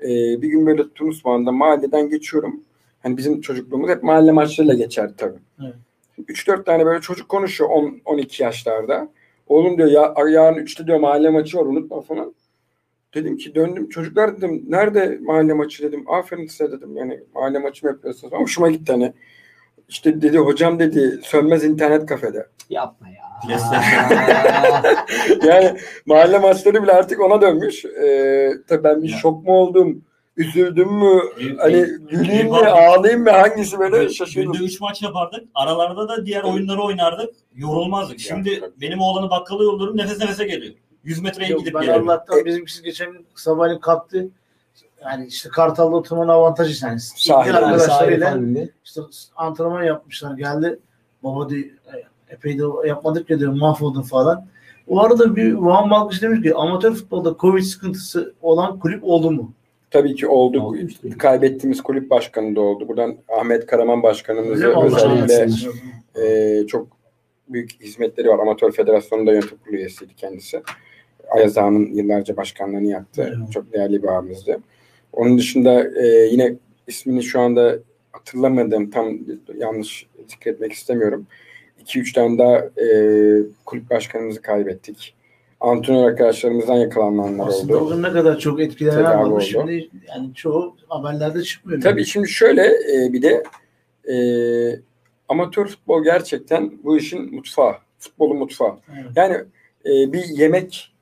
Ee, 0.00 0.06
bir 0.42 0.48
gün 0.48 0.66
böyle 0.66 0.82
Tunus 0.94 1.24
Bağı'nda 1.24 1.52
mahalleden 1.52 2.08
geçiyorum. 2.08 2.60
Hani 3.02 3.16
bizim 3.16 3.40
çocukluğumuz 3.40 3.90
hep 3.90 4.02
mahalle 4.02 4.32
maçlarıyla 4.32 4.74
geçerdi 4.74 5.14
tabii. 5.16 5.38
Evet. 5.64 5.74
3-4 6.28 6.64
tane 6.64 6.86
böyle 6.86 7.00
çocuk 7.00 7.28
konuşuyor 7.28 7.70
10 7.70 8.00
12 8.04 8.42
yaşlarda. 8.42 9.08
Oğlum 9.48 9.78
diyor 9.78 9.88
ya 9.88 10.14
yarın 10.28 10.58
3'te 10.58 10.86
diyor 10.86 11.00
mahalle 11.00 11.30
maçı 11.30 11.58
var 11.58 11.66
unutma 11.66 12.00
falan. 12.00 12.34
Dedim 13.16 13.36
ki 13.36 13.54
döndüm 13.54 13.88
çocuklar 13.88 14.36
dedim 14.36 14.64
nerede 14.68 15.18
mahalle 15.22 15.52
maçı 15.52 15.82
dedim. 15.82 16.04
Aferin 16.10 16.46
size 16.46 16.72
dedim 16.72 16.96
yani 16.96 17.20
mahalle 17.34 17.58
maçı 17.58 17.86
mı 17.86 17.92
yapıyorsunuz? 17.92 18.32
Ama 18.34 18.42
hoşuma 18.42 18.70
gitti 18.70 18.92
hani. 18.92 19.12
İşte 19.88 20.20
dedi 20.22 20.38
hocam 20.38 20.78
dedi 20.78 21.20
sönmez 21.22 21.64
internet 21.64 22.06
kafede. 22.06 22.46
Yapma 22.70 23.08
ya. 23.08 23.26
Yani 25.46 25.76
mahalle 26.06 26.38
maçları 26.38 26.82
bile 26.82 26.92
artık 26.92 27.20
ona 27.20 27.40
dönmüş. 27.40 27.84
Ee, 27.84 28.50
tabii 28.68 28.84
ben 28.84 29.02
bir 29.02 29.08
Ya. 29.10 29.16
şok 29.18 29.44
mu 29.46 29.52
oldum? 29.52 30.04
Üzüldüm 30.36 30.92
mü? 30.92 31.20
Ev- 31.40 31.56
Hani 31.58 31.86
güleyim 32.10 32.46
mi? 32.46 32.56
Ağlayayım 32.56 33.22
mı? 33.22 33.30
Hangisi 33.30 33.78
böyle 33.78 33.98
Günde 33.98 34.08
şaşırdım. 34.12 34.52
3 34.64 34.80
maç 34.80 35.02
yapardık. 35.02 35.44
Aralarda 35.54 36.08
da 36.08 36.26
diğer 36.26 36.42
oyunları 36.42 36.82
oynardık. 36.82 37.30
Yorulmazdık. 37.54 38.20
Şimdi 38.20 38.60
tabii. 38.60 38.70
benim 38.80 39.00
oğlanı 39.00 39.30
bakkala 39.30 39.62
yolluyorum 39.64 39.96
nefes 39.96 40.20
nefese 40.20 40.44
geliyor. 40.44 40.74
100 41.06 41.22
metreye 41.22 41.50
Yok, 41.50 41.60
gidip 41.60 41.74
ben 41.74 41.80
geliyor. 41.80 42.00
Allah'tan 42.00 42.44
bizimkisi 42.44 42.82
geçen 42.82 43.14
sabahleyin 43.34 43.78
kalktı. 43.78 44.28
Yani 45.02 45.26
işte 45.26 45.48
Kartal'da 45.48 45.96
oturmanın 45.96 46.28
avantajı 46.28 46.86
yani. 46.86 47.00
Sahil, 47.00 47.48
yani 47.48 47.58
arkadaşlarıyla 47.58 48.38
işte 48.84 49.00
antrenman 49.36 49.82
yapmışlar. 49.82 50.36
Geldi 50.36 50.78
baba 51.22 51.48
diyor, 51.48 51.64
epey 52.30 52.58
de 52.58 52.88
yapmadık 52.88 53.30
ya 53.30 53.38
diyor 53.38 53.52
mahvoldum 53.52 54.02
falan. 54.02 54.46
O 54.88 55.00
arada 55.00 55.36
bir 55.36 55.52
Van 55.52 55.90
Balkış 55.90 56.22
demiş 56.22 56.42
ki 56.42 56.54
amatör 56.54 56.94
futbolda 56.94 57.36
Covid 57.40 57.62
sıkıntısı 57.62 58.34
olan 58.42 58.78
kulüp 58.78 59.04
oldu 59.04 59.30
mu? 59.30 59.52
Tabii 59.90 60.14
ki 60.14 60.28
oldu. 60.28 60.60
Olmuştur. 60.60 61.18
Kaybettiğimiz 61.18 61.82
kulüp 61.82 62.10
başkanı 62.10 62.56
da 62.56 62.60
oldu. 62.60 62.88
Buradan 62.88 63.16
Ahmet 63.40 63.66
Karaman 63.66 64.02
oldu? 64.76 64.96
özellikle 64.96 65.48
e, 66.22 66.66
çok 66.66 66.88
büyük 67.48 67.80
hizmetleri 67.80 68.28
var. 68.28 68.38
Amatör 68.38 68.72
Federasyonu'nda 68.72 69.32
yönetim 69.32 69.58
kurulu 69.58 69.76
üyesiydi 69.76 70.14
kendisi. 70.16 70.62
Ayaz 71.30 71.58
Ağa'nın 71.58 71.86
yıllarca 71.86 72.36
başkanlığını 72.36 72.86
yaptı. 72.86 73.34
Evet. 73.38 73.52
Çok 73.52 73.72
değerli 73.72 74.02
bir 74.02 74.08
abimizdi. 74.08 74.58
Onun 75.12 75.38
dışında 75.38 76.00
e, 76.02 76.06
yine 76.06 76.54
ismini 76.86 77.22
şu 77.22 77.40
anda 77.40 77.78
hatırlamadım. 78.12 78.90
Tam 78.90 79.18
yanlış 79.58 80.06
zikretmek 80.28 80.72
istemiyorum. 80.72 81.26
2-3 81.84 82.14
tane 82.14 82.38
daha 82.38 82.56
e, 82.56 82.88
kulüp 83.64 83.90
başkanımızı 83.90 84.42
kaybettik. 84.42 85.14
Antrenör 85.60 86.04
arkadaşlarımızdan 86.08 86.74
yakalananlar 86.76 87.48
Aslında 87.48 87.78
oldu. 87.78 87.94
gün 87.94 88.02
ne 88.02 88.12
kadar 88.12 88.38
çok 88.38 88.60
etkilenen 88.60 88.96
Tedavi 88.96 89.16
varmış. 89.16 89.44
Şimdi 89.44 89.90
yani 90.08 90.34
çoğu 90.34 90.76
haberlerde 90.88 91.42
çıkmıyor. 91.42 91.80
Tabii 91.80 92.04
şimdi 92.04 92.28
şöyle 92.28 92.62
e, 92.66 93.12
bir 93.12 93.22
de 93.22 93.42
e, 94.12 94.16
amatör 95.28 95.66
futbol 95.66 96.04
gerçekten 96.04 96.72
bu 96.84 96.96
işin 96.96 97.34
mutfağı. 97.34 97.74
Futbolun 97.98 98.36
mutfağı. 98.36 98.76
Evet. 98.94 99.10
Yani 99.16 99.34
e, 99.86 100.12
bir 100.12 100.24
yemek 100.24 100.92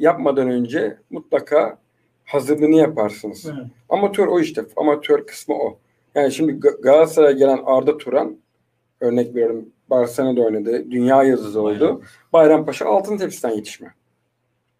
yapmadan 0.00 0.50
önce 0.50 0.96
mutlaka 1.10 1.78
hazırlığını 2.24 2.76
yaparsınız. 2.76 3.46
Evet. 3.54 3.66
Amatör 3.88 4.26
o 4.26 4.40
işte. 4.40 4.62
Amatör 4.76 5.26
kısmı 5.26 5.54
o. 5.54 5.78
Yani 6.14 6.32
şimdi 6.32 6.52
Ga- 6.52 6.82
Galatasaray'a 6.82 7.32
gelen 7.32 7.58
Arda 7.64 7.98
Turan 7.98 8.36
örnek 9.00 9.34
veriyorum 9.34 9.68
Barcelona'da 9.90 10.40
oynadı. 10.42 10.90
Dünya 10.90 11.22
yıldızı 11.22 11.62
oldu. 11.62 12.02
Bayrampaşa 12.32 12.86
altın 12.86 13.16
tepsiden 13.16 13.50
yetişme. 13.50 13.94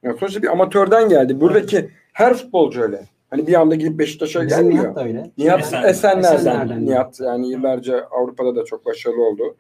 Yani 0.03 0.19
sonuçta 0.19 0.43
bir 0.43 0.49
amatörden 0.49 1.09
geldi. 1.09 1.41
Buradaki 1.41 1.91
her 2.13 2.35
futbolcu 2.35 2.83
öyle. 2.83 3.05
Hani 3.31 3.47
bir 3.47 3.55
anda 3.55 3.75
gidip 3.75 3.99
Beşiktaş'a 3.99 4.47
Bizim 4.47 4.59
gelmiyor. 4.59 4.85
Nihat 4.85 4.97
da 4.97 5.05
öyle. 5.05 5.31
Nihat 5.39 5.61
Esen- 5.61 5.87
Esenler'den. 5.89 6.37
Esenler'den. 6.37 6.87
Nihat 6.87 7.21
yani 7.21 7.51
yıllarca 7.51 8.07
Avrupa'da 8.11 8.57
da 8.57 8.65
çok 8.65 8.87
başarılı 8.87 9.23
oldu. 9.23 9.57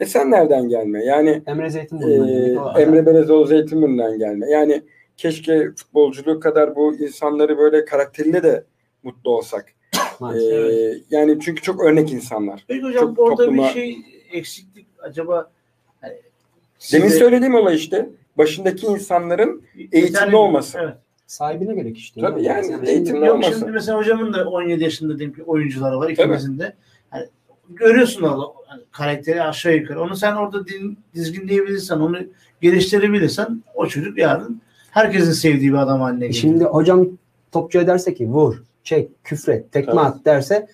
Esenler'den 0.00 0.68
gelme. 0.68 1.04
Yani 1.04 1.42
Emre 1.46 1.66
e, 1.66 1.70
Zeytinburnu'ndan. 1.70 2.80
Emre 2.80 3.06
Belezoğlu 3.06 3.46
Zeytinburnu'ndan 3.46 4.18
gelme. 4.18 4.50
Yani 4.50 4.82
keşke 5.16 5.70
futbolculuğu 5.76 6.40
kadar 6.40 6.76
bu 6.76 6.94
insanları 6.94 7.58
böyle 7.58 7.84
karakteriyle 7.84 8.42
de 8.42 8.64
mutlu 9.02 9.30
olsak. 9.30 9.72
Maalesef. 10.20 10.52
Ee, 10.52 10.98
yani 11.10 11.38
çünkü 11.40 11.62
çok 11.62 11.84
örnek 11.84 12.12
insanlar. 12.12 12.64
Peki 12.68 12.82
hocam 12.82 13.06
Çok 13.14 13.18
orada 13.18 13.44
topluma- 13.44 13.68
bir 13.68 13.72
şey 13.72 13.98
eksiklik 14.32 14.86
acaba 15.02 15.50
hani 16.00 16.12
Demin 16.92 17.06
size- 17.08 17.18
söylediğim 17.18 17.54
olay 17.54 17.76
işte. 17.76 18.08
Başındaki 18.38 18.86
insanların 18.86 19.62
eğitimli 19.76 20.06
Yeterli- 20.06 20.36
olması. 20.36 20.78
Evet. 20.82 20.94
Sahibine 21.26 21.74
gerek 21.74 21.98
işte. 21.98 22.20
Tabii 22.20 22.42
yani 22.42 22.66
şimdi- 22.66 22.90
eğitimli 22.90 23.26
Yok 23.26 23.34
olması. 23.36 23.58
şimdi 23.58 23.72
mesela 23.72 23.98
hocamın 23.98 24.32
da 24.32 24.48
17 24.48 24.82
yaşında 24.82 25.18
diyelim 25.18 25.36
ki 25.36 25.42
oyuncuları 25.42 25.98
var 25.98 26.10
ikimizin 26.10 26.58
de. 26.58 26.74
Hani 27.10 27.26
görüyorsun 27.68 28.22
orada 28.22 28.42
hani 28.66 28.82
karakteri 28.92 29.42
aşağı 29.42 29.74
yukarı. 29.76 30.00
Onu 30.02 30.16
sen 30.16 30.34
orada 30.36 30.66
din, 30.66 30.98
dizginleyebilirsen, 31.14 31.96
onu 32.00 32.18
geliştirebilirsen 32.60 33.62
o 33.74 33.86
çocuk 33.86 34.18
yarın 34.18 34.62
herkesin 34.92 35.32
sevdiği 35.32 35.72
bir 35.72 35.78
adam 35.78 36.00
haline 36.00 36.26
gelir. 36.26 36.38
Şimdi 36.38 36.64
hocam 36.64 37.08
topçuya 37.52 37.86
derse 37.86 38.14
ki 38.14 38.28
vur, 38.28 38.62
çek, 38.84 39.24
küfret, 39.24 39.72
tekme 39.72 39.92
Tabii. 39.92 40.06
at 40.06 40.24
derse 40.24 40.66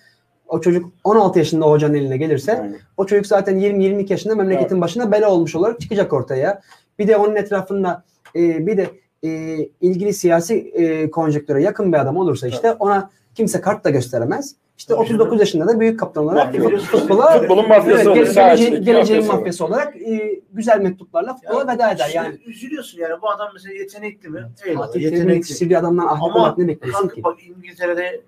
o 0.47 0.61
çocuk 0.61 0.91
16 1.03 1.39
yaşında 1.39 1.65
hocanın 1.65 1.93
eline 1.93 2.17
gelirse 2.17 2.51
Yani. 2.51 2.75
o 2.97 3.05
çocuk 3.05 3.27
zaten 3.27 3.59
20-22 3.59 4.11
yaşında 4.11 4.35
memleketin 4.35 4.81
başına 4.81 5.11
bela 5.11 5.31
olmuş 5.31 5.55
olarak 5.55 5.81
çıkacak 5.81 6.13
ortaya. 6.13 6.61
Bir 6.99 7.07
de 7.07 7.17
onun 7.17 7.35
etrafında 7.35 8.03
e, 8.35 8.67
bir 8.67 8.77
de 8.77 8.89
e, 9.23 9.57
ilgili 9.81 10.13
siyasi 10.13 10.55
e, 10.55 11.11
konjektüre 11.11 11.63
yakın 11.63 11.93
bir 11.93 11.97
adam 11.97 12.17
olursa 12.17 12.47
işte 12.47 12.73
ona 12.73 13.09
kimse 13.35 13.61
kart 13.61 13.83
da 13.83 13.89
gösteremez. 13.89 14.55
İşte 14.79 14.93
Tabii 14.93 15.03
39 15.03 15.25
canım. 15.29 15.39
yaşında 15.39 15.67
da 15.67 15.79
büyük 15.79 15.99
kaptan 15.99 16.23
olarak 16.23 16.55
futbola 16.55 17.39
Futbolun 17.39 17.67
mafyası 17.67 17.97
evet, 17.97 18.07
olur. 18.07 18.15
gele- 18.15 18.25
Sağ 18.25 18.47
geleceğin, 18.55 18.83
geleceğin 18.83 19.25
mafyası 19.27 19.65
olarak 19.65 19.95
e, 20.01 20.39
güzel 20.53 20.79
mektuplarla 20.81 21.35
futbola 21.35 21.73
veda 21.73 21.91
eder. 21.91 22.11
Yani 22.13 22.37
üzülüyorsun 22.45 22.99
yani 22.99 23.13
bu 23.21 23.29
adam 23.29 23.49
mesela 23.53 23.73
yetenekli 23.75 24.29
mi? 24.29 24.47
Eyvallah 24.65 24.95
yetenekli. 24.95 25.33
yetiştirdiği 25.35 25.77
adamdan 25.79 26.05
ahlak 26.07 26.23
Ama 26.23 26.35
olarak 26.39 26.57
ne 26.57 26.67
bekliyorsun 26.67 27.07
ki? 27.07 27.23
bak 27.23 27.37
İngiltere'de 27.43 28.21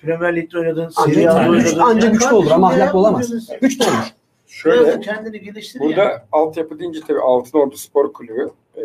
Premier 0.00 0.36
Lig'de 0.36 0.58
oynadın, 0.58 0.90
Anca, 0.96 1.14
Serie 1.14 1.28
A'da 1.28 1.42
güçlü- 1.56 1.68
oynadın. 1.68 1.78
anca 1.78 2.08
güçlü 2.08 2.34
olur 2.34 2.50
ama 2.50 2.68
ahlaklı 2.68 2.98
olamaz. 2.98 3.30
Güçlü 3.60 3.84
olur. 3.84 4.12
Şöyle 4.46 5.00
kendini 5.00 5.40
geliştir 5.40 5.80
Burada 5.80 6.00
yani. 6.04 6.18
altyapı 6.32 6.78
deyince 6.78 7.00
tabii 7.08 7.20
Altınordu 7.20 7.76
Spor 7.76 8.12
Kulübü 8.12 8.50
e, 8.76 8.82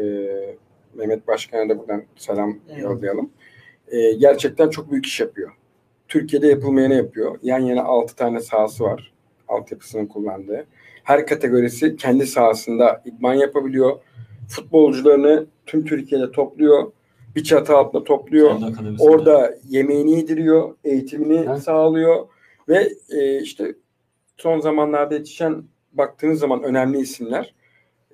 Mehmet 0.94 1.28
Başkan'a 1.28 1.70
da 1.70 1.80
buradan 1.80 2.04
selam 2.16 2.58
yollayalım. 2.78 3.30
E, 3.88 4.12
gerçekten 4.14 4.70
çok 4.70 4.92
büyük 4.92 5.06
iş 5.06 5.20
yapıyor. 5.20 5.52
Türkiye'de 6.08 6.48
yapılmayanı 6.48 6.94
yapıyor. 6.94 7.40
Yan 7.44 7.60
yana 7.60 7.84
6 7.84 8.16
tane 8.16 8.40
sahası 8.40 8.84
var. 8.84 9.14
Altyapısının 9.48 10.06
kullandığı. 10.06 10.66
Her 11.04 11.28
kategorisi 11.28 11.96
kendi 11.96 12.28
sahasında 12.28 13.02
idman 13.06 13.34
yapabiliyor. 13.34 14.00
Futbolcularını 14.50 15.46
tüm 15.66 15.86
Türkiye'de 15.86 16.32
topluyor. 16.32 16.92
Bir 17.36 17.44
çatı 17.44 17.78
altında 17.78 18.04
topluyor. 18.04 18.52
Orada 19.00 19.56
yemeğini 19.70 20.12
yediriyor, 20.12 20.76
eğitimini 20.84 21.46
Evet. 21.50 21.64
sağlıyor 21.64 22.28
ve 22.70 22.90
e, 23.10 23.42
işte 23.42 23.76
son 24.38 24.60
zamanlarda 24.60 25.16
yetişen 25.16 25.64
baktığınız 25.94 26.40
zaman 26.40 26.64
önemli 26.64 27.00
isimler 27.00 27.54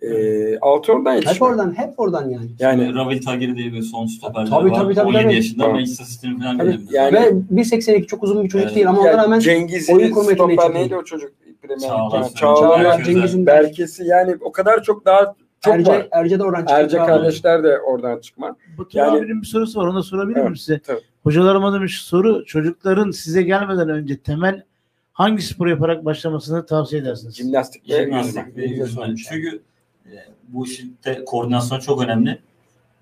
e, 0.03 0.57
altı 0.59 0.93
oradan 0.93 1.15
Hep 1.15 1.21
yetişiyor. 1.23 1.49
oradan, 1.51 1.77
hep 1.77 1.99
oradan 1.99 2.29
yani. 2.29 2.47
Yani 2.59 2.95
Ravel 2.95 3.21
Tagir 3.21 3.55
diye 3.55 3.73
bir 3.73 3.81
son 3.81 4.05
stoperler 4.05 4.47
Tabii, 4.49 4.71
var. 4.71 4.75
tabii, 4.75 4.93
tabii, 4.95 5.07
17 5.07 5.23
tabii. 5.23 5.35
yaşında. 5.35 5.67
Manchester 5.69 6.05
City'nin 6.05 6.39
falan 6.39 6.57
Tabii. 6.57 6.79
Yani- 6.91 7.13
Ve 7.15 7.29
1.82 7.61 8.05
çok 8.07 8.23
uzun 8.23 8.43
bir 8.43 8.49
çocuk 8.49 8.65
Evet. 8.65 8.75
değil 8.75 8.89
ama 8.89 8.99
ona 9.01 9.07
yani 9.07 9.17
rağmen 9.17 9.39
Cengiz'i 9.39 9.93
oyun 9.95 10.11
kurma 10.11 10.31
yeteneği 10.31 10.55
stoper 10.57 10.67
çok 10.67 10.75
neydi 10.75 10.95
o 10.95 11.03
çocuk? 11.03 11.31
Premier 11.61 11.79
Çağlar. 11.89 12.29
Çağlar, 12.35 13.03
Cengiz'in 13.03 13.45
Berkesi 13.45 14.03
yani 14.03 14.35
o 14.41 14.51
kadar 14.51 14.83
çok 14.83 15.05
daha 15.05 15.35
çok 15.61 15.73
Erce, 15.75 15.91
var. 15.91 16.07
Erce 16.11 16.39
de 16.39 16.43
oradan 16.43 16.59
çıktı. 16.59 16.73
Erce 16.75 16.97
kardeşler 16.97 17.63
de 17.63 17.79
oradan 17.79 18.19
çıkma. 18.19 18.55
Batu 18.77 18.97
Yani- 18.97 19.17
abinin 19.19 19.41
bir 19.41 19.47
sorusu 19.47 19.79
var. 19.79 19.87
Onu 19.87 19.95
da 19.95 20.03
sorabilir 20.03 20.35
miyim 20.37 20.47
Evet, 20.47 20.59
size? 20.59 20.79
tabii. 20.79 20.99
Hocalarıma 21.23 21.73
demiş 21.73 22.01
soru 22.01 22.45
çocukların 22.45 23.11
size 23.11 23.41
gelmeden 23.41 23.89
önce 23.89 24.17
temel 24.17 24.63
hangi 25.13 25.41
spor 25.41 25.67
yaparak 25.67 26.05
başlamasını 26.05 26.65
tavsiye 26.65 27.01
edersiniz? 27.01 27.35
Jimnastik 27.35 27.89
ve 27.89 28.65
yüzme. 28.65 29.15
Çünkü 29.29 29.61
bu 30.47 30.65
işte 30.67 31.25
koordinasyon 31.25 31.79
çok 31.79 32.01
önemli. 32.03 32.39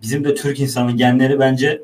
Bizim 0.02 0.24
de 0.24 0.36
Türk 0.36 0.60
insanı 0.60 0.92
genleri 0.92 1.40
bence 1.40 1.82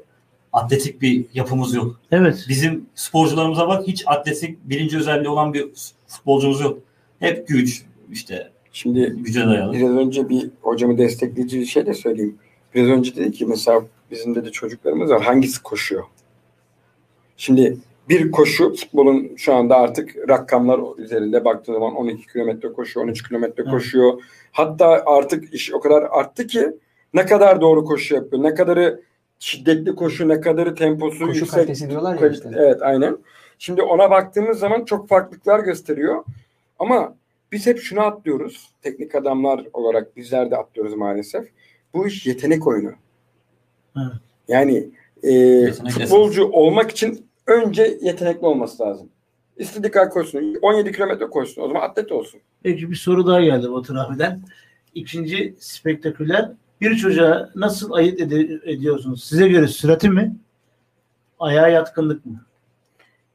atletik 0.54 1.02
bir 1.02 1.26
yapımız 1.34 1.74
yok. 1.74 2.00
Evet. 2.12 2.46
Bizim 2.50 2.86
sporcularımıza 2.96 3.68
bak 3.68 3.88
hiç 3.88 4.04
atletik 4.08 4.70
birinci 4.70 4.98
özelliği 4.98 5.30
olan 5.30 5.54
bir 5.54 5.68
futbolcumuz 6.08 6.62
yok. 6.62 6.80
Hep 7.20 7.48
güç 7.48 7.86
işte 8.12 8.52
Şimdi 8.78 9.14
güce 9.18 9.46
dayalı. 9.46 9.74
biraz 9.74 9.90
önce 9.92 10.30
bir 10.30 10.50
hocamı 10.62 10.98
destekleyici 10.98 11.60
bir 11.60 11.66
şey 11.66 11.86
de 11.86 11.94
söyleyeyim. 11.94 12.38
Biraz 12.76 12.88
önce 12.88 13.16
dedi 13.16 13.32
ki 13.32 13.46
mesela 13.46 13.82
bizim 14.12 14.36
de, 14.36 14.46
de 14.46 14.52
çocuklarımız 14.52 15.10
var. 15.10 15.22
Hangisi 15.22 15.64
koşuyor? 15.64 16.04
Şimdi 17.38 17.78
bir 18.10 18.32
koşu 18.32 18.76
futbolun 18.76 19.36
şu 19.36 19.54
anda 19.54 19.76
artık 19.76 20.30
rakamlar 20.30 20.80
üzerinde 20.98 21.46
baktığı 21.46 21.74
zaman 21.74 21.96
12 21.96 22.28
kilometre 22.28 22.74
koşuyor, 22.74 23.06
13 23.06 23.28
kilometre 23.28 23.64
koşuyor. 23.64 24.22
Hatta 24.52 25.04
artık 25.06 25.54
iş 25.54 25.74
o 25.74 25.80
kadar 25.80 26.08
arttı 26.12 26.48
ki 26.48 26.72
ne 27.14 27.26
kadar 27.26 27.62
doğru 27.62 27.86
koşu 27.86 28.16
yapıyor, 28.16 28.44
ne 28.44 28.54
kadarı 28.54 29.02
şiddetli 29.40 29.96
koşu, 29.96 30.28
ne 30.28 30.42
kadarı 30.42 30.76
temposu 30.76 31.20
Koşu 31.20 31.40
yüksek. 31.40 31.50
kalitesi 31.50 31.90
diyorlar 31.90 32.20
ya 32.20 32.30
işte. 32.30 32.52
Evet 32.56 32.82
aynen. 32.82 33.18
Şimdi 33.60 33.82
ona 33.82 34.12
baktığımız 34.12 34.60
zaman 34.60 34.86
çok 34.86 35.10
farklılıklar 35.10 35.60
gösteriyor. 35.60 36.24
Ama 36.80 37.16
biz 37.52 37.68
hep 37.68 37.80
şunu 37.80 38.02
atlıyoruz. 38.02 38.72
Teknik 38.82 39.16
adamlar 39.16 39.66
olarak 39.74 40.18
bizler 40.18 40.52
de 40.52 40.58
atlıyoruz 40.58 40.94
maalesef. 40.94 41.48
Bu 41.94 42.08
iş 42.08 42.26
yetenek 42.26 42.68
oyunu. 42.68 42.92
Evet. 43.98 44.14
Yani 44.48 44.90
e, 45.24 45.72
futbolcu 45.72 46.46
olmak 46.46 46.92
için 46.92 47.27
önce 47.48 47.98
yetenekli 48.02 48.46
olması 48.48 48.84
lazım. 48.84 49.10
İstediği 49.58 49.92
kadar 49.92 50.10
koşsun. 50.10 50.56
17 50.62 50.92
kilometre 50.92 51.26
koşsun. 51.28 51.62
O 51.62 51.68
zaman 51.68 51.82
atlet 51.82 52.12
olsun. 52.12 52.40
Peki 52.64 52.92
bir 52.92 52.96
soru 52.96 53.28
daha 53.28 53.42
geldi 53.42 53.72
Batur 53.72 53.96
abiden. 53.96 54.42
İkinci 54.96 55.56
spektaküler 55.60 56.52
bir 56.82 56.96
çocuğa 56.96 57.50
nasıl 57.56 57.92
ayırt 57.92 58.22
ede- 58.22 58.60
ediyorsunuz? 58.72 59.24
Size 59.24 59.48
göre 59.48 59.68
sürati 59.68 60.10
mi? 60.10 60.36
Ayağa 61.40 61.68
yatkınlık 61.68 62.26
mı? 62.26 62.46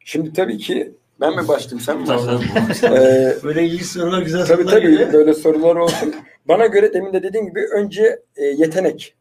Şimdi 0.05 0.33
tabii 0.33 0.59
ki 0.59 0.95
ben 1.21 1.37
mi 1.37 1.49
başlayayım 1.49 1.81
sen 1.81 2.01
mi 2.01 2.07
bu. 2.07 2.87
Ee, 2.87 3.37
Böyle 3.45 3.65
iyi 3.65 3.85
sorular, 3.85 4.23
güzel 4.23 4.47
Tabii 4.47 4.63
sorular 4.63 4.73
tabii 4.81 4.91
geliyor. 4.91 5.13
böyle 5.13 5.35
sorular 5.35 5.77
olsun. 5.77 6.15
Bana 6.49 6.67
göre 6.67 6.93
demin 6.93 7.13
de 7.13 7.23
dediğim 7.23 7.47
gibi 7.49 7.61
önce 7.77 8.23
e, 8.37 8.45
yetenek. 8.45 9.15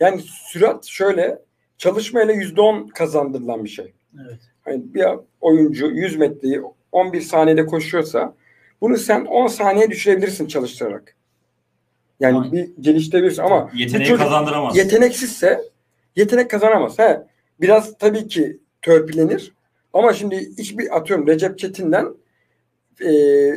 Yani 0.00 0.20
sürat 0.24 0.86
şöyle 0.86 1.38
çalışmayla 1.78 2.34
yüzde 2.34 2.60
on 2.60 2.88
kazandırılan 2.88 3.64
bir 3.64 3.68
şey. 3.68 3.92
Evet. 4.20 4.38
Hani 4.62 4.94
bir 4.94 5.04
oyuncu 5.40 5.86
100 5.90 6.16
metreyi 6.16 6.60
11 6.92 7.20
saniyede 7.20 7.66
koşuyorsa 7.66 8.34
bunu 8.80 8.96
sen 8.96 9.24
10 9.24 9.46
saniye 9.46 9.90
düşürebilirsin 9.90 10.46
çalıştırarak. 10.46 11.16
Yani 12.20 12.38
Aynen. 12.38 12.52
bir 12.52 12.70
geliştirebilirsin 12.80 13.42
ama 13.42 13.70
Yeteneği 13.74 14.08
çocuk 14.08 14.22
kazandıramaz. 14.24 14.76
yeteneksizse 14.76 15.60
yetenek 16.16 16.50
kazanamaz. 16.50 16.98
He, 16.98 17.22
biraz 17.60 17.98
tabii 17.98 18.28
ki 18.28 18.58
törpülenir. 18.82 19.52
Ama 19.92 20.12
şimdi 20.12 20.50
hiçbir 20.58 20.96
atıyorum 20.96 21.26
Recep 21.26 21.58
Çetin'den 21.58 22.06
e, 23.00 23.10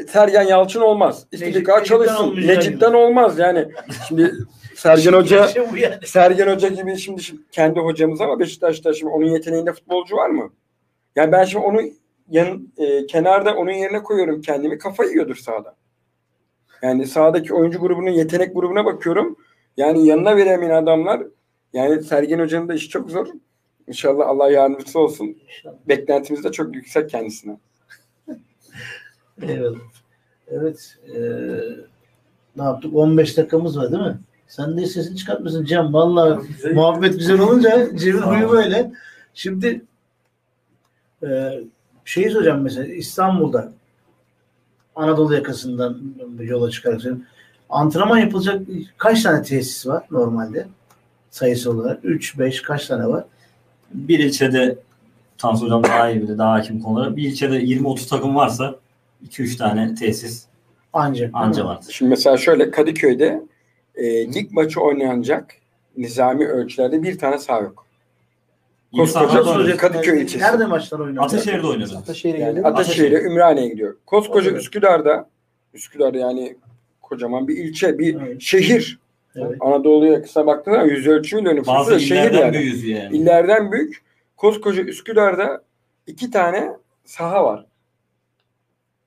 Sergen 0.08 0.44
Yalçın 0.44 0.82
olmaz. 0.82 1.26
İstediği 1.32 1.64
kadar 1.64 1.84
çalışsın. 1.84 2.36
Necip'ten 2.48 2.94
olmaz 2.94 3.40
yani. 3.40 3.68
Şimdi 4.08 4.32
Sergen 4.86 5.14
Hoca 5.14 5.48
Şey 5.48 5.64
yani. 5.64 5.96
Sergen 6.06 6.56
Hoca 6.56 6.68
gibi 6.68 6.98
şimdi, 6.98 7.24
şimdi 7.24 7.42
kendi 7.52 7.80
hocamız 7.80 8.22
ama 8.22 8.40
Beşiktaş'ta 8.40 8.94
şimdi 8.94 9.12
onun 9.12 9.26
yeteneğinde 9.26 9.74
futbolcu 9.74 10.16
var 10.16 10.30
mı? 10.30 10.54
Yani 11.16 11.32
ben 11.32 11.44
şimdi 11.44 11.66
onu 11.66 11.82
yan, 12.30 12.68
e, 12.78 13.06
kenarda 13.06 13.56
onun 13.56 13.72
yerine 13.72 14.04
koyuyorum 14.04 14.42
kendimi. 14.42 14.78
Kafa 14.78 15.06
yiyordur 15.06 15.36
sahada. 15.36 15.76
Yani 16.82 17.08
sahadaki 17.08 17.54
oyuncu 17.54 17.80
grubunun 17.80 18.10
yetenek 18.10 18.56
grubuna 18.56 18.86
bakıyorum. 18.86 19.38
Yani 19.78 20.08
yanına 20.08 20.38
veremeyen 20.38 20.74
adamlar 20.76 21.24
yani 21.74 22.04
Sergen 22.04 22.40
Hoca'nın 22.40 22.68
da 22.68 22.74
işi 22.74 22.90
çok 22.90 23.10
zor. 23.10 23.28
İnşallah 23.88 24.28
Allah 24.28 24.52
yardımcısı 24.52 25.00
olsun. 25.00 25.38
Beklentimiz 25.88 26.44
de 26.44 26.52
çok 26.52 26.76
yüksek 26.76 27.10
kendisine. 27.10 27.58
Eyvallah. 29.42 29.80
Evet. 30.48 30.98
eee, 31.08 31.62
ne 32.56 32.64
yaptık? 32.64 32.96
15 32.96 33.38
dakikamız 33.38 33.78
var 33.78 33.92
değil 33.92 34.04
mi? 34.04 34.18
Sen 34.56 34.78
de 34.78 34.86
sesini 34.86 35.18
çıkartmasın 35.18 35.66
Cem. 35.66 35.94
Vallahi 35.94 36.40
muhabbet 36.74 37.14
güzel 37.14 37.40
olunca 37.40 37.98
Cem'in 37.98 38.22
huyu 38.22 38.50
böyle. 38.50 38.92
Şimdi 39.34 39.82
eee 41.24 41.64
şeyi 42.06 42.32
soracağım 42.32 42.62
mesela 42.62 42.86
İstanbul'da 42.94 43.72
Anadolu 44.96 45.34
yakasından 45.34 45.98
yola 46.40 46.70
çıkarak 46.72 47.02
söyleyeyim. 47.02 47.26
Antrenman 47.70 48.18
yapılacak 48.18 48.62
kaç 48.98 49.24
tane 49.24 49.42
tesis 49.44 49.88
var 49.88 50.04
normalde? 50.12 50.68
Sayısı 51.30 51.72
olarak 51.72 52.00
3 52.04 52.40
5 52.40 52.62
kaç 52.62 52.88
tane 52.88 53.08
var? 53.08 53.24
Bir 53.94 54.20
ilçede 54.20 54.78
Tansu 55.38 55.66
Hocam 55.66 55.84
daha 55.84 56.10
iyi 56.10 56.22
bilir, 56.22 56.38
daha 56.38 56.52
hakim 56.54 56.80
konulara. 56.80 57.16
Bir 57.16 57.24
ilçede 57.24 57.64
20-30 57.64 58.10
takım 58.10 58.36
varsa 58.36 58.76
2-3 59.28 59.58
tane 59.58 59.96
tesis 59.96 60.46
anca 60.94 61.28
mi? 61.28 61.34
vardır. 61.64 61.92
Şimdi 61.92 62.10
mesela 62.10 62.38
şöyle 62.38 62.72
Kadıköy'de 62.72 63.42
e, 63.98 64.34
lig 64.34 64.52
maçı 64.52 64.82
oynanacak 64.82 65.56
nizami 65.98 66.48
ölçülerde 66.48 67.04
bir 67.04 67.18
tane 67.18 67.38
saha 67.38 67.60
yok. 67.62 67.86
Koskoca. 68.98 69.78
Kadıköy 69.78 70.22
ilçesi. 70.22 70.44
Nerede 70.46 70.66
maçlar 70.66 71.00
oynanıyor? 71.00 71.24
Ataşehir'de 71.24 71.68
oynuyordu. 71.68 71.98
Ataşehir'e 71.98 72.40
Yani 72.40 72.50
gidiyor. 72.50 72.66
Ataşehir'e, 72.66 73.22
Ümraniye'ye 73.22 73.72
gidiyor. 73.72 73.96
Koskoca 74.06 74.50
Evet. 74.52 74.62
Üsküdar'da, 74.62 75.30
Üsküdar 75.74 76.14
yani 76.14 76.58
kocaman 77.02 77.48
bir 77.48 77.58
ilçe, 77.58 78.00
bir 78.00 78.16
Evet. 78.22 78.42
şehir. 78.42 79.00
Evet. 79.36 79.58
Anadolu'ya 79.60 80.22
kısa 80.22 80.48
baktığın 80.48 80.72
zaman 80.72 80.88
yüz 80.88 81.08
ölçümüyle 81.08 81.56
nüfusu 81.56 81.72
Bazı 81.78 81.92
da 81.92 82.00
şehir 82.00 82.22
illerden 82.32 82.54
yani. 82.54 82.90
yani. 82.90 83.18
İllerden 83.18 83.72
büyük. 83.72 84.02
Koskoca 84.38 84.84
Üsküdar'da 84.84 85.64
iki 86.08 86.32
tane 86.32 86.72
saha 87.06 87.44
var. 87.44 87.66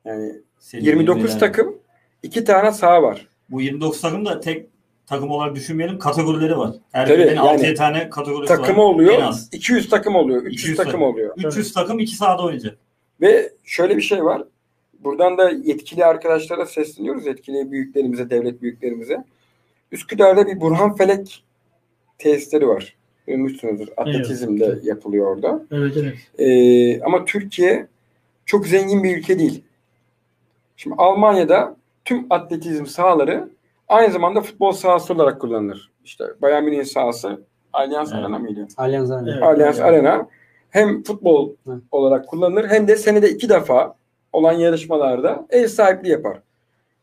Yani 0.04 0.32
Senin 0.58 0.84
29 0.84 1.22
bilgiler. 1.22 1.40
takım, 1.40 1.78
iki 2.22 2.44
tane 2.44 2.72
saha 2.72 3.02
var. 3.02 3.28
Bu 3.50 3.60
29 3.60 4.00
takım 4.00 4.26
da 4.26 4.40
tek 4.40 4.66
takım 5.08 5.30
olarak 5.30 5.56
düşünmeyelim. 5.56 5.98
Kategorileri 5.98 6.58
var. 6.58 6.74
Birinin 6.94 7.26
yani 7.26 7.40
6 7.40 7.74
tane 7.74 8.10
kategorisi 8.10 8.52
var. 8.52 8.56
Takımı 8.58 8.80
En 8.80 8.84
oluyor. 8.84 9.22
az. 9.22 9.48
200 9.52 9.88
takım 9.88 10.14
oluyor. 10.16 10.42
300 10.42 10.62
200 10.62 10.76
takım 10.76 10.92
takım. 10.92 11.06
oluyor. 11.06 11.34
300 11.36 11.72
takım 11.72 11.98
2 11.98 12.16
sahada 12.16 12.42
oynayacak. 12.42 12.78
Ve 13.20 13.52
şöyle 13.64 13.96
bir 13.96 14.02
şey 14.02 14.24
var. 14.24 14.42
Buradan 15.00 15.38
da 15.38 15.50
yetkili 15.50 16.04
arkadaşlara 16.04 16.66
sesleniyoruz. 16.66 17.26
Yetkili 17.26 17.70
büyüklerimize, 17.70 18.30
devlet 18.30 18.62
büyüklerimize. 18.62 19.24
Üsküdar'da 19.92 20.46
bir 20.46 20.60
Burhan 20.60 20.96
Felek 20.96 21.44
tesisleri 22.18 22.68
var. 22.68 22.96
Duymuşsunuzdur. 23.28 23.88
Atletizmde 23.96 24.78
yapılıyor 24.82 25.36
orada. 25.36 25.62
Evet 25.72 25.96
evet. 25.96 26.14
Ee, 26.38 27.00
ama 27.02 27.24
Türkiye 27.24 27.86
çok 28.46 28.66
zengin 28.66 29.02
bir 29.04 29.16
ülke 29.16 29.38
değil. 29.38 29.62
Şimdi 30.76 30.96
Almanya'da 30.98 31.76
tüm 32.04 32.26
atletizm 32.30 32.86
sahaları 32.86 33.48
aynı 33.88 34.12
zamanda 34.12 34.40
futbol 34.40 34.72
sahası 34.72 35.14
olarak 35.14 35.40
kullanılır. 35.40 35.90
İşte 36.04 36.24
Bayern 36.42 36.64
Münih'in 36.64 36.82
sahası 36.82 37.42
Allianz 37.72 38.12
Evet. 38.12 38.24
Arena 38.24 38.38
mıydı? 38.38 38.68
Allianz 38.76 39.10
Arena. 39.10 39.30
Evet. 39.32 39.42
Allianz 39.42 39.80
Arena 39.80 40.28
hem 40.70 41.02
futbol 41.02 41.52
Hı. 41.66 41.80
olarak 41.90 42.28
kullanılır 42.28 42.68
hem 42.68 42.88
de 42.88 42.96
senede 42.96 43.30
iki 43.30 43.48
defa 43.48 43.94
olan 44.32 44.52
yarışmalarda 44.52 45.46
ev 45.50 45.66
sahipliği 45.66 46.10
yapar. 46.10 46.38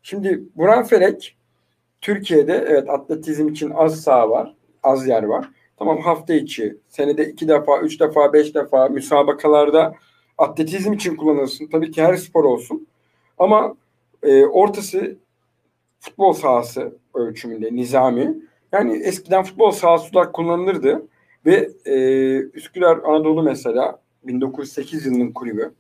Şimdi 0.03 0.43
Burhan 0.55 0.83
Felek 0.83 1.37
Türkiye'de 2.01 2.65
evet 2.67 2.89
atletizm 2.89 3.47
için 3.47 3.69
az 3.69 4.01
saha 4.01 4.29
var, 4.29 4.55
az 4.83 5.07
yer 5.07 5.23
var. 5.23 5.49
Tamam 5.77 6.01
hafta 6.01 6.33
içi, 6.33 6.77
senede 6.89 7.25
iki 7.29 7.47
defa, 7.47 7.79
üç 7.79 7.99
defa, 7.99 8.33
beş 8.33 8.55
defa 8.55 8.87
müsabakalarda 8.87 9.95
atletizm 10.37 10.93
için 10.93 11.15
kullanılsın. 11.15 11.67
Tabii 11.67 11.91
ki 11.91 12.03
her 12.03 12.15
spor 12.15 12.43
olsun. 12.43 12.87
Ama 13.37 13.75
e, 14.23 14.45
ortası 14.45 15.15
futbol 16.05 16.33
sahası 16.33 16.97
ölçümünde, 17.13 17.75
nizami. 17.75 18.35
Yani 18.71 18.97
eskiden 18.97 19.43
futbol 19.43 19.71
sahası 19.71 20.09
olarak 20.13 20.33
kullanılırdı. 20.33 21.07
Ve 21.45 21.69
e, 21.85 21.95
Üsküdar 22.37 22.97
Anadolu 22.97 23.43
mesela 23.43 23.99
1908 24.23 25.05
yılının 25.05 25.31
kulübü. 25.31 25.71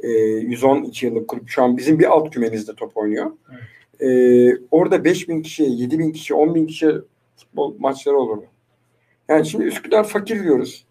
E, 0.00 0.08
112 0.08 1.06
yıllık 1.06 1.28
kulüp. 1.28 1.48
Şu 1.48 1.62
an 1.62 1.76
bizim 1.76 1.98
bir 1.98 2.04
alt 2.04 2.30
kümemizde 2.30 2.74
top 2.74 2.96
oynuyor. 2.96 3.30
E, 4.00 4.08
orada 4.70 5.04
5000 5.04 5.42
kişiye, 5.42 5.68
7000 5.68 6.12
kişi, 6.12 6.34
10 6.34 6.54
bin 6.54 6.66
kişi 6.66 6.92
futbol 7.36 7.74
maçları 7.78 8.16
olurdu. 8.18 8.44
Yani 9.28 9.46
şimdi 9.46 9.64
Üsküdar 9.64 10.04
fakir 10.04 10.42
diyoruz 10.42 10.84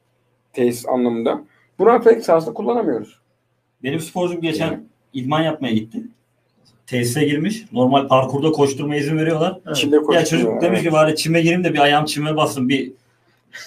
tesis 0.53 0.87
anlamında. 0.87 1.43
Burhan 1.79 2.01
Felek 2.01 2.23
sahasını 2.23 2.53
kullanamıyoruz. 2.53 3.19
Benim 3.83 3.99
sporcum 3.99 4.41
geçen 4.41 4.83
idman 5.13 5.41
yapmaya 5.41 5.73
gitti. 5.73 6.03
Tesise 6.89 7.23
girmiş. 7.23 7.65
Normal 7.71 8.07
parkurda 8.07 8.51
koşturmaya 8.51 9.01
izin 9.01 9.17
veriyorlar. 9.17 9.59
Evet. 9.67 9.77
İçinde 9.77 9.97
Ya 10.13 10.25
çocuk 10.25 10.61
demiş 10.61 10.81
ki 10.81 10.91
bari 10.91 11.15
çime 11.15 11.41
gireyim 11.41 11.63
de 11.63 11.73
bir 11.73 11.79
ayağım 11.79 12.05
çime 12.05 12.35
basın. 12.37 12.69
Bir 12.69 12.91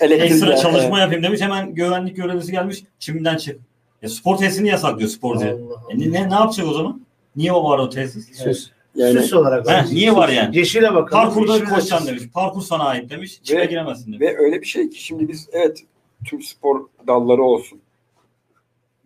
Elektrik- 0.00 0.22
ekstra 0.22 0.56
çalışma 0.56 0.88
Evet. 0.98 1.00
yapayım 1.00 1.22
demiş. 1.22 1.40
Hemen 1.40 1.74
güvenlik 1.74 2.16
görevlisi 2.16 2.52
gelmiş. 2.52 2.84
Çimden 2.98 3.36
çık. 3.36 3.60
Ya 4.02 4.08
spor 4.08 4.36
tesisini 4.36 4.68
yasaklıyor 4.68 5.10
Allah. 5.22 5.82
E 5.90 5.98
ne, 5.98 6.12
ne, 6.12 6.30
ne 6.30 6.34
yapacak 6.34 6.66
o 6.68 6.72
zaman? 6.72 7.00
Niye 7.36 7.52
o 7.52 7.70
var 7.70 7.78
o 7.78 7.88
tesis? 7.88 8.38
Süs. 8.42 8.70
Yani 8.94 9.12
Süs 9.20 9.32
olarak. 9.32 9.70
He, 9.70 9.94
niye 9.94 10.16
var 10.16 10.28
yani? 10.28 10.56
Yeşile 10.58 10.94
bakalım. 10.94 11.24
Parkurda 11.24 11.52
yeşile 11.52 11.68
koşacaksın 11.68 12.08
demiş. 12.08 12.22
Parkur 12.34 12.62
sana 12.62 12.84
ait 12.84 13.10
demiş. 13.10 13.40
Çime 13.42 13.60
Ve- 13.60 13.66
giremezsin 13.66 14.06
demiş. 14.12 14.20
Ve 14.20 14.38
öyle 14.38 14.60
bir 14.60 14.66
şey 14.66 14.90
ki 14.90 15.04
şimdi 15.04 15.28
biz 15.28 15.48
evet 15.52 15.84
tüm 16.24 16.42
spor 16.42 16.86
dalları 17.06 17.42
olsun. 17.42 17.80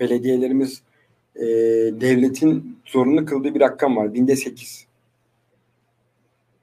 Belediyelerimiz 0.01 0.83
e, 1.41 1.47
devletin 2.01 2.79
zorunlu 2.87 3.27
kıldığı 3.27 3.55
bir 3.55 3.61
rakam 3.61 3.97
var. 3.97 4.15
Binde 4.15 4.37
sekiz. 4.37 4.87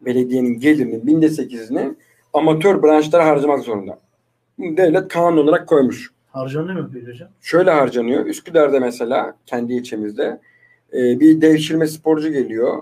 Belediyenin 0.01 0.59
gelirinin 0.59 1.07
binde 1.07 1.29
sekizini 1.29 1.93
amatör 2.33 2.83
branşlara 2.83 3.25
harcamak 3.25 3.59
zorunda. 3.59 3.99
Devlet 4.59 5.07
kanun 5.07 5.37
olarak 5.37 5.67
koymuş. 5.67 6.11
Harcanıyor 6.31 6.79
mu 6.79 6.89
peki 6.93 7.07
hocam? 7.07 7.29
Şöyle 7.41 7.71
harcanıyor. 7.71 8.25
Üsküdar'da 8.25 8.79
mesela 8.79 9.35
kendi 9.45 9.73
ilçemizde 9.73 10.39
e, 10.93 11.19
bir 11.19 11.41
devşirme 11.41 11.87
sporcu 11.87 12.31
geliyor. 12.31 12.81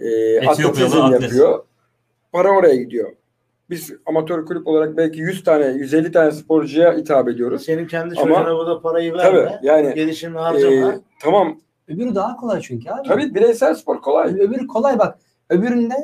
E, 0.00 0.40
atletizm 0.48 0.98
atlet. 1.02 1.22
yapıyor. 1.22 1.64
Para 2.32 2.50
oraya 2.50 2.76
gidiyor. 2.76 3.12
Biz 3.70 3.92
amatör 4.06 4.46
kulüp 4.46 4.66
olarak 4.66 4.96
belki 4.96 5.20
100 5.20 5.44
tane, 5.44 5.66
150 5.66 6.12
tane 6.12 6.30
sporcuya 6.32 6.92
hitap 6.96 7.28
ediyoruz. 7.28 7.62
Senin 7.62 7.86
kendi 7.86 8.14
çocuğuna 8.14 8.56
bu 8.56 8.66
da 8.66 8.80
parayı 8.80 9.12
verme. 9.14 9.44
Tabii 9.44 9.66
yani 9.66 9.94
Gelişimini 9.94 10.38
e, 10.38 10.40
harcama. 10.40 10.94
tamam 11.22 11.56
Öbürü 11.88 12.14
daha 12.14 12.36
kolay 12.36 12.60
çünkü 12.60 12.90
abi. 12.90 13.08
tabii 13.08 13.34
bireysel 13.34 13.74
spor 13.74 14.00
kolay. 14.00 14.28
Öbürü 14.34 14.66
kolay 14.66 14.98
bak. 14.98 15.18
Öbüründe 15.50 15.94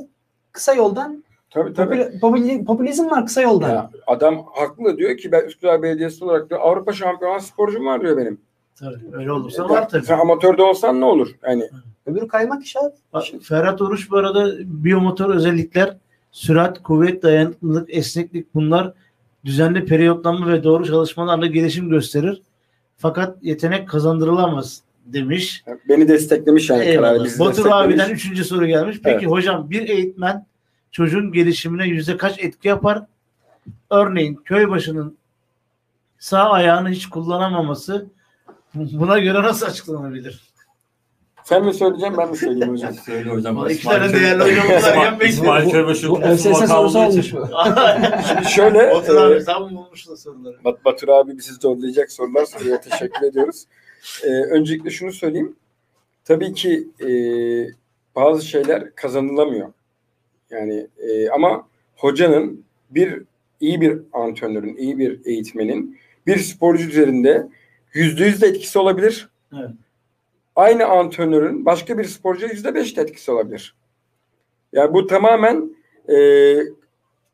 kısa 0.53 0.75
yoldan 0.75 1.25
Tabii 1.51 1.75
tabii. 1.75 1.95
popüli- 2.23 2.65
popülizm 2.65 3.11
var 3.11 3.27
kısa 3.27 3.43
yoldan. 3.43 3.71
Ya, 3.71 3.91
adam 4.07 4.45
haklı 4.55 4.97
diyor 4.97 5.17
ki 5.17 5.33
ben 5.33 5.45
Üsküdar 5.45 5.83
Belediyesi 5.83 6.25
olarak 6.25 6.51
diyor, 6.51 6.61
Avrupa 6.61 6.93
şampiyonu 6.93 7.41
sporcum 7.41 7.87
var 7.87 8.01
diyor 8.01 8.17
benim. 8.17 8.41
Tabii. 8.81 8.97
Öyle 9.13 9.33
olursa 9.33 9.63
Ya, 9.63 9.69
var 9.69 9.89
tabii. 9.89 10.05
Sen 10.07 10.19
amatörde 10.19 10.63
olsan 10.63 11.01
ne 11.01 11.05
olur? 11.05 11.29
Yani 11.43 11.69
Öbürü 12.07 12.29
kaymak 12.29 12.63
iş 12.65 12.77
abi. 12.77 13.41
Ferhat 13.43 13.83
Oruç 13.83 14.11
bu 14.11 14.17
arada 14.17 14.47
biyomotor 14.65 15.35
özellikler 15.35 15.97
sürat, 16.37 16.83
kuvvet, 16.83 17.23
dayanıklılık, 17.23 17.95
esneklik 17.95 18.55
bunlar 18.55 18.93
düzenli 19.45 19.85
periyotlanma 19.85 20.49
ve 20.49 20.65
doğru 20.65 20.87
çalışmalarla 20.87 21.47
gelişim 21.47 21.89
gösterir. 21.91 22.43
Fakat 22.97 23.39
yetenek 23.43 23.89
kazandırılamaz 23.89 24.83
demiş. 25.07 25.65
beni 25.89 26.09
desteklemiş 26.09 26.71
yani 26.71 26.85
Eyvallah. 26.85 27.09
karar 27.09 27.25
bizi 27.25 27.39
Batur 27.39 27.67
abiden 27.71 28.11
üçüncü 28.11 28.45
soru 28.45 28.67
gelmiş. 28.67 29.01
Peki 29.05 29.17
Evet. 29.19 29.31
hocam 29.31 29.71
bir 29.71 29.89
eğitmen 29.89 30.47
çocuğun 30.91 31.33
gelişimine 31.33 31.87
yüzde 31.87 32.17
kaç 32.17 32.39
etki 32.39 32.69
yapar? 32.69 33.03
Örneğin 33.91 34.35
köybaşının 34.35 35.17
sağ 36.19 36.51
ayağını 36.51 36.89
hiç 36.89 37.07
kullanamaması 37.07 38.07
buna 38.75 39.19
göre 39.19 39.43
nasıl 39.43 39.67
açıklanabilir? 39.67 40.41
Sen 41.47 41.65
mi 41.65 41.75
söyleyeceksin 41.75 42.17
ben 42.19 42.31
mi 42.31 42.37
söyleyeyim 42.37 42.73
hocam? 42.73 42.95
Söyle 43.07 43.31
hocam. 43.31 43.71
İki 43.71 43.85
tane 43.85 44.13
değerli 44.13 44.43
hocamız 44.43 44.85
varken 44.85 45.15
İsmail- 45.19 45.29
İsmail 45.29 45.71
Köybaşı 45.71 46.11
Bu 46.11 46.23
ÖSS 46.23 46.43
sorusu 46.43 46.99
olmuş. 46.99 47.27
Şimdi 48.29 48.49
şöyle 48.55 48.91
Batur 48.95 49.17
e, 49.17 49.21
abi 49.21 49.45
tam 49.45 49.63
bulmuş 49.77 50.09
da 50.09 50.17
soruları. 50.17 50.57
Bat- 50.65 50.85
Batur 50.85 51.09
abi 51.09 51.39
bizi 51.39 51.53
zorlayacak 51.55 52.13
sorular 52.13 52.45
soruyor. 52.45 52.79
Teşekkür 52.79 53.27
ediyoruz. 53.27 53.65
E, 54.25 54.29
öncelikle 54.29 54.91
şunu 54.91 55.13
söyleyeyim. 55.13 55.57
Tabii 56.25 56.53
ki 56.53 56.89
e, 57.01 57.09
bazı 58.17 58.47
şeyler 58.47 58.95
kazanılamıyor. 58.95 59.73
Yani 60.51 60.87
e, 60.99 61.29
ama 61.29 61.69
hocanın 61.97 62.65
bir 62.91 63.23
iyi 63.61 63.81
bir 63.81 63.99
antrenörün, 64.13 64.77
iyi 64.77 64.99
bir 64.99 65.21
eğitmenin 65.27 65.99
bir 66.27 66.39
sporcu 66.39 66.89
üzerinde 66.89 67.47
yüzde 67.93 68.25
yüz 68.25 68.43
de 68.43 68.47
etkisi 68.47 68.79
olabilir. 68.79 69.29
Evet. 69.59 69.71
Aynı 70.57 70.87
antrenörün 70.87 71.65
başka 71.65 71.99
bir 71.99 72.05
sporcuya 72.05 72.53
yüzde 72.53 72.75
beş 72.75 72.97
de 72.97 73.03
etkisi 73.03 73.31
olabilir. 73.31 73.77
Yani 74.73 74.95
bu 74.95 75.07
tamamen 75.07 75.77
e, 76.09 76.19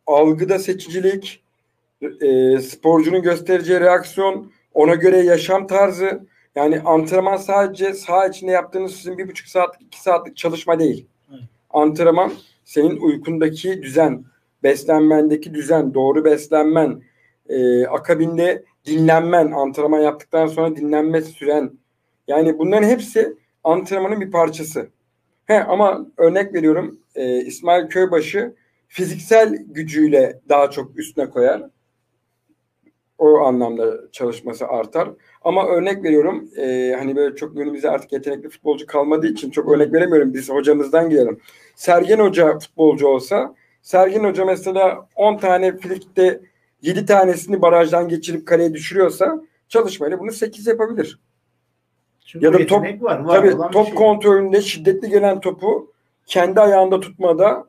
algıda 0.07 0.59
seçicilik, 0.59 1.43
e, 2.20 2.59
sporcunun 2.59 3.23
göstereceği 3.23 3.81
reaksiyon, 3.81 4.53
ona 4.75 4.95
göre 4.95 5.18
yaşam 5.18 5.66
tarzı. 5.66 6.27
Yani 6.55 6.81
antrenman 6.81 7.37
sadece 7.37 7.95
saha 7.95 8.27
içinde 8.27 8.51
yaptığınız 8.51 8.97
sizin 8.97 9.18
bir 9.18 9.29
buçuk 9.29 9.49
saatlik, 9.49 9.83
iki 9.87 10.03
saatlik 10.03 10.37
çalışma 10.37 10.79
değil. 10.79 11.07
Evet. 11.31 11.43
Antrenman 11.70 12.33
senin 12.64 12.97
uykundaki 13.01 13.83
düzen, 13.83 14.25
beslenmendeki 14.62 15.55
düzen, 15.55 15.95
doğru 15.95 16.25
beslenmen, 16.25 17.03
e, 17.49 17.87
akabinde 17.87 18.64
dinlenmen, 18.87 19.51
antrenman 19.53 20.01
yaptıktan 20.01 20.47
sonra 20.47 20.77
dinlenme 20.77 21.20
süren. 21.20 21.82
Yani 22.29 22.59
bunların 22.59 22.89
hepsi 22.89 23.37
antrenmanın 23.64 24.20
bir 24.20 24.31
parçası. 24.31 24.89
He, 25.47 25.64
ama 25.64 26.07
örnek 26.16 26.55
veriyorum 26.55 26.99
e, 27.14 27.45
İsmail 27.45 27.89
Köybaşı 27.89 28.55
fiziksel 28.89 29.57
gücüyle 29.66 30.41
daha 30.49 30.70
çok 30.70 30.99
üstüne 30.99 31.31
koyar. 31.31 31.62
O 33.18 33.39
anlamda 33.39 34.11
çalışması 34.12 34.66
artar. 34.66 35.11
Ama 35.43 35.66
örnek 35.66 36.05
veriyorum 36.05 36.49
e, 36.57 36.95
hani 36.99 37.16
böyle 37.16 37.37
çok 37.37 37.57
günümüzde 37.57 37.91
artık 37.91 38.12
yetenekli 38.12 38.49
futbolcu 38.49 38.87
kalmadığı 38.87 39.27
için 39.27 39.51
çok 39.51 39.73
örnek 39.73 39.93
veremiyorum. 39.93 40.35
Biz 40.35 40.51
hocamızdan 40.51 41.11
girelim. 41.11 41.41
Sergen 41.77 42.18
Hoca 42.18 42.59
futbolcu 42.59 43.07
olsa 43.07 43.55
Sergen 43.83 44.25
Hoca 44.25 44.45
mesela 44.45 45.09
10 45.16 45.39
tane 45.39 45.77
flikte 45.77 46.41
7 46.83 47.07
tanesini 47.07 47.62
barajdan 47.62 48.09
geçirip 48.09 48.47
kaleye 48.47 48.75
düşürüyorsa 48.75 49.43
çalışmayla 49.68 50.18
bunu 50.18 50.33
8 50.33 50.66
yapabilir. 50.66 51.18
Çünkü 52.25 52.47
Ya 52.47 52.53
da 52.53 52.59
yetenek 52.59 53.03
var. 53.03 53.18
var 53.18 53.35
Tabii 53.35 53.73
top 53.73 53.87
şey. 53.87 53.95
kontrolünde 53.95 54.61
şiddetli 54.62 55.11
gelen 55.11 55.41
topu 55.41 55.93
kendi 56.27 56.61
ayağında 56.61 57.01
tutmada 57.01 57.64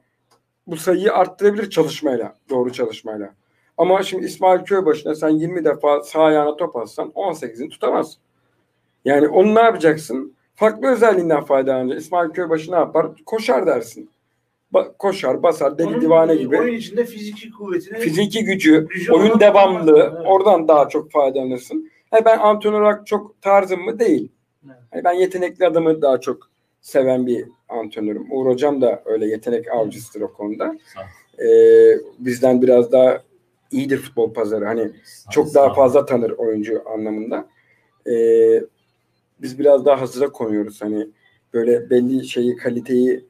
bu 0.67 0.77
sayıyı 0.77 1.13
arttırabilir 1.13 1.69
çalışmayla, 1.69 2.35
doğru 2.49 2.71
çalışmayla. 2.73 3.33
Ama 3.77 4.03
şimdi 4.03 4.25
İsmail 4.25 4.63
Köybaşı'na 4.63 5.15
sen 5.15 5.29
20 5.29 5.65
defa 5.65 6.01
sağ 6.03 6.23
ayağına 6.23 6.55
top 6.55 6.75
atsan 6.75 7.09
18'ini 7.09 7.69
tutamaz. 7.69 8.17
Yani 9.05 9.27
onu 9.27 9.55
ne 9.55 9.59
yapacaksın? 9.59 10.33
Farklı 10.55 10.87
özelliğinden 10.87 11.43
faydalanacaksın. 11.43 12.05
İsmail 12.05 12.29
Köybaşı 12.29 12.71
ne 12.71 12.75
yapar? 12.75 13.07
Koşar 13.25 13.67
dersin. 13.67 14.09
Ba- 14.73 14.97
koşar, 14.99 15.43
basar, 15.43 15.77
deli 15.77 15.87
Onun 15.87 16.01
divane 16.01 16.35
gibi. 16.35 16.59
Oyun 16.59 16.73
içinde 16.75 17.05
fiziki 17.05 17.51
kuvvetini 17.51 17.97
Fiziki 17.97 18.43
gücü, 18.43 18.87
Gücü 18.87 19.11
oyun 19.13 19.23
oradan 19.25 19.39
devamlı, 19.39 19.91
kullanmaz. 19.91 20.13
Evet. 20.17 20.25
oradan 20.27 20.67
daha 20.67 20.89
çok 20.89 21.11
faydalanırsın. 21.11 21.89
He 22.11 22.25
ben 22.25 22.39
antrenör 22.39 22.81
olarak 22.81 23.07
çok 23.07 23.41
tarzım 23.41 23.81
mı? 23.81 23.99
Değil. 23.99 24.31
Evet. 24.65 24.77
Hani 24.91 25.03
ben 25.03 25.13
yetenekli 25.13 25.67
adamı 25.67 26.01
daha 26.01 26.19
çok 26.19 26.49
seven 26.81 27.27
bir 27.27 27.45
antrenörüm. 27.69 28.27
Uğur 28.31 28.45
Hocam 28.45 28.81
da 28.81 29.01
öyle 29.05 29.25
yetenek 29.27 29.71
avcısıdır 29.71 30.21
o 30.21 30.33
konuda. 30.33 30.75
Ee, 31.39 31.93
bizden 32.19 32.61
biraz 32.61 32.91
daha 32.91 33.21
iyidir 33.71 33.97
futbol 33.97 34.33
pazarı. 34.33 34.65
Hani 34.65 34.91
çok 35.31 35.53
daha 35.53 35.73
fazla 35.73 36.05
tanır 36.05 36.31
oyuncu 36.31 36.83
anlamında. 36.89 37.45
Ee, 38.07 38.61
biz 39.41 39.59
biraz 39.59 39.85
daha 39.85 40.01
hazıra 40.01 40.29
konuyoruz. 40.31 40.81
Hani 40.81 41.07
böyle 41.53 41.89
belli 41.89 42.27
şeyi, 42.27 42.55
kaliteyi 42.55 43.25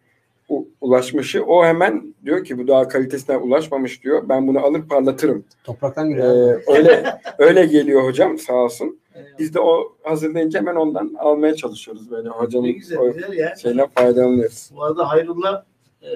u- 0.49 0.67
ulaşmışı. 0.81 1.43
O 1.45 1.65
hemen 1.65 2.15
diyor 2.25 2.43
ki 2.43 2.57
bu 2.57 2.67
daha 2.67 2.87
kalitesine 2.87 3.37
ulaşmamış 3.37 4.03
diyor. 4.03 4.29
Ben 4.29 4.47
bunu 4.47 4.59
alır 4.65 4.87
parlatırım. 4.87 5.45
Topraktan 5.63 6.07
Ee, 6.07 6.09
giriyor. 6.09 6.53
abi. 6.53 6.63
öyle 6.67 7.19
öyle 7.37 7.65
geliyor 7.65 8.03
hocam 8.03 8.37
sağ 8.37 8.53
olsun. 8.53 8.99
Biz 9.39 9.53
de 9.53 9.59
o 9.59 9.95
hazırlayınca 10.03 10.59
hemen 10.59 10.75
ondan 10.75 11.15
almaya 11.19 11.55
çalışıyoruz 11.55 12.11
böyle 12.11 12.27
ne 12.29 12.31
hocamın 12.31 12.71
güzel, 12.73 12.97
o 12.97 13.13
güzel 13.13 13.33
ya. 13.33 13.87
faydalanıyoruz. 13.95 14.69
Bu 14.75 14.83
arada 14.83 15.09
Hayrullah 15.09 15.63
e, 16.01 16.07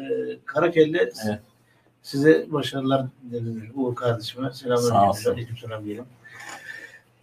Karakelle 0.45 0.97
Evet. 1.27 1.39
size 2.03 2.45
başarılar 2.49 3.05
dilerim. 3.31 3.71
Uğur 3.75 3.95
kardeşime 3.95 4.53
selamlar 4.53 4.81
Sağ 4.89 5.09
olsun. 5.09 5.31
Aleykümselam 5.31 5.85
diyelim. 5.85 6.05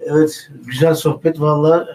Evet, 0.00 0.50
güzel 0.66 0.94
sohbet 0.94 1.40
valla 1.40 1.88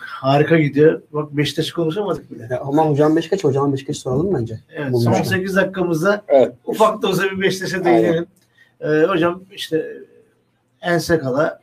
harika 0.00 0.58
gidiyor. 0.58 1.02
Bak 1.12 1.36
Beşiktaş 1.36 1.72
konuşamadık 1.72 2.30
bile. 2.30 2.46
Ya, 2.50 2.60
Ama 2.60 2.86
hocam 2.90 3.16
Beşiktaş, 3.16 3.44
hocam 3.44 3.72
Beşiktaş 3.72 3.96
soralım 3.96 4.34
bence. 4.34 4.60
Evet, 4.74 4.90
son 5.04 5.12
yani. 5.12 5.26
8 5.26 5.56
dakikamızda 5.56 6.24
Evet. 6.28 6.54
ufak 6.64 7.02
da 7.02 7.08
olsa 7.08 7.22
bir 7.24 7.40
Beşiktaş'a 7.40 7.84
değinelim. 7.84 8.26
Ee, 8.80 8.86
hocam 9.08 9.42
işte 9.52 9.96
Ensekala, 10.82 11.60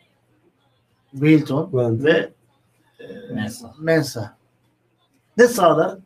Wilton 1.11 1.69
Evet. 1.73 2.03
ve 2.03 2.29
e, 3.03 3.33
Mensa. 3.33 3.73
Mensa. 3.79 4.37
Ne 5.37 5.47
sağlar? 5.47 5.97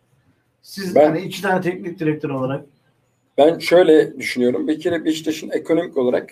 Siz 0.62 0.96
Ben- 0.96 1.06
hani 1.10 1.22
iki 1.22 1.42
tane 1.42 1.62
teknik 1.62 2.00
direktör 2.00 2.30
olarak 2.30 2.66
Ben 3.38 3.60
şöyle 3.60 4.18
düşünüyorum. 4.20 4.68
Bir 4.68 4.80
kere 4.80 5.06
Beşiktaş'ın 5.06 5.50
ekonomik 5.50 5.98
olarak 5.98 6.30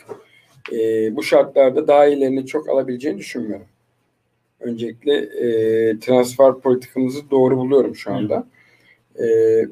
e, 0.72 0.76
bu 1.16 1.24
şartlarda 1.24 1.88
daha 1.88 2.06
iyilerini 2.08 2.46
çok 2.46 2.70
alabileceğini 2.70 3.18
düşünmüyorum. 3.20 3.66
Öncelikle 4.60 5.14
e, 5.18 6.00
transfer 6.00 6.60
politikamızı 6.60 7.32
doğru 7.32 7.58
buluyorum 7.58 7.96
şu 7.96 8.14
anda. 8.14 8.48
E, 9.20 9.24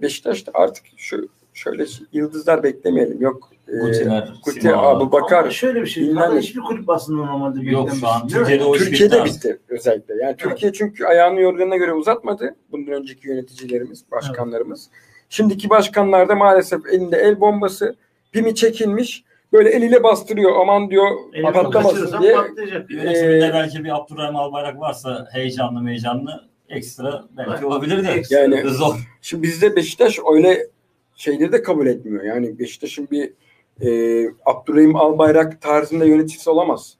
Beşiktaş'ta 0.01 0.51
artık 0.55 0.85
şu 0.97 1.29
şöyle 1.53 1.85
yıldızlar 2.13 2.63
beklemeyelim. 2.63 3.21
Yok 3.21 3.51
Gutiler, 3.79 4.33
Guti, 4.45 4.61
Simao. 4.61 4.85
Abu 4.85 5.11
Bakar. 5.11 5.39
Ama 5.41 5.51
şöyle 5.51 5.81
bir 5.81 5.87
şey. 5.87 6.03
bilmem 6.03 6.37
hiçbir 6.37 6.61
kulüp 6.61 6.89
aslında 6.89 7.25
normalde 7.25 7.69
Yok 7.69 7.89
şu 7.99 8.07
an 8.07 8.21
değil 8.29 8.39
mi? 8.39 8.39
Türkiye'de 8.39 8.63
o 8.65 8.73
Türkiye'de 8.73 9.25
bitti. 9.25 9.59
özellikle. 9.69 10.15
Yani 10.15 10.35
Türkiye 10.37 10.73
çünkü 10.73 11.05
ayağını 11.05 11.41
yorganına 11.41 11.77
göre 11.77 11.93
uzatmadı. 11.93 12.55
Bundan 12.71 12.93
önceki 12.93 13.27
yöneticilerimiz, 13.27 14.03
başkanlarımız. 14.11 14.89
Şimdiki 15.29 15.69
başkanlar 15.69 16.29
da 16.29 16.35
maalesef 16.35 16.85
elinde 16.91 17.17
el 17.17 17.39
bombası, 17.41 17.95
pimi 18.31 18.55
çekilmiş. 18.55 19.23
Böyle 19.53 19.69
eliyle 19.69 20.03
bastırıyor. 20.03 20.51
Aman 20.61 20.89
diyor 20.89 21.07
Eğer 21.33 21.53
patlamasın 21.53 22.21
diye. 22.21 22.33
patlayacak. 22.35 22.91
Yönetiminde 22.91 23.45
Ee, 23.47 23.53
belki 23.53 23.83
bir 23.83 23.95
Abdurrahim 23.97 24.35
Albayrak 24.35 24.79
varsa 24.79 25.27
heyecanlı 25.31 25.89
heyecanlı 25.89 26.51
Ekstra 26.69 27.23
belki 27.37 27.51
Evet. 27.51 27.63
olabilir 27.63 28.03
de. 28.03 28.21
Yani- 28.29 28.69
zor. 28.69 28.95
Şimdi 29.21 29.43
bizde 29.43 29.75
Beşiktaş 29.75 30.19
öyle 30.33 30.67
şeyleri 31.15 31.51
de 31.51 31.61
kabul 31.63 31.87
etmiyor. 31.87 32.23
Yani 32.23 32.59
Beşiktaş'ın 32.59 33.07
bir 33.11 33.33
e, 33.81 34.25
Abdurrahim 34.45 34.95
Albayrak 34.95 35.61
tarzında 35.61 36.05
yöneticisi 36.05 36.49
olamaz. 36.49 36.97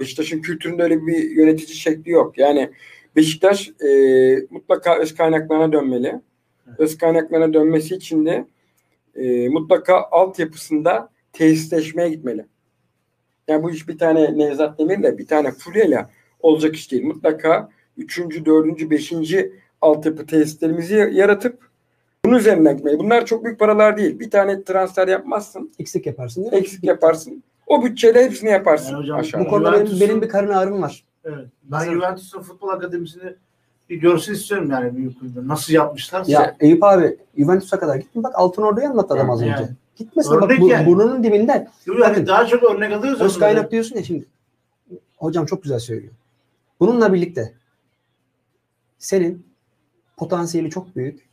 Beşiktaş'ın 0.00 0.42
kültüründe 0.42 0.82
öyle 0.82 1.06
bir 1.06 1.30
yönetici 1.30 1.76
şekli 1.76 2.10
yok. 2.10 2.38
Yani 2.38 2.70
Beşiktaş 3.16 3.68
e, 3.68 3.88
mutlaka 4.50 4.98
öz 4.98 5.14
kaynaklarına 5.14 5.72
dönmeli. 5.72 6.20
Öz 6.78 6.98
kaynaklarına 6.98 7.54
dönmesi 7.54 7.94
için 7.94 8.26
de 8.26 8.46
e, 9.14 9.48
mutlaka 9.48 10.02
altyapısında 10.10 11.10
tesisleşmeye 11.32 12.08
gitmeli. 12.08 12.46
Yani 13.48 13.62
bu 13.62 13.70
iş 13.70 13.88
bir 13.88 13.98
tane 13.98 14.38
Nevzat 14.38 14.78
Demir'le 14.78 15.18
bir 15.18 15.26
tane 15.26 15.52
Fulya'yla 15.52 16.10
olacak 16.40 16.76
iş 16.76 16.92
değil. 16.92 17.04
Mutlaka 17.04 17.68
üçüncü, 17.96 18.44
dördüncü, 18.44 18.90
beşinci 18.90 19.52
altyapı 19.80 20.26
tesislerimizi 20.26 21.10
yaratıp 21.12 21.71
bunun 22.24 22.38
üzerinden 22.38 22.76
gitmeli. 22.76 22.98
Bunlar 22.98 23.26
çok 23.26 23.44
büyük 23.44 23.58
paralar 23.58 23.96
değil. 23.96 24.20
Bir 24.20 24.30
tane 24.30 24.64
transfer 24.64 25.08
yapmazsın, 25.08 25.72
Eksik 25.78 26.06
yaparsın 26.06 26.42
değil 26.42 26.52
mi? 26.52 26.58
eksik 26.58 26.84
yaparsın. 26.84 27.42
O 27.66 27.84
bütçeyle 27.84 28.24
hepsini 28.24 28.50
yaparsın 28.50 28.92
Yani 28.92 29.02
hocam, 29.02 29.18
aşağıda. 29.18 29.44
Bu 29.44 29.50
konuda 29.50 29.72
benim, 29.72 30.00
benim 30.00 30.22
bir 30.22 30.28
karın 30.28 30.52
ağrım 30.52 30.82
var. 30.82 31.04
Evet. 31.24 31.46
Ben 31.62 31.84
Juventus'un 31.84 32.42
futbol 32.42 32.68
akademisini 32.68 33.34
bir 33.90 33.96
görsün 33.96 34.34
istiyorum 34.34 34.70
yani 34.70 34.96
büyük 34.96 35.20
kulüpte. 35.20 35.48
Nasıl 35.48 35.72
yapmışlar? 35.72 36.24
Ya 36.26 36.56
Eyüp 36.60 36.84
abi 36.84 37.16
Juventus'a 37.38 37.78
kadar 37.78 37.96
gittim. 37.96 38.22
Bak 38.22 38.32
Altın 38.34 38.62
Ordu'yu 38.62 38.86
anlattı 38.86 39.14
adam 39.14 39.30
az 39.30 39.40
önce. 39.40 39.50
Yani. 39.50 39.68
Gitmesin 39.96 40.40
bak 40.40 40.50
bu, 40.60 40.68
yani. 40.68 40.86
burnunun 40.86 41.24
dibinde. 41.24 41.68
Yani 41.86 42.00
Bakın, 42.00 42.26
daha 42.26 42.46
çok 42.46 42.62
örnek 42.62 42.92
alıyoruz. 42.92 43.20
Öz 43.20 43.38
kaynak 43.38 43.70
diyorsun 43.70 43.96
ya 43.96 44.02
şimdi. 44.04 44.26
Hocam 45.16 45.46
çok 45.46 45.62
güzel 45.62 45.78
söylüyor. 45.78 46.12
Bununla 46.80 47.12
birlikte 47.12 47.52
senin 48.98 49.46
potansiyeli 50.16 50.70
çok 50.70 50.96
büyük 50.96 51.31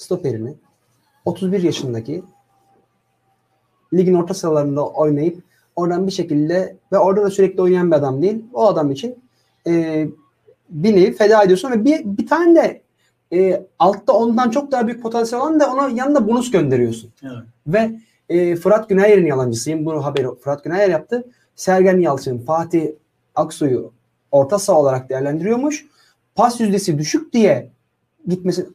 stoperini 0.00 0.54
31 1.24 1.62
yaşındaki 1.62 2.22
ligin 3.94 4.14
orta 4.14 4.34
sıralarında 4.34 4.88
oynayıp 4.88 5.42
oradan 5.76 6.06
bir 6.06 6.12
şekilde 6.12 6.76
ve 6.92 6.98
orada 6.98 7.22
da 7.22 7.30
sürekli 7.30 7.62
oynayan 7.62 7.90
bir 7.90 7.96
adam 7.96 8.22
değil. 8.22 8.44
O 8.52 8.66
adam 8.66 8.90
için 8.90 9.18
e, 9.66 10.06
bir 10.68 10.96
nevi 10.96 11.12
feda 11.12 11.42
ediyorsun 11.42 11.70
ve 11.70 11.84
bir, 11.84 12.04
bir 12.04 12.26
tane 12.26 12.54
de 12.54 12.82
e, 13.32 13.66
altta 13.78 14.12
ondan 14.12 14.50
çok 14.50 14.72
daha 14.72 14.86
büyük 14.86 15.02
potansiyel 15.02 15.42
olan 15.42 15.60
da 15.60 15.72
ona 15.72 15.88
yanında 15.88 16.28
bonus 16.28 16.50
gönderiyorsun. 16.50 17.10
Evet. 17.22 17.42
Ve 17.66 18.00
e, 18.28 18.56
Fırat 18.56 18.88
Günayer'in 18.88 19.26
yalancısıyım. 19.26 19.86
Bunu 19.86 20.04
haberi 20.04 20.26
Fırat 20.40 20.64
Günayer 20.64 20.88
yaptı. 20.88 21.24
Sergen 21.56 21.98
Yalçın, 21.98 22.38
Fatih 22.38 22.88
Aksu'yu 23.34 23.92
orta 24.32 24.58
saha 24.58 24.80
olarak 24.80 25.10
değerlendiriyormuş. 25.10 25.86
Pas 26.34 26.60
yüzdesi 26.60 26.98
düşük 26.98 27.32
diye 27.32 27.70
gitmesi 28.26 28.66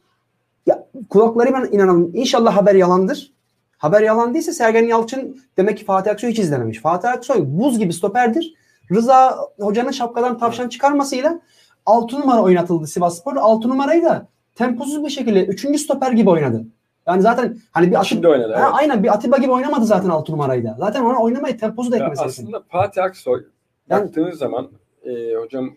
ya 1.06 1.08
kulakları 1.08 1.52
ben 1.54 1.76
inanamıyorum. 1.76 2.14
İnşallah 2.16 2.56
haber 2.56 2.74
yalandır. 2.74 3.32
Haber 3.78 4.00
yalan 4.02 4.34
değilse 4.34 4.52
Sergen 4.52 4.84
Yalçın 4.84 5.36
demek 5.56 5.78
ki 5.78 5.84
Fatih 5.84 6.10
Aksoy 6.10 6.30
hiç 6.30 6.38
izlememiş. 6.38 6.80
Fatih 6.80 7.08
Aksoy 7.10 7.36
buz 7.46 7.78
gibi 7.78 7.92
stoperdir. 7.92 8.54
Rıza 8.94 9.38
hocanın 9.60 9.90
şapkadan 9.90 10.38
tavşan 10.38 10.68
çıkarmasıyla 10.68 11.40
6 11.86 12.20
numara 12.20 12.42
oynatıldı 12.42 12.86
Sivas 12.86 13.18
Spor. 13.20 13.36
6 13.36 13.68
numarayı 13.68 14.02
da 14.04 14.26
temposuz 14.54 15.04
bir 15.04 15.10
şekilde 15.10 15.44
3. 15.46 15.80
stoper 15.80 16.12
gibi 16.12 16.30
oynadı. 16.30 16.64
Yani 17.06 17.22
zaten 17.22 17.56
hani 17.72 17.90
bir 17.90 18.00
Atiba, 18.00 18.28
oynadı. 18.28 18.52
ha, 18.54 18.60
evet. 18.60 18.70
aynen 18.72 19.02
bir 19.02 19.14
Atiba 19.14 19.36
gibi 19.36 19.52
oynamadı 19.52 19.84
zaten 19.84 20.08
6 20.08 20.32
numarayı 20.32 20.64
da. 20.64 20.76
Zaten 20.78 21.04
ona 21.04 21.18
oynamayı 21.22 21.58
temposu 21.58 21.92
da 21.92 21.96
lazım. 21.96 22.26
aslında 22.26 22.62
Fatih 22.68 23.04
Aksoy 23.04 23.42
Yani- 23.90 24.02
baktığınız 24.04 24.38
zaman 24.38 24.68
e, 25.04 25.34
hocam 25.34 25.70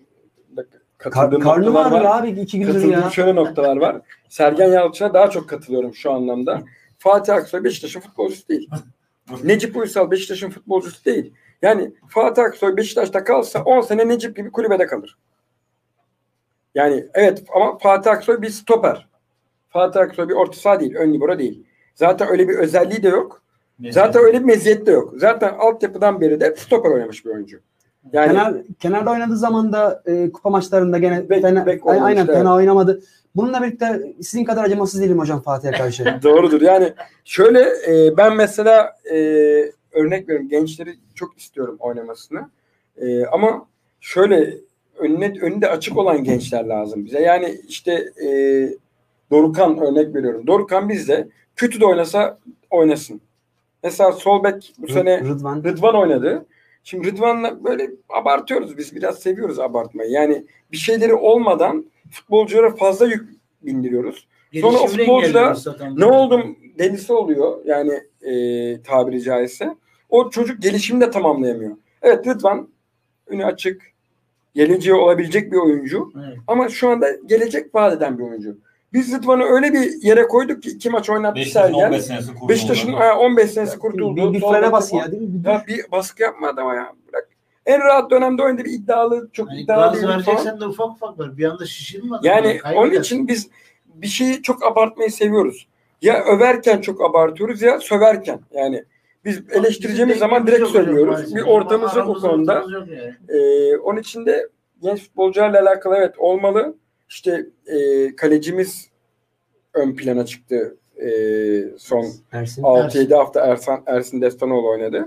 da 1.00 1.04
Kar, 1.10 1.12
katıldığım 1.14 1.42
karnım 1.42 1.78
ağrıyor 1.78 2.02
var. 2.02 2.20
abi 2.20 2.30
iki 2.30 2.60
gündür 2.60 2.74
Katıldığım 2.74 2.92
ya. 2.92 3.10
şöyle 3.10 3.36
noktalar 3.36 3.78
var. 3.78 4.02
Sergen 4.30 4.68
Yalçın'a 4.68 5.14
daha 5.14 5.30
çok 5.30 5.50
katılıyorum 5.50 5.94
şu 5.96 6.12
anlamda. 6.12 6.62
Fatih 6.98 7.34
Aksoy 7.34 7.64
Beşiktaş'ın 7.64 8.00
futbolcusu 8.00 8.48
değil. 8.48 8.70
Necip 9.44 9.78
Uysal 9.78 10.12
Beşiktaş'ın 10.12 10.50
futbolcusu 10.50 11.06
değil. 11.06 11.34
Yani 11.62 11.94
Fatih 12.08 12.44
Aksoy 12.44 12.78
Beşiktaş'ta 12.78 13.24
kalsa 13.24 13.64
10 13.64 13.82
sene 13.82 14.08
Necip 14.08 14.36
gibi 14.36 14.52
kulübede 14.52 14.86
kalır. 14.88 15.18
Yani 16.76 17.06
evet 17.14 17.44
ama 17.56 17.78
Fatih 17.78 18.12
Aksoy 18.12 18.42
bir 18.42 18.50
stoper. 18.50 19.08
Fatih 19.70 20.00
Aksoy 20.00 20.30
bir 20.30 20.34
orta 20.34 20.60
saha 20.60 20.80
değil, 20.80 20.96
ön 20.96 21.14
libero 21.14 21.40
değil. 21.40 21.64
Zaten 21.96 22.28
öyle 22.30 22.48
bir 22.48 22.56
özelliği 22.56 23.04
de 23.04 23.10
yok. 23.10 23.42
Zaten 23.92 24.24
öyle 24.24 24.40
bir 24.40 24.46
meziyet 24.46 24.86
de 24.86 24.92
yok. 24.92 25.14
Zaten 25.18 25.54
altyapıdan 25.60 26.22
beri 26.22 26.40
de 26.40 26.56
stoper 26.56 26.90
oynamış 26.90 27.26
bir 27.26 27.30
oyuncu. 27.30 27.60
Yani 28.14 28.32
Kenar, 28.32 28.54
kenarda 28.80 29.12
oynadığı 29.12 29.38
zaman 29.38 29.74
da 29.74 30.04
e, 30.06 30.32
kupa 30.32 30.50
maçlarında 30.50 30.98
gene 30.98 31.16
Bek- 31.16 31.42
fena, 31.42 31.66
bek 31.66 31.82
aynen 31.86 32.04
oynamıştı, 32.04 32.34
fena 32.34 32.56
oynamadı. 32.56 33.02
Bununla 33.36 33.64
birlikte 33.64 34.14
sizin 34.22 34.44
kadar 34.44 34.64
acımasız 34.64 35.02
değilim 35.02 35.20
hocam 35.20 35.42
Fatih'e 35.42 35.72
karşı. 35.72 36.20
Doğrudur. 36.24 36.62
Yani 36.62 36.94
şöyle 37.26 37.60
e, 37.62 38.18
ben 38.18 38.36
mesela 38.36 38.94
e, 39.12 39.16
örnek 39.92 40.30
veriyorum 40.30 40.50
gençleri 40.50 40.96
çok 41.16 41.38
istiyorum 41.38 41.78
oynamasını. 41.80 42.50
E, 42.98 43.26
ama 43.26 43.66
şöyle 44.00 44.58
önüne 44.98 45.34
önünde 45.42 45.70
açık 45.70 45.98
olan 45.98 46.24
gençler 46.24 46.66
lazım 46.66 47.06
bize. 47.06 47.20
Yani 47.20 47.62
işte 47.68 47.94
e, 48.26 48.30
Dorukan 49.32 49.78
örnek 49.80 50.16
veriyorum. 50.16 50.48
Dorukan 50.48 50.90
bizde 50.90 51.28
kötü 51.56 51.82
de 51.82 51.86
oynasa 51.86 52.38
oynasın. 52.70 53.22
Mesela 53.84 54.12
sol 54.12 54.44
bek 54.44 54.74
bu 54.78 54.88
sene 54.88 55.20
Rıdvan. 55.20 55.64
Rıdvan 55.64 55.96
oynadı. 55.96 56.46
Şimdi 56.84 57.12
Rıdvan'la 57.12 57.64
böyle 57.64 57.92
abartıyoruz 58.10 58.78
biz. 58.78 58.96
Biraz 58.96 59.20
seviyoruz 59.20 59.60
abartmayı. 59.60 60.10
Yani 60.12 60.46
bir 60.72 60.78
şeyleri 60.78 61.14
olmadan 61.14 61.86
futbolculara 62.12 62.76
fazla 62.76 63.06
yük 63.06 63.30
bindiriyoruz. 63.62 64.28
Sonra 64.62 64.78
o 64.80 64.88
futbolcu 64.88 65.34
da. 65.34 65.56
Ne 65.98 66.06
oldum 66.06 66.58
delisi 66.80 67.14
oluyor 67.14 67.66
yani 67.66 67.94
e, 68.22 68.82
tabiri 68.82 69.22
caizse. 69.22 69.76
O 70.10 70.30
çocuk 70.30 70.62
gelişimini 70.62 71.06
de 71.06 71.12
tamamlayamıyor. 71.12 71.78
Evet 72.02 72.28
Rıdvan 72.28 72.70
önü 73.28 73.46
açık, 73.46 73.82
geleceği 74.56 74.94
olabilecek 74.94 75.52
bir 75.52 75.58
oyuncu. 75.58 76.12
Evet. 76.16 76.38
Ama 76.48 76.70
şu 76.70 76.90
anda 76.90 77.08
gelecek 77.26 77.76
vaat 77.76 77.94
eden 77.98 78.18
bir 78.20 78.24
oyuncu. 78.24 78.58
Biz 78.94 79.14
Rıdvan'ı 79.14 79.44
öyle 79.44 79.74
bir 79.74 80.02
yere 80.04 80.28
koyduk 80.28 80.64
ki 80.64 80.70
iki 80.70 80.90
maç 80.90 81.10
oynattı 81.10 81.36
Beşiktaş'ın 81.36 81.74
Sergen. 81.74 81.88
15 81.88 82.04
senesi. 82.06 82.32
Beşiktaş'ın 82.50 82.88
ondan. 82.94 83.00
ha, 83.00 83.18
15 83.20 83.52
senesi 83.52 83.80
kurtuldu. 83.80 84.34
Bir, 84.34 84.42
bir 84.42 84.48
frene 84.48 84.72
bas 84.72 84.94
ya 84.94 85.12
değil 85.12 85.22
mi? 85.24 85.44
Bir 85.44 85.50
Ya 85.50 85.64
bir 85.68 85.92
baskı 85.92 86.24
yapma 86.24 86.48
adama 86.48 86.76
ya. 86.76 86.94
Bırak. 87.12 87.30
En 87.66 87.80
rahat 87.82 88.12
dönemde 88.12 88.44
oynadı 88.44 88.66
bir 88.66 88.72
iddialı, 88.72 89.30
çok 89.34 89.50
Yani 89.50 89.62
iddialı 89.62 90.02
gaz 90.02 90.10
vereceksen 90.10 90.60
de 90.60 90.66
ufak 90.66 90.90
ufak 90.90 91.20
ver. 91.20 91.38
Bir 91.38 91.46
anda 91.46 91.66
şişirme. 91.66 92.18
Yani 92.24 92.58
Kaybedersin. 92.58 92.78
onun 92.78 93.02
için 93.02 93.28
biz 93.28 93.50
bir 93.86 94.08
şeyi 94.08 94.42
çok 94.42 94.64
abartmayı 94.64 95.12
seviyoruz. 95.12 95.68
Ya 96.02 96.24
överken 96.24 96.82
çok 96.82 97.02
abartıyoruz 97.02 97.62
ya 97.62 97.80
söverken. 97.80 98.40
Yani 98.54 98.84
biz 99.26 99.42
eleştireceğimiz 99.52 100.16
Bizim 100.16 100.28
zaman 100.30 100.48
direkt 100.48 100.68
söylüyoruz. 100.68 101.36
Bir 101.36 101.42
ortamız 101.42 101.96
yok 101.96 102.10
o 102.10 102.14
konuda. 102.14 102.66
yani. 102.74 103.14
Ee, 103.30 103.78
onun 103.78 104.00
için 104.00 104.26
de 104.26 104.48
genç 104.82 105.00
futbolcularla 105.02 105.62
alakalı 105.62 105.96
evet 105.98 106.14
olmalı. 106.18 106.76
İşte 107.10 107.46
e, 107.68 108.16
kalecimiz 108.16 108.90
ön 109.74 109.96
plana 109.96 110.26
çıktı 110.26 110.78
e, 110.98 111.10
son 111.78 112.06
Ersin. 112.32 112.64
6-7 112.64 113.16
hafta 113.16 113.40
Ersan, 113.46 113.84
Ersin 113.86 114.22
Destanoğlu 114.22 114.70
oynadı. 114.70 115.06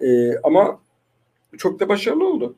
E, 0.00 0.38
ama 0.38 0.78
çok 1.58 1.80
da 1.80 1.88
başarılı 1.88 2.28
oldu. 2.28 2.54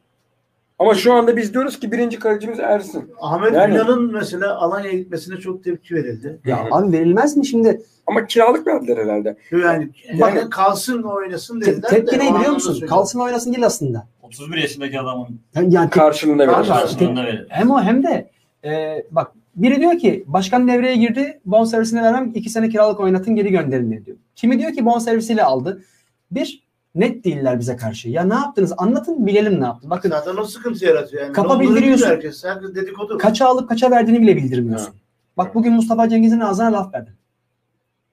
Ama 0.79 0.95
şu 0.95 1.13
anda 1.13 1.37
biz 1.37 1.55
diyoruz 1.55 1.81
ki 1.81 1.93
birinci 1.93 2.19
kalecimiz 2.19 2.59
Ersin. 2.61 3.11
Ahmet 3.21 3.53
Yani- 3.55 3.75
Ünal'ın 3.75 4.13
mesela 4.13 4.57
Alanya'ya 4.57 4.99
gitmesine 4.99 5.37
çok 5.37 5.65
tepki 5.65 5.95
verildi. 5.95 6.41
Ya 6.45 6.67
abi 6.71 6.93
verilmez 6.93 7.37
mi 7.37 7.47
şimdi? 7.47 7.83
Ama 8.07 8.27
kiralık 8.27 8.67
verdiler 8.67 8.97
herhalde. 8.97 9.37
Yani, 9.53 9.63
Yani- 9.63 10.21
yani 10.21 10.51
kalsın 10.51 11.03
oynasın 11.03 11.61
Te- 11.61 11.67
dediler. 11.73 11.89
tepki 11.91 12.21
de, 12.21 12.25
ne 12.25 12.35
biliyor 12.39 12.53
musun? 12.53 12.87
Kalsın 12.87 13.21
oynasın 13.21 13.53
değil 13.53 13.67
aslında. 13.67 14.07
31 14.23 14.57
yaşındaki 14.57 15.01
adamın 15.01 15.41
Yani, 15.55 15.75
yani 15.75 15.91
te- 15.91 16.01
Karşılığında 16.01 16.47
Karşı- 16.47 16.71
verirler. 16.71 16.81
karşılığında 16.87 17.25
verir. 17.25 17.47
hem 17.49 17.71
o 17.71 17.81
hem 17.83 18.03
de 18.03 18.31
e, 18.65 19.05
bak 19.11 19.33
biri 19.57 19.81
diyor 19.81 19.99
ki 19.99 20.25
başkan 20.27 20.69
devreye 20.69 20.97
girdi 20.97 21.41
bonservisini 21.45 22.03
vermem 22.03 22.33
iki 22.35 22.51
sene 22.51 22.69
kiralık 22.69 23.01
oynatın 23.01 23.37
geri 23.37 23.51
gönderin 23.51 24.05
diyor. 24.05 24.17
Kimi 24.37 24.59
diyor 24.59 24.73
ki 24.73 24.85
bonservisiyle 24.85 25.45
aldı. 25.45 25.83
Bir 26.31 26.63
net 26.95 27.25
değiller 27.25 27.59
bize 27.59 27.77
karşı. 27.77 28.09
Ya 28.09 28.25
ne 28.25 28.35
yaptınız? 28.35 28.73
Anlatın 28.77 29.27
bilelim 29.27 29.61
ne 29.61 29.65
yaptın. 29.65 29.91
Bakın 29.91 30.11
Zaten 30.11 30.37
o 30.37 30.45
sıkıntı 30.45 30.85
yaratıyor. 30.85 31.23
Yani. 31.23 31.33
Kapa 31.33 31.61
bildiriyorsun. 31.61 32.07
Herkes. 32.07 32.45
Herkes 32.45 32.75
dedikodu. 32.75 33.19
kaça 33.19 33.47
alıp 33.47 33.69
kaça 33.69 33.91
verdiğini 33.91 34.23
bile 34.23 34.37
bildirmiyorsun. 34.37 34.95
Bak 35.37 35.55
bugün 35.55 35.73
Mustafa 35.73 36.09
Cengiz'in 36.09 36.41
ağzına 36.41 36.73
laf 36.73 36.95
verdin. 36.95 37.15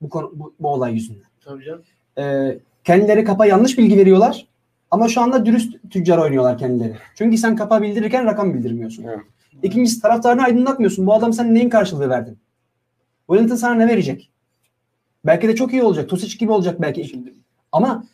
Bu, 0.00 0.08
konu, 0.08 0.30
bu, 0.34 0.54
bu 0.60 0.68
olay 0.68 0.94
yüzünden. 0.94 1.28
Tabii 1.44 1.64
canım. 1.64 1.82
Ee, 2.18 2.58
kendileri 2.84 3.24
kapa 3.24 3.46
yanlış 3.46 3.78
bilgi 3.78 3.96
veriyorlar. 3.96 4.46
Ama 4.90 5.08
şu 5.08 5.20
anda 5.20 5.46
dürüst 5.46 5.90
tüccar 5.90 6.18
oynuyorlar 6.18 6.58
kendileri. 6.58 6.96
Çünkü 7.14 7.38
sen 7.38 7.56
kapa 7.56 7.82
bildirirken 7.82 8.24
rakam 8.24 8.54
bildirmiyorsun. 8.54 9.04
Evet. 9.04 9.20
İkincisi 9.62 10.02
taraftarını 10.02 10.42
aydınlatmıyorsun. 10.42 11.06
Bu 11.06 11.14
adam 11.14 11.32
sen 11.32 11.54
neyin 11.54 11.68
karşılığı 11.70 12.08
verdin? 12.08 12.38
Wellington 13.26 13.56
sana 13.56 13.74
ne 13.74 13.88
verecek? 13.88 14.30
Belki 15.26 15.48
de 15.48 15.54
çok 15.56 15.72
iyi 15.72 15.82
olacak. 15.82 16.08
Tosic 16.08 16.38
gibi 16.38 16.52
olacak 16.52 16.80
belki. 16.80 17.04
Şimdi 17.04 17.34
Ama 17.72 18.04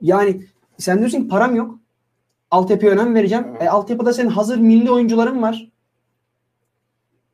yani 0.00 0.44
sen 0.78 0.98
diyorsun 0.98 1.22
ki 1.22 1.28
param 1.28 1.54
yok. 1.56 1.78
Altyapıya 2.50 2.92
önem 2.92 3.14
vereceğim. 3.14 3.46
Evet. 3.50 3.62
E, 3.62 3.70
altyapıda 3.70 4.12
senin 4.12 4.28
hazır 4.30 4.58
milli 4.58 4.90
oyuncuların 4.90 5.42
var. 5.42 5.70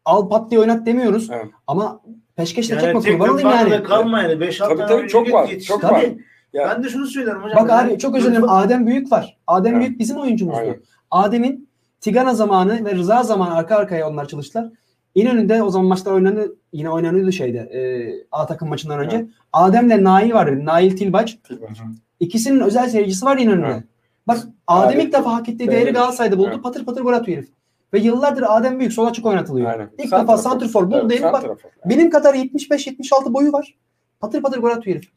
al 0.04 0.28
pat 0.28 0.50
diye 0.50 0.60
oynat 0.60 0.86
demiyoruz. 0.86 1.30
Evet. 1.30 1.46
Ama 1.66 2.00
peşkeşle 2.36 2.74
Yani 2.74 2.84
çekme 2.84 3.00
kurban 3.18 3.28
olayım 3.28 3.50
yani. 3.50 3.70
yani. 3.70 3.82
kalma 3.84 4.22
yani. 4.22 4.32
5-6 4.32 4.58
Tabii 4.68 4.86
tabii 4.88 5.08
çok 5.08 5.32
var. 5.32 5.48
yetiştir. 5.48 5.68
Çok 5.74 5.80
Tabii. 5.82 5.94
var. 5.94 6.04
Ya- 6.52 6.68
Ben 6.76 6.84
de 6.84 6.88
şunu 6.88 7.06
söylerim 7.06 7.42
hocam. 7.42 7.56
Bak 7.64 7.70
abi 7.70 7.98
çok 7.98 8.14
özür 8.16 8.30
dilerim. 8.30 8.48
Adem 8.48 8.86
Büyük 8.86 9.12
var. 9.12 9.38
Adem 9.46 9.74
Evet. 9.74 9.86
Büyük 9.86 9.98
bizim 10.00 10.16
oyuncumuzdu. 10.16 10.58
Aynen. 10.60 10.80
Adem'in 11.10 11.65
Tigana 12.00 12.34
zamanı 12.34 12.84
ve 12.84 12.94
Rıza 12.94 13.22
zamanı 13.22 13.54
arka 13.54 13.76
arkaya 13.76 14.08
onlar 14.08 14.28
çalıştılar. 14.28 14.68
İnönü'nde 15.14 15.62
o 15.62 15.70
zaman 15.70 15.86
maçlar 15.86 16.12
oynandı. 16.12 16.56
Yine 16.72 16.90
oynanıyordu 16.90 17.32
şeyde. 17.32 17.58
E, 17.58 17.80
A 18.32 18.46
takım 18.46 18.68
maçından 18.68 18.98
önce. 18.98 19.16
Evet. 19.16 19.28
Adem'le 19.52 20.04
Nail 20.04 20.32
var. 20.32 20.64
Nail 20.64 20.96
Tilbaç. 20.96 21.38
İkisinin 22.20 22.60
özel 22.60 22.88
seyircisi 22.88 23.24
var 23.24 23.38
İnönü'nde. 23.38 23.66
Evet. 23.66 23.82
Bak 24.26 24.38
Adem 24.66 25.00
ilk 25.00 25.12
defa 25.12 25.32
hak 25.34 25.48
ettiği 25.48 25.68
değeri 25.68 25.90
Galatasaray'da 25.90 26.38
buldu. 26.38 26.50
Evet. 26.52 26.62
Patır 26.62 26.84
patır 26.84 27.00
gol 27.00 27.12
atıyor 27.12 27.38
herif. 27.38 27.48
Ve 27.94 27.98
yıllardır 27.98 28.44
Adem 28.48 28.78
Büyük 28.80 28.92
sol 28.92 29.06
açık 29.06 29.26
oynatılıyor. 29.26 29.70
Aynen. 29.70 29.90
İlk 29.98 30.08
Santrafor. 30.08 30.22
defa 30.22 30.38
santrfor 30.50 30.90
buldu 30.90 31.10
herif 31.10 31.22
bak. 31.22 31.44
Benim 31.84 32.10
kadar 32.10 32.34
75-76 32.34 33.34
boyu 33.34 33.52
var. 33.52 33.74
Patır 34.20 34.42
patır 34.42 34.58
gol 34.58 34.70
atıyor 34.70 34.96
herif. 34.96 35.10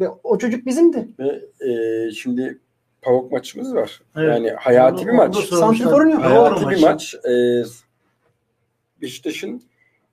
Ve 0.00 0.08
o 0.24 0.38
çocuk 0.38 0.66
bizimdi. 0.66 1.08
Ve 1.18 1.40
e, 1.68 2.10
şimdi 2.10 2.58
Pavuk 3.08 3.32
maçımız 3.32 3.74
var. 3.74 4.00
Evet. 4.16 4.28
Yani 4.28 4.50
hayati 4.50 5.06
bir 5.06 5.12
maç. 5.12 5.36
Santrfor'un 5.36 6.08
yok. 6.08 6.22
Hayati 6.24 6.68
bir 6.68 6.80
maç. 6.82 7.14
E, 7.14 7.32
Beşiktaş'ın 9.02 9.62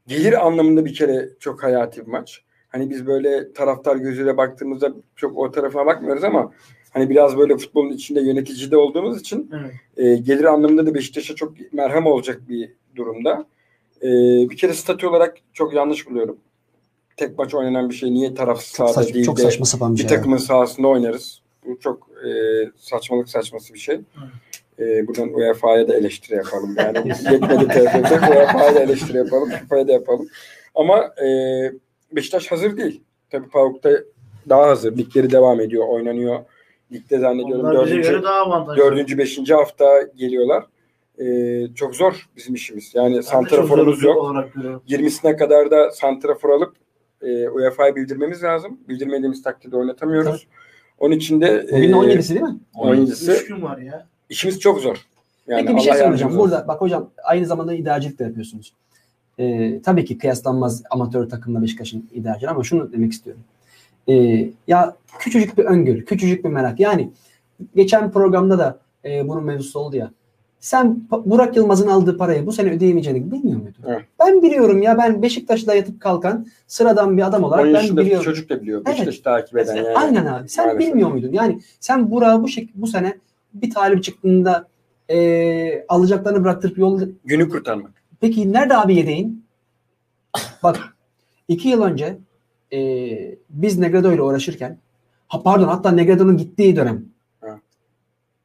gelir 0.08 0.46
anlamında 0.46 0.86
bir 0.86 0.94
kere 0.94 1.30
çok 1.40 1.64
hayati 1.64 2.02
bir 2.02 2.12
maç. 2.12 2.42
Hani 2.70 2.90
biz 2.90 3.08
böyle 3.08 3.54
taraftar 3.54 3.96
gözüyle 3.96 4.38
baktığımızda 4.38 4.94
çok 5.16 5.38
o 5.38 5.52
tarafına 5.52 5.86
bakmıyoruz 5.86 6.24
ama 6.24 6.52
hani 6.92 7.10
biraz 7.10 7.38
böyle 7.38 7.58
futbolun 7.58 7.90
içinde 7.90 8.22
yöneticide 8.22 8.78
olduğumuz 8.78 9.20
için 9.20 9.52
Evet. 9.54 9.72
e, 9.98 10.16
gelir 10.16 10.44
anlamında 10.44 10.86
da 10.86 10.94
Beşiktaş'a 10.94 11.36
çok 11.36 11.74
merhem 11.74 12.06
olacak 12.06 12.42
bir 12.50 12.72
durumda. 12.96 13.46
E, 14.02 14.08
bir 14.50 14.58
kere 14.58 14.74
statü 14.74 15.08
olarak 15.08 15.38
çok 15.54 15.74
yanlış 15.74 16.10
buluyorum. 16.10 16.38
Tek 17.18 17.38
maç 17.38 17.54
oynanan 17.56 17.90
bir 17.90 17.96
şey 17.96 18.14
niye 18.14 18.34
tarafsız 18.34 18.76
sahada 18.76 18.94
saç- 18.94 19.14
değil 19.14 19.26
çok 19.26 19.38
de 19.38 19.42
saçma 19.42 19.66
sapan 19.66 19.94
bir 19.94 20.04
bir 20.04 20.08
şey. 20.10 20.18
takımın 20.18 20.38
sahasında 20.38 20.88
oynarız. 20.88 21.45
Bu 21.68 21.80
çok 21.80 22.08
e, 22.26 22.30
saçmalık 22.78 23.30
saçması 23.30 23.74
bir 23.74 23.80
şey. 23.80 24.02
E, 24.80 25.08
buradan 25.08 25.34
UEFA'ya 25.34 25.88
da 25.88 25.96
eleştiri 25.96 26.36
yapalım. 26.36 26.76
Yani 26.78 26.98
yetmedi 27.32 27.68
TFF'de 27.68 28.30
UEFA'ya 28.30 28.76
da 28.76 28.80
eleştiri 28.80 29.18
yapalım. 29.18 29.50
FIFA'ya 29.50 29.88
da 29.88 29.92
yapalım. 29.92 30.28
Ama 30.76 31.14
e, 31.26 31.28
Beşiktaş 32.12 32.52
hazır 32.52 32.78
değil. 32.78 33.04
Tabii 33.30 33.50
PAOK'ta 33.50 33.92
daha 34.50 34.68
hazır. 34.68 34.98
Ligleri 34.98 35.32
devam 35.32 35.60
ediyor, 35.60 35.88
oynanıyor. 35.88 36.40
Ligde 36.92 37.20
zannediyorum 37.20 37.66
Onlar 37.66 37.76
dördüncü, 37.76 38.24
dördüncü, 38.78 39.18
beşinci 39.18 39.54
hafta 39.54 40.02
geliyorlar. 40.16 40.66
E, 41.20 41.26
çok 41.76 41.96
zor 41.96 42.30
bizim 42.38 42.56
işimiz. 42.56 42.96
Yani 42.96 43.16
Ben 43.16 43.22
santraforumuz 43.22 44.04
yok. 44.04 44.18
olarak 44.18 44.54
görüyorum. 44.54 44.82
20'sine 44.88 45.38
kadar 45.38 45.72
da 45.72 45.92
santrafor 45.92 46.50
alıp 46.50 46.76
e, 47.22 47.50
UEFA'ya 47.50 47.96
bildirmemiz 47.96 48.44
lazım. 48.44 48.80
Bildirmediğimiz 48.90 49.44
takdirde 49.44 49.78
oynatamıyoruz. 49.78 50.48
Onun 51.00 51.16
için 51.16 51.42
de 51.42 51.68
Bugün 51.72 51.94
e, 51.94 51.96
17'si 51.96 52.30
değil 52.30 52.42
mi? 52.42 52.58
17'si 52.76 53.32
Üç 53.32 53.48
gün 53.48 53.62
var 53.62 53.78
ya. 53.78 54.06
işimiz 54.30 54.60
çok 54.60 54.80
zor. 54.80 55.06
Yani 55.48 55.66
Peki 55.66 55.78
bir 55.78 55.82
şey 55.82 55.94
soracağım. 55.94 56.38
Burada 56.38 56.68
bak 56.68 56.82
hocam 56.82 57.10
aynı 57.24 57.46
zamanda 57.46 57.74
idarecilik 57.74 58.20
de 58.20 58.24
yapıyorsunuz. 58.24 58.74
Ee, 59.40 59.82
tabii 59.82 60.06
ki 60.06 60.18
kıyaslanmaz 60.18 60.84
amatör 60.90 61.30
takımla 61.30 61.62
Beşiktaş'ın 61.62 62.10
idarecileri 62.14 62.52
ama 62.52 62.64
şunu 62.64 62.92
demek 62.92 63.12
istiyorum. 63.12 63.44
Ee, 64.10 64.50
ya 64.68 64.96
küçücük 65.20 65.58
bir 65.58 65.66
öngörü, 65.66 66.06
küçücük 66.06 66.46
bir 66.46 66.50
merak. 66.50 66.80
Yani 66.80 67.12
geçen 67.76 68.12
programda 68.12 68.60
da 68.60 68.80
e, 69.06 69.28
bunun 69.28 69.44
mevzusu 69.44 69.80
oldu 69.80 69.96
ya. 69.96 70.12
Sen 70.60 71.08
Burak 71.26 71.56
Yılmaz'ın 71.56 71.88
aldığı 71.88 72.18
parayı 72.18 72.46
bu 72.46 72.52
sene 72.52 72.72
ödeyemeyeceğini 72.72 73.32
bilmiyor 73.32 73.62
muydun? 73.62 73.84
Evet. 73.88 74.02
Ben 74.20 74.42
biliyorum 74.42 74.82
ya 74.82 74.98
ben 74.98 75.22
Beşiktaş'ta 75.22 75.76
yatıp 75.76 76.02
kalkan 76.02 76.46
sıradan 76.68 77.18
bir 77.18 77.28
adam 77.28 77.44
10 77.44 77.48
olarak 77.48 77.74
ben 77.74 77.98
biliyorum. 77.98 78.24
çocuk 78.24 78.50
da 78.50 78.62
biliyor. 78.62 78.82
Evet. 78.86 78.88
Beşiktaş'ı 78.94 79.24
takip 79.24 79.58
eden 79.58 79.76
yani. 79.76 79.98
Aynen 79.98 80.26
abi. 80.26 80.50
Sen 80.50 80.66
Maalesef. 80.68 80.90
bilmiyor 80.90 81.12
muydun? 81.12 81.32
Yani 81.32 81.62
sen 81.80 82.12
Burak'ı 82.12 82.44
bu 82.44 82.48
şek 82.48 82.70
bu 82.76 82.88
sene 82.88 83.18
bir 83.54 83.70
talip 83.70 84.04
çıktığında 84.04 84.68
e, 85.10 85.86
alacaklarını 85.88 86.44
bıraktırıp 86.44 86.78
yol 86.78 87.02
Günü 87.26 87.50
kurtarmak. 87.50 87.92
Peki 88.22 88.54
nerede 88.54 88.78
abi 88.78 88.96
yedeğin? 88.96 89.46
Bak 90.64 90.80
iki 91.48 91.70
yıl 91.70 91.82
önce 91.82 92.18
e, 92.74 92.80
biz 93.50 93.78
Negredo 93.80 94.12
ile 94.14 94.22
uğraşırken 94.22 94.78
ha 95.28 95.44
pardon 95.44 95.68
hatta 95.68 95.92
Negredo'nun 95.92 96.38
gittiği 96.38 96.76
dönem 96.76 97.06
Ha. 97.42 97.60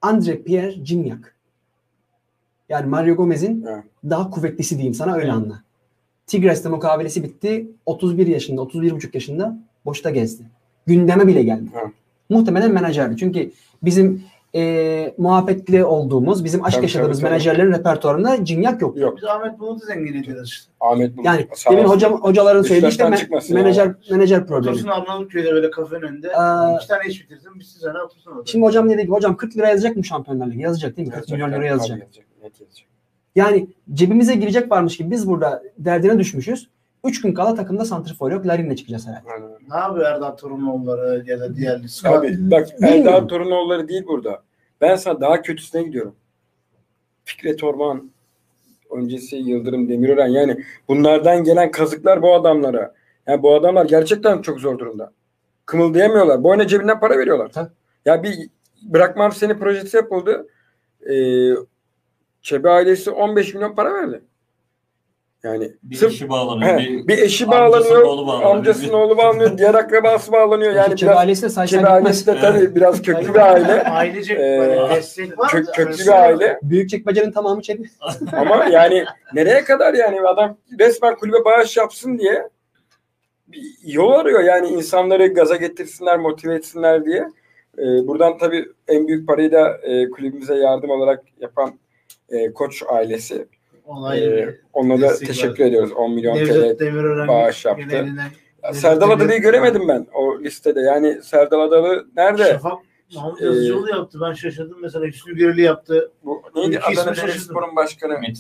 Andre 0.02 0.42
Pierre 0.42 0.72
Gignac 0.72 1.20
yani 2.71 2.87
Mario 2.87 3.14
Gomez'in 3.16 3.62
Ha. 3.62 3.83
daha 4.11 4.31
kuvvetlisi 4.31 4.75
diyeyim 4.75 4.95
sana 4.95 5.14
öyle 5.14 5.25
Evet. 5.25 5.35
anla. 5.35 5.62
Tigres'te 6.27 6.68
mukavelesi 6.68 7.23
bitti. 7.25 7.71
31 7.87 8.27
yaşında, 8.27 8.61
31,5 8.61 9.14
yaşında 9.14 9.59
boşta 9.85 10.11
gezdi. 10.11 10.43
Gündeme 10.87 11.27
bile 11.27 11.43
geldi. 11.43 11.71
Ha. 11.75 11.81
Muhtemelen 12.29 12.73
menajerdi. 12.73 13.16
Çünkü 13.16 13.51
bizim 13.83 14.23
e, 14.55 15.14
muhabbetli 15.18 15.85
olduğumuz, 15.85 16.45
bizim 16.45 16.64
aşk 16.64 16.75
Tabii, 16.75 16.85
yaşadığımız 16.85 17.16
tabii, 17.21 17.23
tabii. 17.23 17.31
menajerlerin 17.33 17.73
repertuarında 17.73 18.37
Gignac 18.37 18.77
yok. 18.81 18.97
Yok. 18.97 19.16
Biz 19.16 19.25
Ahmet 19.25 19.59
Bulut'u 19.59 19.87
zengin 19.87 20.14
ediyoruz 20.23 20.49
işte. 20.49 20.73
Ahmet 20.81 21.14
Bulut. 21.16 21.27
Yani 21.27 21.47
Sağ 21.55 21.71
demin 21.71 21.85
hocam 21.85 22.12
hocaların 22.12 22.62
söylediği 22.62 22.91
işte 22.91 23.05
me- 23.05 23.55
menajer 23.55 23.95
menajer 24.11 24.47
problemi. 24.47 24.71
Otursun 24.73 24.89
Arnavutköy'de 24.89 25.53
böyle 25.53 25.71
kafenin 25.71 26.03
önünde. 26.03 26.37
Aa. 26.37 26.77
iki 26.77 26.89
tane 26.89 27.03
iş 27.09 27.23
bitirsin. 27.25 27.55
Bir 27.59 27.64
sene 27.64 27.99
otursun 28.07 28.31
orada. 28.31 28.43
Şimdi 28.47 28.64
hocam 28.64 28.91
dedi 28.91 29.03
ki 29.03 29.09
hocam 29.09 29.37
40 29.37 29.57
lira 29.57 29.68
yazacak 29.68 29.97
mı 29.97 30.05
Şampiyonlar 30.05 30.47
Ligi? 30.47 30.62
Yazacak 30.62 30.97
değil 30.97 31.09
mi? 31.09 31.14
40 31.14 31.21
Yazacak, 31.21 31.33
milyon 31.37 31.49
lira 31.49 31.57
tabii, 31.57 31.66
yazacak. 31.66 31.99
yazacak, 32.01 32.25
net 32.43 32.61
yazacak. 32.61 32.88
Yani 33.36 33.66
cebimize 33.93 34.34
girecek 34.34 34.70
varmış 34.70 34.97
gibi 34.97 35.11
biz 35.11 35.28
burada 35.28 35.62
derdine 35.78 36.18
düşmüşüz. 36.18 36.68
3 37.05 37.20
gün 37.20 37.34
kala 37.34 37.55
takımda 37.55 37.84
santrfor 37.84 38.32
yok. 38.32 38.47
Larin'le 38.47 38.74
çıkacağız 38.74 39.07
herhalde. 39.07 39.45
Ne 39.70 39.76
yapıyor 39.76 40.07
Erdal 40.07 40.30
Torunoğulları 40.30 41.24
ya 41.26 41.41
da 41.41 41.57
diğer 41.57 41.80
Abi 42.05 42.51
bak. 42.51 42.68
Erdal 42.82 43.28
Torunoğulları 43.28 43.88
değil 43.88 44.07
burada. 44.07 44.43
Ben 44.80 44.97
sana 44.97 45.20
daha 45.20 45.43
kötüsüne 45.43 45.82
gidiyorum. 45.82 46.14
Fikret 47.24 47.64
Orman, 47.64 48.11
öncesi 48.91 49.36
Yıldırım 49.36 49.88
Demirören 49.88 50.28
yani 50.28 50.64
bunlardan 50.88 51.45
gelen 51.45 51.70
kazıklar 51.70 52.22
bu 52.22 52.34
adamlara. 52.34 52.95
Yani 53.26 53.43
bu 53.43 53.55
adamlar 53.55 53.86
gerçekten 53.86 54.43
çok 54.43 54.61
zor 54.61 54.78
durumda. 54.78 55.12
Kımıldayamıyorlar. 55.66 56.45
Boyuna 56.45 56.66
cebinden 56.66 57.01
para 57.01 57.18
veriyorlar. 57.18 57.49
Tabii. 57.53 57.70
Ya 58.05 58.22
bir 58.22 58.49
bırakmam 58.82 59.32
seni 59.32 59.59
projesi 59.59 59.97
yapıldı. 59.97 60.49
Ee, 61.11 61.51
Çebe 62.43 62.70
ailesi 62.70 63.11
15 63.11 63.55
milyon 63.55 63.74
para 63.74 63.95
verdi. 63.95 64.22
Yani 65.43 65.72
Bir 65.82 65.97
sırf 65.97 66.12
işi 66.12 66.28
bağlanıyor. 66.28 66.80
he, 66.80 67.09
bir 67.09 67.18
eşi 67.18 67.45
amcasının 67.47 67.70
bağlanıyor, 67.72 68.03
oğlu 68.03 68.26
bağlanıyor. 68.26 68.51
amcasının 68.57 68.93
oğlu 68.93 69.16
bağlanıyor, 69.18 69.59
diğer 69.59 69.74
akrabası 69.74 70.32
bağlanıyor. 70.32 70.72
Yani 70.72 70.95
biraz 71.03 71.16
ailesi 71.16 71.43
de 71.43 71.64
gitmez. 71.64 71.84
ailesi 71.84 72.26
de 72.26 72.41
tabii 72.41 72.74
biraz 72.74 73.03
köklü 73.03 73.34
bir 73.34 73.38
aile. 73.53 73.82
Ailecek 73.82 74.41
Ee, 74.41 74.88
destek 74.95 75.38
var. 75.38 75.51
Kök, 75.51 75.66
da 75.66 75.72
köklü 75.72 76.05
bir 76.05 76.22
aile. 76.22 76.59
Büyükçekmece'nin 76.62 77.32
tamamı 77.32 77.62
Çebe. 77.62 77.82
Ama 78.32 78.64
yani 78.64 79.05
nereye 79.34 79.64
kadar 79.64 79.95
yani 79.95 80.20
adam 80.20 80.57
resmen 80.78 81.16
kulübe 81.16 81.45
bağış 81.45 81.76
yapsın 81.76 82.18
diye 82.18 82.49
bir 83.49 83.62
yol 83.84 84.11
arıyor. 84.12 84.41
Yani 84.41 84.68
insanları 84.68 85.26
gaza 85.26 85.57
getirsinler, 85.57 86.18
motive 86.18 86.55
etsinler 86.55 87.05
diye. 87.05 87.28
Ee, 87.78 87.82
buradan 87.82 88.38
tabii 88.38 88.68
en 88.88 89.09
büyük 89.09 89.26
parayı 89.28 89.53
da 89.53 89.78
e, 89.82 90.11
kulübümüze 90.11 90.55
yardım 90.55 90.91
olarak 90.91 91.22
yapan 91.41 91.72
e, 92.31 92.53
koç 92.53 92.83
ailesi. 92.89 93.47
Olay 93.87 94.24
Ee, 94.24 94.59
onlara 94.72 95.01
da 95.01 95.16
teşekkür 95.18 95.62
var. 95.64 95.68
ediyoruz. 95.68 95.93
10 95.93 96.14
milyon 96.14 96.35
TL. 96.37 96.78
Demirören 96.78 97.28
bağış 97.28 97.64
yaptı. 97.64 97.85
genelinden- 97.91 98.31
Serdal 98.72 99.11
Adalı'yı 99.11 99.41
göremedim 99.41 99.89
ben 99.89 100.07
o 100.14 100.41
listede. 100.41 100.81
Yani 100.81 101.22
Serdal 101.22 101.61
Adalı 101.61 102.07
nerede? 102.16 102.45
Şafak 102.45 102.78
Mahmut 103.14 103.43
Ee, 103.43 103.45
Yazıcıoğlu 103.45 103.89
yaptı. 103.91 104.18
Ben 104.22 104.33
şaşırdım. 104.33 104.78
Mesela 104.83 105.07
Hüsnü 105.07 105.35
Güreli 105.37 105.62
yaptı. 105.62 106.11
Bu 106.24 106.43
neydi? 106.55 106.81
İki 106.91 107.01
Adana. 107.01 107.16
Demirspor'un 107.16 107.76
başkanı. 107.76 108.14
Ümit. 108.14 108.39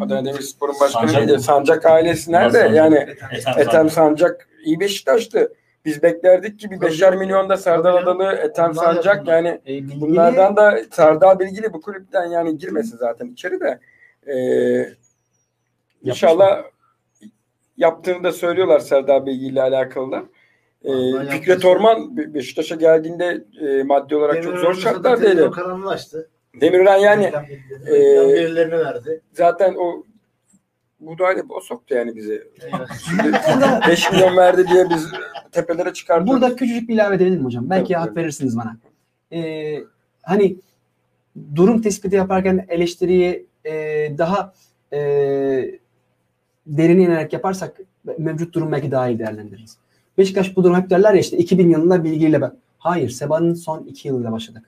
Adana 0.00 0.24
Demirspor'un 0.24 0.74
başkanı 0.80 1.08
Sancak. 1.08 1.26
neydi? 1.28 1.42
Sancak 1.42 1.86
ailesi 1.86 2.32
nerede? 2.32 2.58
Sancak. 2.58 2.76
Yani 2.76 2.96
Ethem 2.96 3.52
Ethem 3.58 3.66
Sancak. 3.72 3.90
Sancak 3.92 4.48
iyi 4.64 4.80
Beşiktaş'tı. 4.80 5.52
Biz 5.84 6.02
beklerdik 6.02 6.60
ki 6.60 6.70
bir 6.70 6.80
beşer 6.80 7.16
milyonda 7.16 7.56
canım. 7.56 7.86
Adalı, 7.96 8.32
Ethem 8.32 8.74
Sancak 8.74 9.28
yani 9.28 9.60
E, 9.66 10.00
bunlardan 10.00 10.56
da 10.56 10.78
Serdal 10.90 11.38
Bilgili 11.38 11.72
bu 11.72 11.80
kulüpten 11.80 12.24
yani 12.24 12.58
girmesin 12.58 12.96
zaten 12.96 13.26
içeri 13.26 13.60
de. 13.60 13.78
Ee, 14.32 14.88
inşallah 16.02 16.62
yaptığını 17.76 18.24
da 18.24 18.32
söylüyorlar 18.32 18.78
Serdal 18.78 19.26
Bilgi 19.26 19.46
ile 19.46 19.62
alakalı 19.62 20.12
da. 20.12 20.22
Ee, 20.84 20.92
Vallahi 20.92 21.28
Fikret. 21.28 21.64
Orman 21.64 22.16
Be- 22.16 22.34
Beşiktaş'a 22.34 22.74
geldiğinde 22.74 23.44
e, 23.60 23.82
maddi 23.82 24.16
olarak 24.16 24.34
çok 24.42 24.44
Demirören 24.44 24.72
zor 24.74 24.82
televizyon 25.16 25.50
kanalını 25.50 25.90
açtı. 25.90 26.30
Demirören 26.60 26.96
yani 26.98 27.32
e, 27.86 27.94
verdi. 28.70 29.20
zaten 29.32 29.74
o 29.78 30.04
bu 31.00 31.18
da 31.18 31.24
o 31.48 31.60
soktu 31.60 31.94
yani 31.94 32.16
bizi. 32.16 32.48
Burada, 33.52 33.80
5 33.88 34.12
milyon 34.12 34.36
verdi 34.36 34.68
diye 34.68 34.90
biz 34.90 35.06
tepelere 35.52 35.92
çıkardık. 35.92 36.28
burada 36.28 36.56
küçücük 36.56 36.88
bir 36.88 36.94
ilave 36.94 37.14
edebilirim 37.14 37.44
hocam. 37.44 37.70
Belki 37.70 37.92
Tabii, 37.92 37.98
hak 37.98 38.08
tabii. 38.08 38.20
verirsiniz 38.20 38.56
bana. 38.56 38.76
Ee, 39.32 39.78
hani 40.22 40.56
durum 41.54 41.82
tespiti 41.82 42.16
yaparken 42.16 42.66
eleştiriyi 42.68 43.46
e, 43.64 43.72
daha 44.18 44.52
e, 44.92 44.98
derine 46.66 47.02
inerek 47.02 47.32
yaparsak 47.32 47.80
mevcut 48.18 48.54
durum 48.54 48.72
belki 48.72 48.90
daha 48.90 49.08
iyi 49.08 49.18
değerlendiririz. 49.18 49.78
Beşiktaş 50.18 50.56
bu 50.56 50.64
durum 50.64 50.76
hep 50.76 50.90
derler 50.90 51.14
ya 51.14 51.20
işte 51.20 51.36
2000 51.36 51.70
yılında 51.70 52.04
bilgiyle 52.04 52.40
ben. 52.40 52.52
Hayır 52.78 53.10
Seba'nın 53.10 53.54
son 53.54 53.84
2 53.84 54.08
yılıyla 54.08 54.32
başladık. 54.32 54.64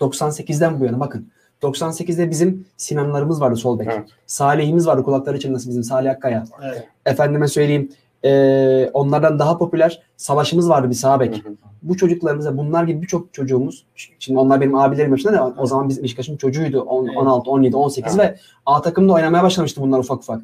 98'den 0.00 0.80
bu 0.80 0.84
yana 0.84 1.00
bakın. 1.00 1.28
98'de 1.62 2.30
bizim 2.30 2.64
Sinanlarımız 2.76 3.40
vardı 3.40 3.56
sol 3.56 3.78
bek. 3.78 3.88
Evet. 3.92 4.08
Salih'imiz 4.26 4.86
vardı 4.86 5.02
kulakları 5.02 5.40
çınlasın 5.40 5.70
bizim 5.70 5.82
Salih 5.84 6.10
Akkaya. 6.10 6.44
Evet. 6.64 6.88
Efendime 7.06 7.48
söyleyeyim 7.48 7.88
eee, 8.24 8.90
onlardan 8.92 9.38
daha 9.38 9.58
popüler 9.58 10.02
Savaş'ımız 10.16 10.68
vardı 10.68 10.90
bir 10.90 10.94
sağ 10.94 11.20
bek. 11.20 11.44
Hı 11.44 11.48
hı. 11.48 11.54
Bu 11.82 11.96
çocuklarımıza 11.96 12.56
bunlar 12.58 12.84
gibi 12.84 13.02
birçok 13.02 13.34
çocuğumuz 13.34 13.84
şimdi 14.18 14.38
onlar 14.40 14.60
benim 14.60 14.74
abilerim 14.74 15.10
yaşında 15.10 15.32
da 15.32 15.54
o 15.58 15.66
zaman 15.66 15.88
biz 15.88 16.02
Beşiktaş'ın 16.02 16.36
çocuğuydu. 16.36 16.80
On- 16.80 17.06
Evet. 17.06 17.16
16, 17.16 17.50
17, 17.50 17.76
18 17.76 18.18
ve 18.18 18.36
A 18.66 18.82
takımda 18.82 19.12
oynamaya 19.12 19.42
başlamıştı 19.42 19.80
bunlar 19.80 19.98
ufak 19.98 20.18
ufak. 20.18 20.42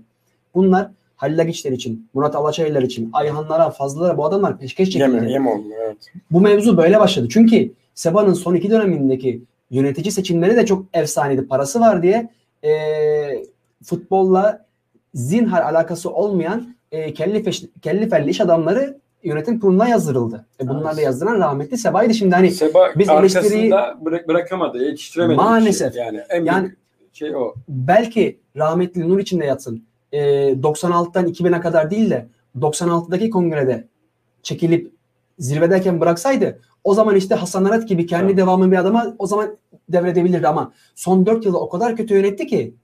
Bunlar 0.55 0.91
Halil 1.16 1.41
Agiçler 1.41 1.73
için, 1.73 2.09
Murat 2.14 2.35
Alaçaylar 2.37 2.83
için, 2.83 3.11
Ayhanlara, 3.12 3.71
Fazlılara 3.71 4.16
bu 4.19 4.25
adamlar 4.25 4.59
peşkeş 4.59 4.91
çekildi. 4.91 5.31
Yem 5.33 5.47
oldu. 5.47 5.62
Evet. 5.85 5.97
Bu 6.31 6.41
mevzu 6.41 6.77
böyle 6.77 7.01
başladı. 7.01 7.27
Çünkü 7.31 7.73
Seba'nın 7.95 8.33
son 8.33 8.55
iki 8.55 8.71
dönemindeki 8.71 9.43
yönetici 9.71 10.12
seçimleri 10.12 10.57
de 10.57 10.66
çok 10.66 10.85
efsaneydi. 10.95 11.47
Parası 11.49 11.81
var 11.81 12.03
diye 12.03 12.29
eee, 12.62 13.45
futbolla 13.85 14.66
zinhar 15.14 15.62
alakası 15.62 16.11
olmayan 16.11 16.75
eee 16.93 17.14
kelli, 17.14 17.43
feş, 17.43 17.62
kelli 17.83 18.09
felli 18.09 18.31
iş 18.31 18.41
adamları 18.41 18.99
yönetim 19.23 19.61
kuruluna 19.61 19.89
yazdırıldı. 19.89 20.47
E 20.62 20.69
bunlar 20.69 20.85
da 20.85 20.91
Evet. 20.93 21.05
yazdıran 21.05 21.39
rahmetli 21.39 21.79
Seba'ydı. 21.79 22.14
Şimdi 22.14 22.35
hani 22.35 22.51
Seba 22.51 22.89
Biz 22.99 23.09
eleştiriyi- 23.09 23.71
bırak, 24.05 24.29
bırakamadı, 24.29 24.85
yetiştiremedi. 24.85 25.37
Maalesef. 25.37 25.89
bir 25.89 25.95
Şey. 25.95 26.03
Yani 26.05 26.21
en 26.29 26.45
Yani- 26.45 26.73
şey 27.12 27.37
o. 27.37 27.55
belki 27.69 28.39
rahmetli 28.57 29.09
nur 29.09 29.19
içinde 29.19 29.45
yatsın. 29.45 29.85
Eee 30.12 30.55
96'dan 30.62 31.27
2000'e 31.27 31.61
kadar 31.61 31.91
değil 31.91 32.11
de 32.11 32.27
96'daki 32.61 33.31
kongrede 33.31 33.85
çekilip 34.43 34.93
zirvedeyken 35.39 36.01
bıraksaydı 36.01 36.61
o 36.84 36.95
zaman 36.95 37.16
işte 37.16 37.34
Hasan 37.34 37.64
Arat 37.64 37.89
gibi 37.89 38.07
kendi 38.07 38.26
Evet. 38.26 38.36
devamı 38.36 38.70
bir 38.72 38.76
adama 38.76 39.14
o 39.18 39.26
zaman 39.26 39.57
devredebilirdi. 39.89 40.49
Ama 40.49 40.72
son 40.95 41.26
4 41.26 41.45
yılı 41.47 41.59
o 41.61 41.68
kadar 41.68 41.97
kötü 41.97 42.14
yönetti 42.14 42.47
ki 42.47 42.74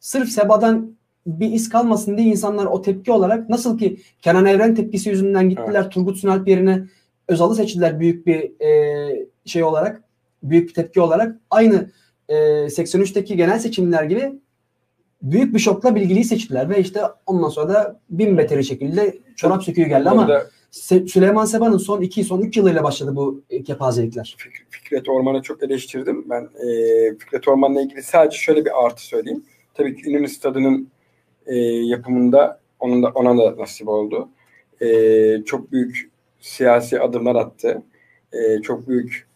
sırf 0.00 0.28
Seba'dan 0.28 0.96
bir 1.26 1.52
iz 1.52 1.68
kalmasın 1.68 2.18
diye 2.18 2.28
insanlar 2.28 2.66
o 2.66 2.82
tepki 2.82 3.12
olarak 3.12 3.48
nasıl 3.48 3.78
ki 3.78 4.00
Kenan 4.22 4.46
Evren 4.46 4.74
tepkisi 4.74 5.08
yüzünden 5.10 5.48
gittiler 5.50 5.90
Turgut 5.90 6.16
Sunalp 6.16 6.48
yerine 6.48 6.84
Özal'ı 7.28 7.54
seçtiler 7.54 8.00
büyük 8.00 8.26
bir 8.26 8.52
eee, 8.60 9.26
şey 9.44 9.64
olarak 9.64 10.02
büyük 10.42 10.68
bir 10.68 10.74
tepki 10.74 11.00
olarak. 11.00 11.36
Aynı 11.50 11.90
eee 12.28 12.36
83'teki 12.70 13.36
genel 13.36 13.58
seçimler 13.58 14.04
gibi 14.04 14.32
büyük 15.22 15.54
bir 15.54 15.58
şokla 15.58 15.94
bilgiliyi 15.94 16.24
seçtiler 16.24 16.68
ve 16.68 16.80
işte 16.80 17.00
ondan 17.26 17.48
sonra 17.48 17.68
da 17.74 18.00
bin 18.10 18.38
beteri 18.38 18.64
şekilde 18.64 19.18
çorap 19.36 19.62
söküğü 19.64 19.84
geldi 19.84 20.08
ama 20.10 20.22
Orada 20.22 20.46
Süleyman 20.72 21.44
Seba'nın 21.44 21.78
son 21.78 22.00
2 22.00 22.24
son 22.24 22.40
3 22.40 22.56
yılıyla 22.56 22.84
başladı 22.84 23.16
bu 23.16 23.42
e, 23.50 23.62
kepazelikler. 23.62 24.36
Fik- 24.38 24.64
Fikret 24.70 25.08
Orman'ı 25.08 25.42
çok 25.42 25.62
eleştirdim. 25.62 26.24
Ben 26.30 26.42
e, 26.42 26.68
Fikret 27.18 27.48
Orman'la 27.48 27.82
ilgili 27.82 28.02
sadece 28.02 28.38
şöyle 28.38 28.64
bir 28.64 28.84
artı 28.86 29.06
söyleyeyim. 29.06 29.44
Tabii 29.74 29.96
ki 29.96 30.10
İnönü 30.10 30.28
Stadı'nın 30.28 30.88
e, 31.46 31.56
yapımında 31.66 32.60
onun 32.80 33.02
da, 33.02 33.08
ona 33.14 33.38
da 33.38 33.56
nasip 33.58 33.88
oldu. 33.88 34.28
E, 34.82 34.88
çok 35.46 35.72
büyük 35.72 36.10
siyasi 36.40 37.00
adımlar 37.00 37.34
attı. 37.36 37.82
E, 38.32 38.62
çok 38.62 38.88
büyük 38.88 39.26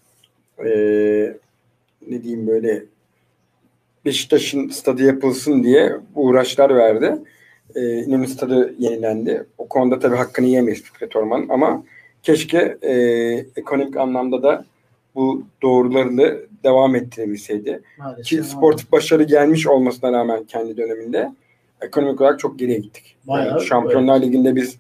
e, 0.59 0.69
ne 2.09 2.23
diyeyim 2.23 2.47
böyle 2.47 2.85
Beşiktaş'ın 4.05 4.69
stadı 4.69 5.03
yapılsın 5.03 5.63
diye 5.63 5.97
uğraşlar 6.15 6.77
verdi. 6.77 7.19
E, 7.75 8.03
İnönü 8.03 8.27
Stadı 8.27 8.75
yenilendi. 8.79 9.47
O 9.59 9.69
konuda 9.69 9.99
tabii 9.99 10.17
hakkını 10.17 10.47
yemeyiz 10.47 10.83
Fikret 10.83 11.17
Orman 11.17 11.47
ama 11.49 11.83
keşke 12.23 12.79
e, 12.83 12.93
ekonomik 13.57 13.97
anlamda 13.97 14.43
da 14.43 14.65
bu 15.15 15.43
doğrularını 15.63 16.39
devam 16.65 16.95
ettirebilseydi. 16.95 17.83
Maalesef. 17.99 18.25
Ki 18.27 18.43
sportif 18.45 18.93
başarı 18.93 19.23
gelmiş 19.23 19.67
olmasına 19.67 20.13
rağmen 20.13 20.45
kendi 20.45 20.77
döneminde 20.77 21.33
ekonomik 21.81 22.21
olarak 22.21 22.39
çok 22.41 22.59
geriye 22.59 22.79
gittik. 22.79 23.17
Bayağı, 23.25 23.49
Yani 23.49 23.65
Şampiyonlar 23.65 24.23
Ligi'nde 24.23 24.57
biz 24.57 24.79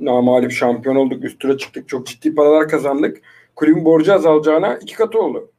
namalip 0.00 0.50
şampiyon 0.50 0.96
olduk. 0.96 1.24
Üst 1.24 1.40
tura 1.40 1.58
çıktık. 1.58 1.88
Çok 1.88 2.06
ciddi 2.06 2.34
paralar 2.34 2.68
kazandık. 2.68 3.22
Kulübün 3.56 3.84
borcu 3.84 4.14
azalacağına 4.14 4.76
iki 4.76 4.94
katı 4.94 5.18
oldu. 5.18 5.50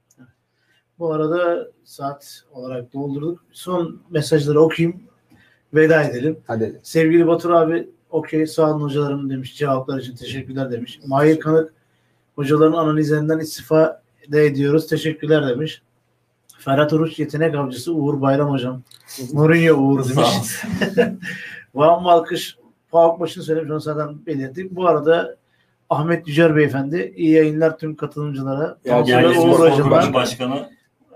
Bu 1.00 1.14
arada 1.14 1.68
saat 1.84 2.44
olarak 2.52 2.94
doldurduk. 2.94 3.46
Son 3.52 4.02
mesajları 4.10 4.62
okuyayım. 4.62 5.04
Veda 5.74 6.04
edelim. 6.04 6.40
Hadi. 6.48 6.80
Sevgili 6.84 7.28
Batur 7.28 7.50
abi 7.50 7.90
okey 8.10 8.48
sağ 8.48 8.72
olun 8.72 8.82
hocalarım 8.82 9.30
demiş. 9.30 9.58
Cevaplar 9.58 10.00
için 10.00 10.16
teşekkürler 10.16 10.72
demiş. 10.72 11.00
Mahir 11.06 11.40
Kanık 11.40 11.74
hocaların 12.36 12.74
analizlerinden 12.74 13.40
istifa 13.40 14.02
de 14.28 14.46
ediyoruz. 14.46 14.88
Teşekkürler 14.88 15.50
demiş. 15.50 15.82
Ferhat 16.60 16.94
Oruç 16.94 17.20
yetenek 17.20 17.56
avcısı 17.56 17.94
Uğur 17.94 18.22
Bayram 18.22 18.52
hocam. 18.52 18.82
Mourinho 19.34 19.76
Uğur 19.76 20.10
demiş. 20.10 20.62
Van 21.76 22.04
Malkış 22.04 22.58
Pavuk 22.92 23.20
başını 23.20 23.44
söylemiş 23.44 23.72
onu 23.72 23.80
zaten 23.80 24.26
belirttik. 24.26 24.72
Bu 24.72 24.88
arada 24.88 25.36
Ahmet 25.90 26.28
Yücer 26.28 26.56
Beyefendi 26.56 27.14
iyi 27.16 27.32
yayınlar 27.32 27.78
tüm 27.78 27.96
katılımcılara. 27.96 28.78
Ya, 28.86 29.02
Uğur. 29.02 29.72
Kulübü 29.72 30.14
Başkanı 30.14 30.70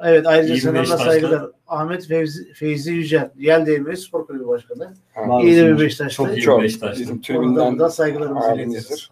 Evet 0.03 0.27
ayrıca 0.27 0.73
bir 0.73 0.79
Beşiktaşlı. 0.79 1.05
saygılar. 1.05 1.45
Ahmet 1.67 2.07
Fevzi, 2.07 2.53
Feyzi 2.53 2.91
Yücel. 2.91 3.29
Yel 3.37 3.65
Değirmeni 3.65 3.97
Spor 3.97 4.27
Kulübü 4.27 4.47
Başkanı. 4.47 4.93
Var 5.15 5.43
İyi 5.43 5.57
de 5.57 5.67
bir 5.67 5.79
Beşiktaşlı. 5.79 6.15
Çok 6.25 6.37
iyi. 6.37 6.41
Çok. 6.41 6.61
Beşiktaşlı. 6.63 7.01
Bizim 7.01 7.21
tribünden 7.21 7.79
da 7.79 7.89
saygılarımızı 7.89 8.53
iletiyoruz. 8.55 9.09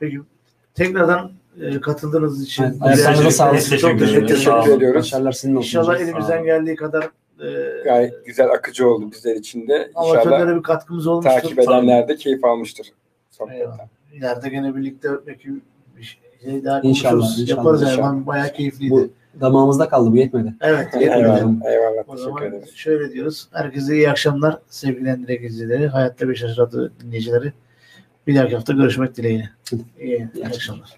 Peki 0.00 0.20
tekrardan 0.74 1.32
e, 1.60 1.80
katıldığınız 1.80 2.42
için 2.44 2.62
ayaklarınıza 2.80 3.30
sağlık. 3.30 3.78
Çok 3.80 3.98
teşekkür 3.98 4.26
Teşekkür 4.28 4.70
ediyoruz. 4.76 4.98
Başarılar 5.00 5.32
sizin 5.32 5.56
olsun. 5.56 5.66
İnşallah 5.66 6.00
elimizden 6.00 6.44
geldiği 6.44 6.76
kadar 6.76 7.04
e, 7.40 7.82
Gayet 7.84 8.26
güzel 8.26 8.50
akıcı 8.50 8.88
oldu 8.88 9.10
bizler 9.12 9.36
için 9.36 9.68
de. 9.68 9.88
İnşallah 9.88 10.26
amatörlere 10.26 10.56
bir 10.56 10.62
katkımız 10.62 11.06
olmuştur. 11.06 11.30
takip 11.30 11.58
edenler 11.58 12.08
de 12.08 12.16
keyif 12.16 12.44
almıştır. 12.44 12.86
Sohbetten. 13.30 13.88
İleride 14.12 14.48
gene 14.48 14.76
birlikte 14.76 15.08
belki 15.26 15.48
bir 15.96 16.18
şey 16.42 16.64
daha 16.64 16.80
İnşallah, 16.80 17.12
konuşuruz. 17.12 17.40
inşallah, 17.40 17.58
Yaparız 17.58 17.82
yani. 17.82 17.92
inşallah. 17.92 18.12
Ben 18.12 18.26
Bayağı 18.26 18.52
keyifliydi. 18.52 18.90
Bu 18.90 19.08
damağımızda 19.40 19.88
kaldı 19.88 20.12
bu 20.12 20.16
yetmedi. 20.16 20.54
Evet. 20.60 20.88
yetmedi. 20.94 21.04
Eyvallah. 21.14 21.38
Eyvallah. 21.72 22.02
O 22.08 22.12
Teşekkür 22.12 22.22
zaman 22.22 22.42
ederim. 22.44 22.64
şöyle 22.74 23.12
diyoruz. 23.12 23.48
Herkese 23.52 23.94
iyi 23.96 24.10
akşamlar 24.10 24.58
sevgili 24.68 25.08
Endirek 25.08 25.44
izleyicileri. 25.44 25.88
Hayatta 25.88 26.28
Beşiktaş 26.28 26.58
Radyo 26.58 26.88
dinleyicileri. 27.00 27.52
Bir 28.26 28.36
dahaki 28.36 28.54
hafta 28.54 28.72
görüşmek 28.72 29.16
dileğiyle. 29.16 29.50
İyi, 30.00 30.28
iyi 30.34 30.46
akşamlar. 30.46 30.96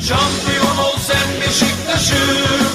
Şampiyon 0.00 0.76
ol 0.84 0.96
sen 0.98 1.40
Beşiktaş'ım 1.40 2.72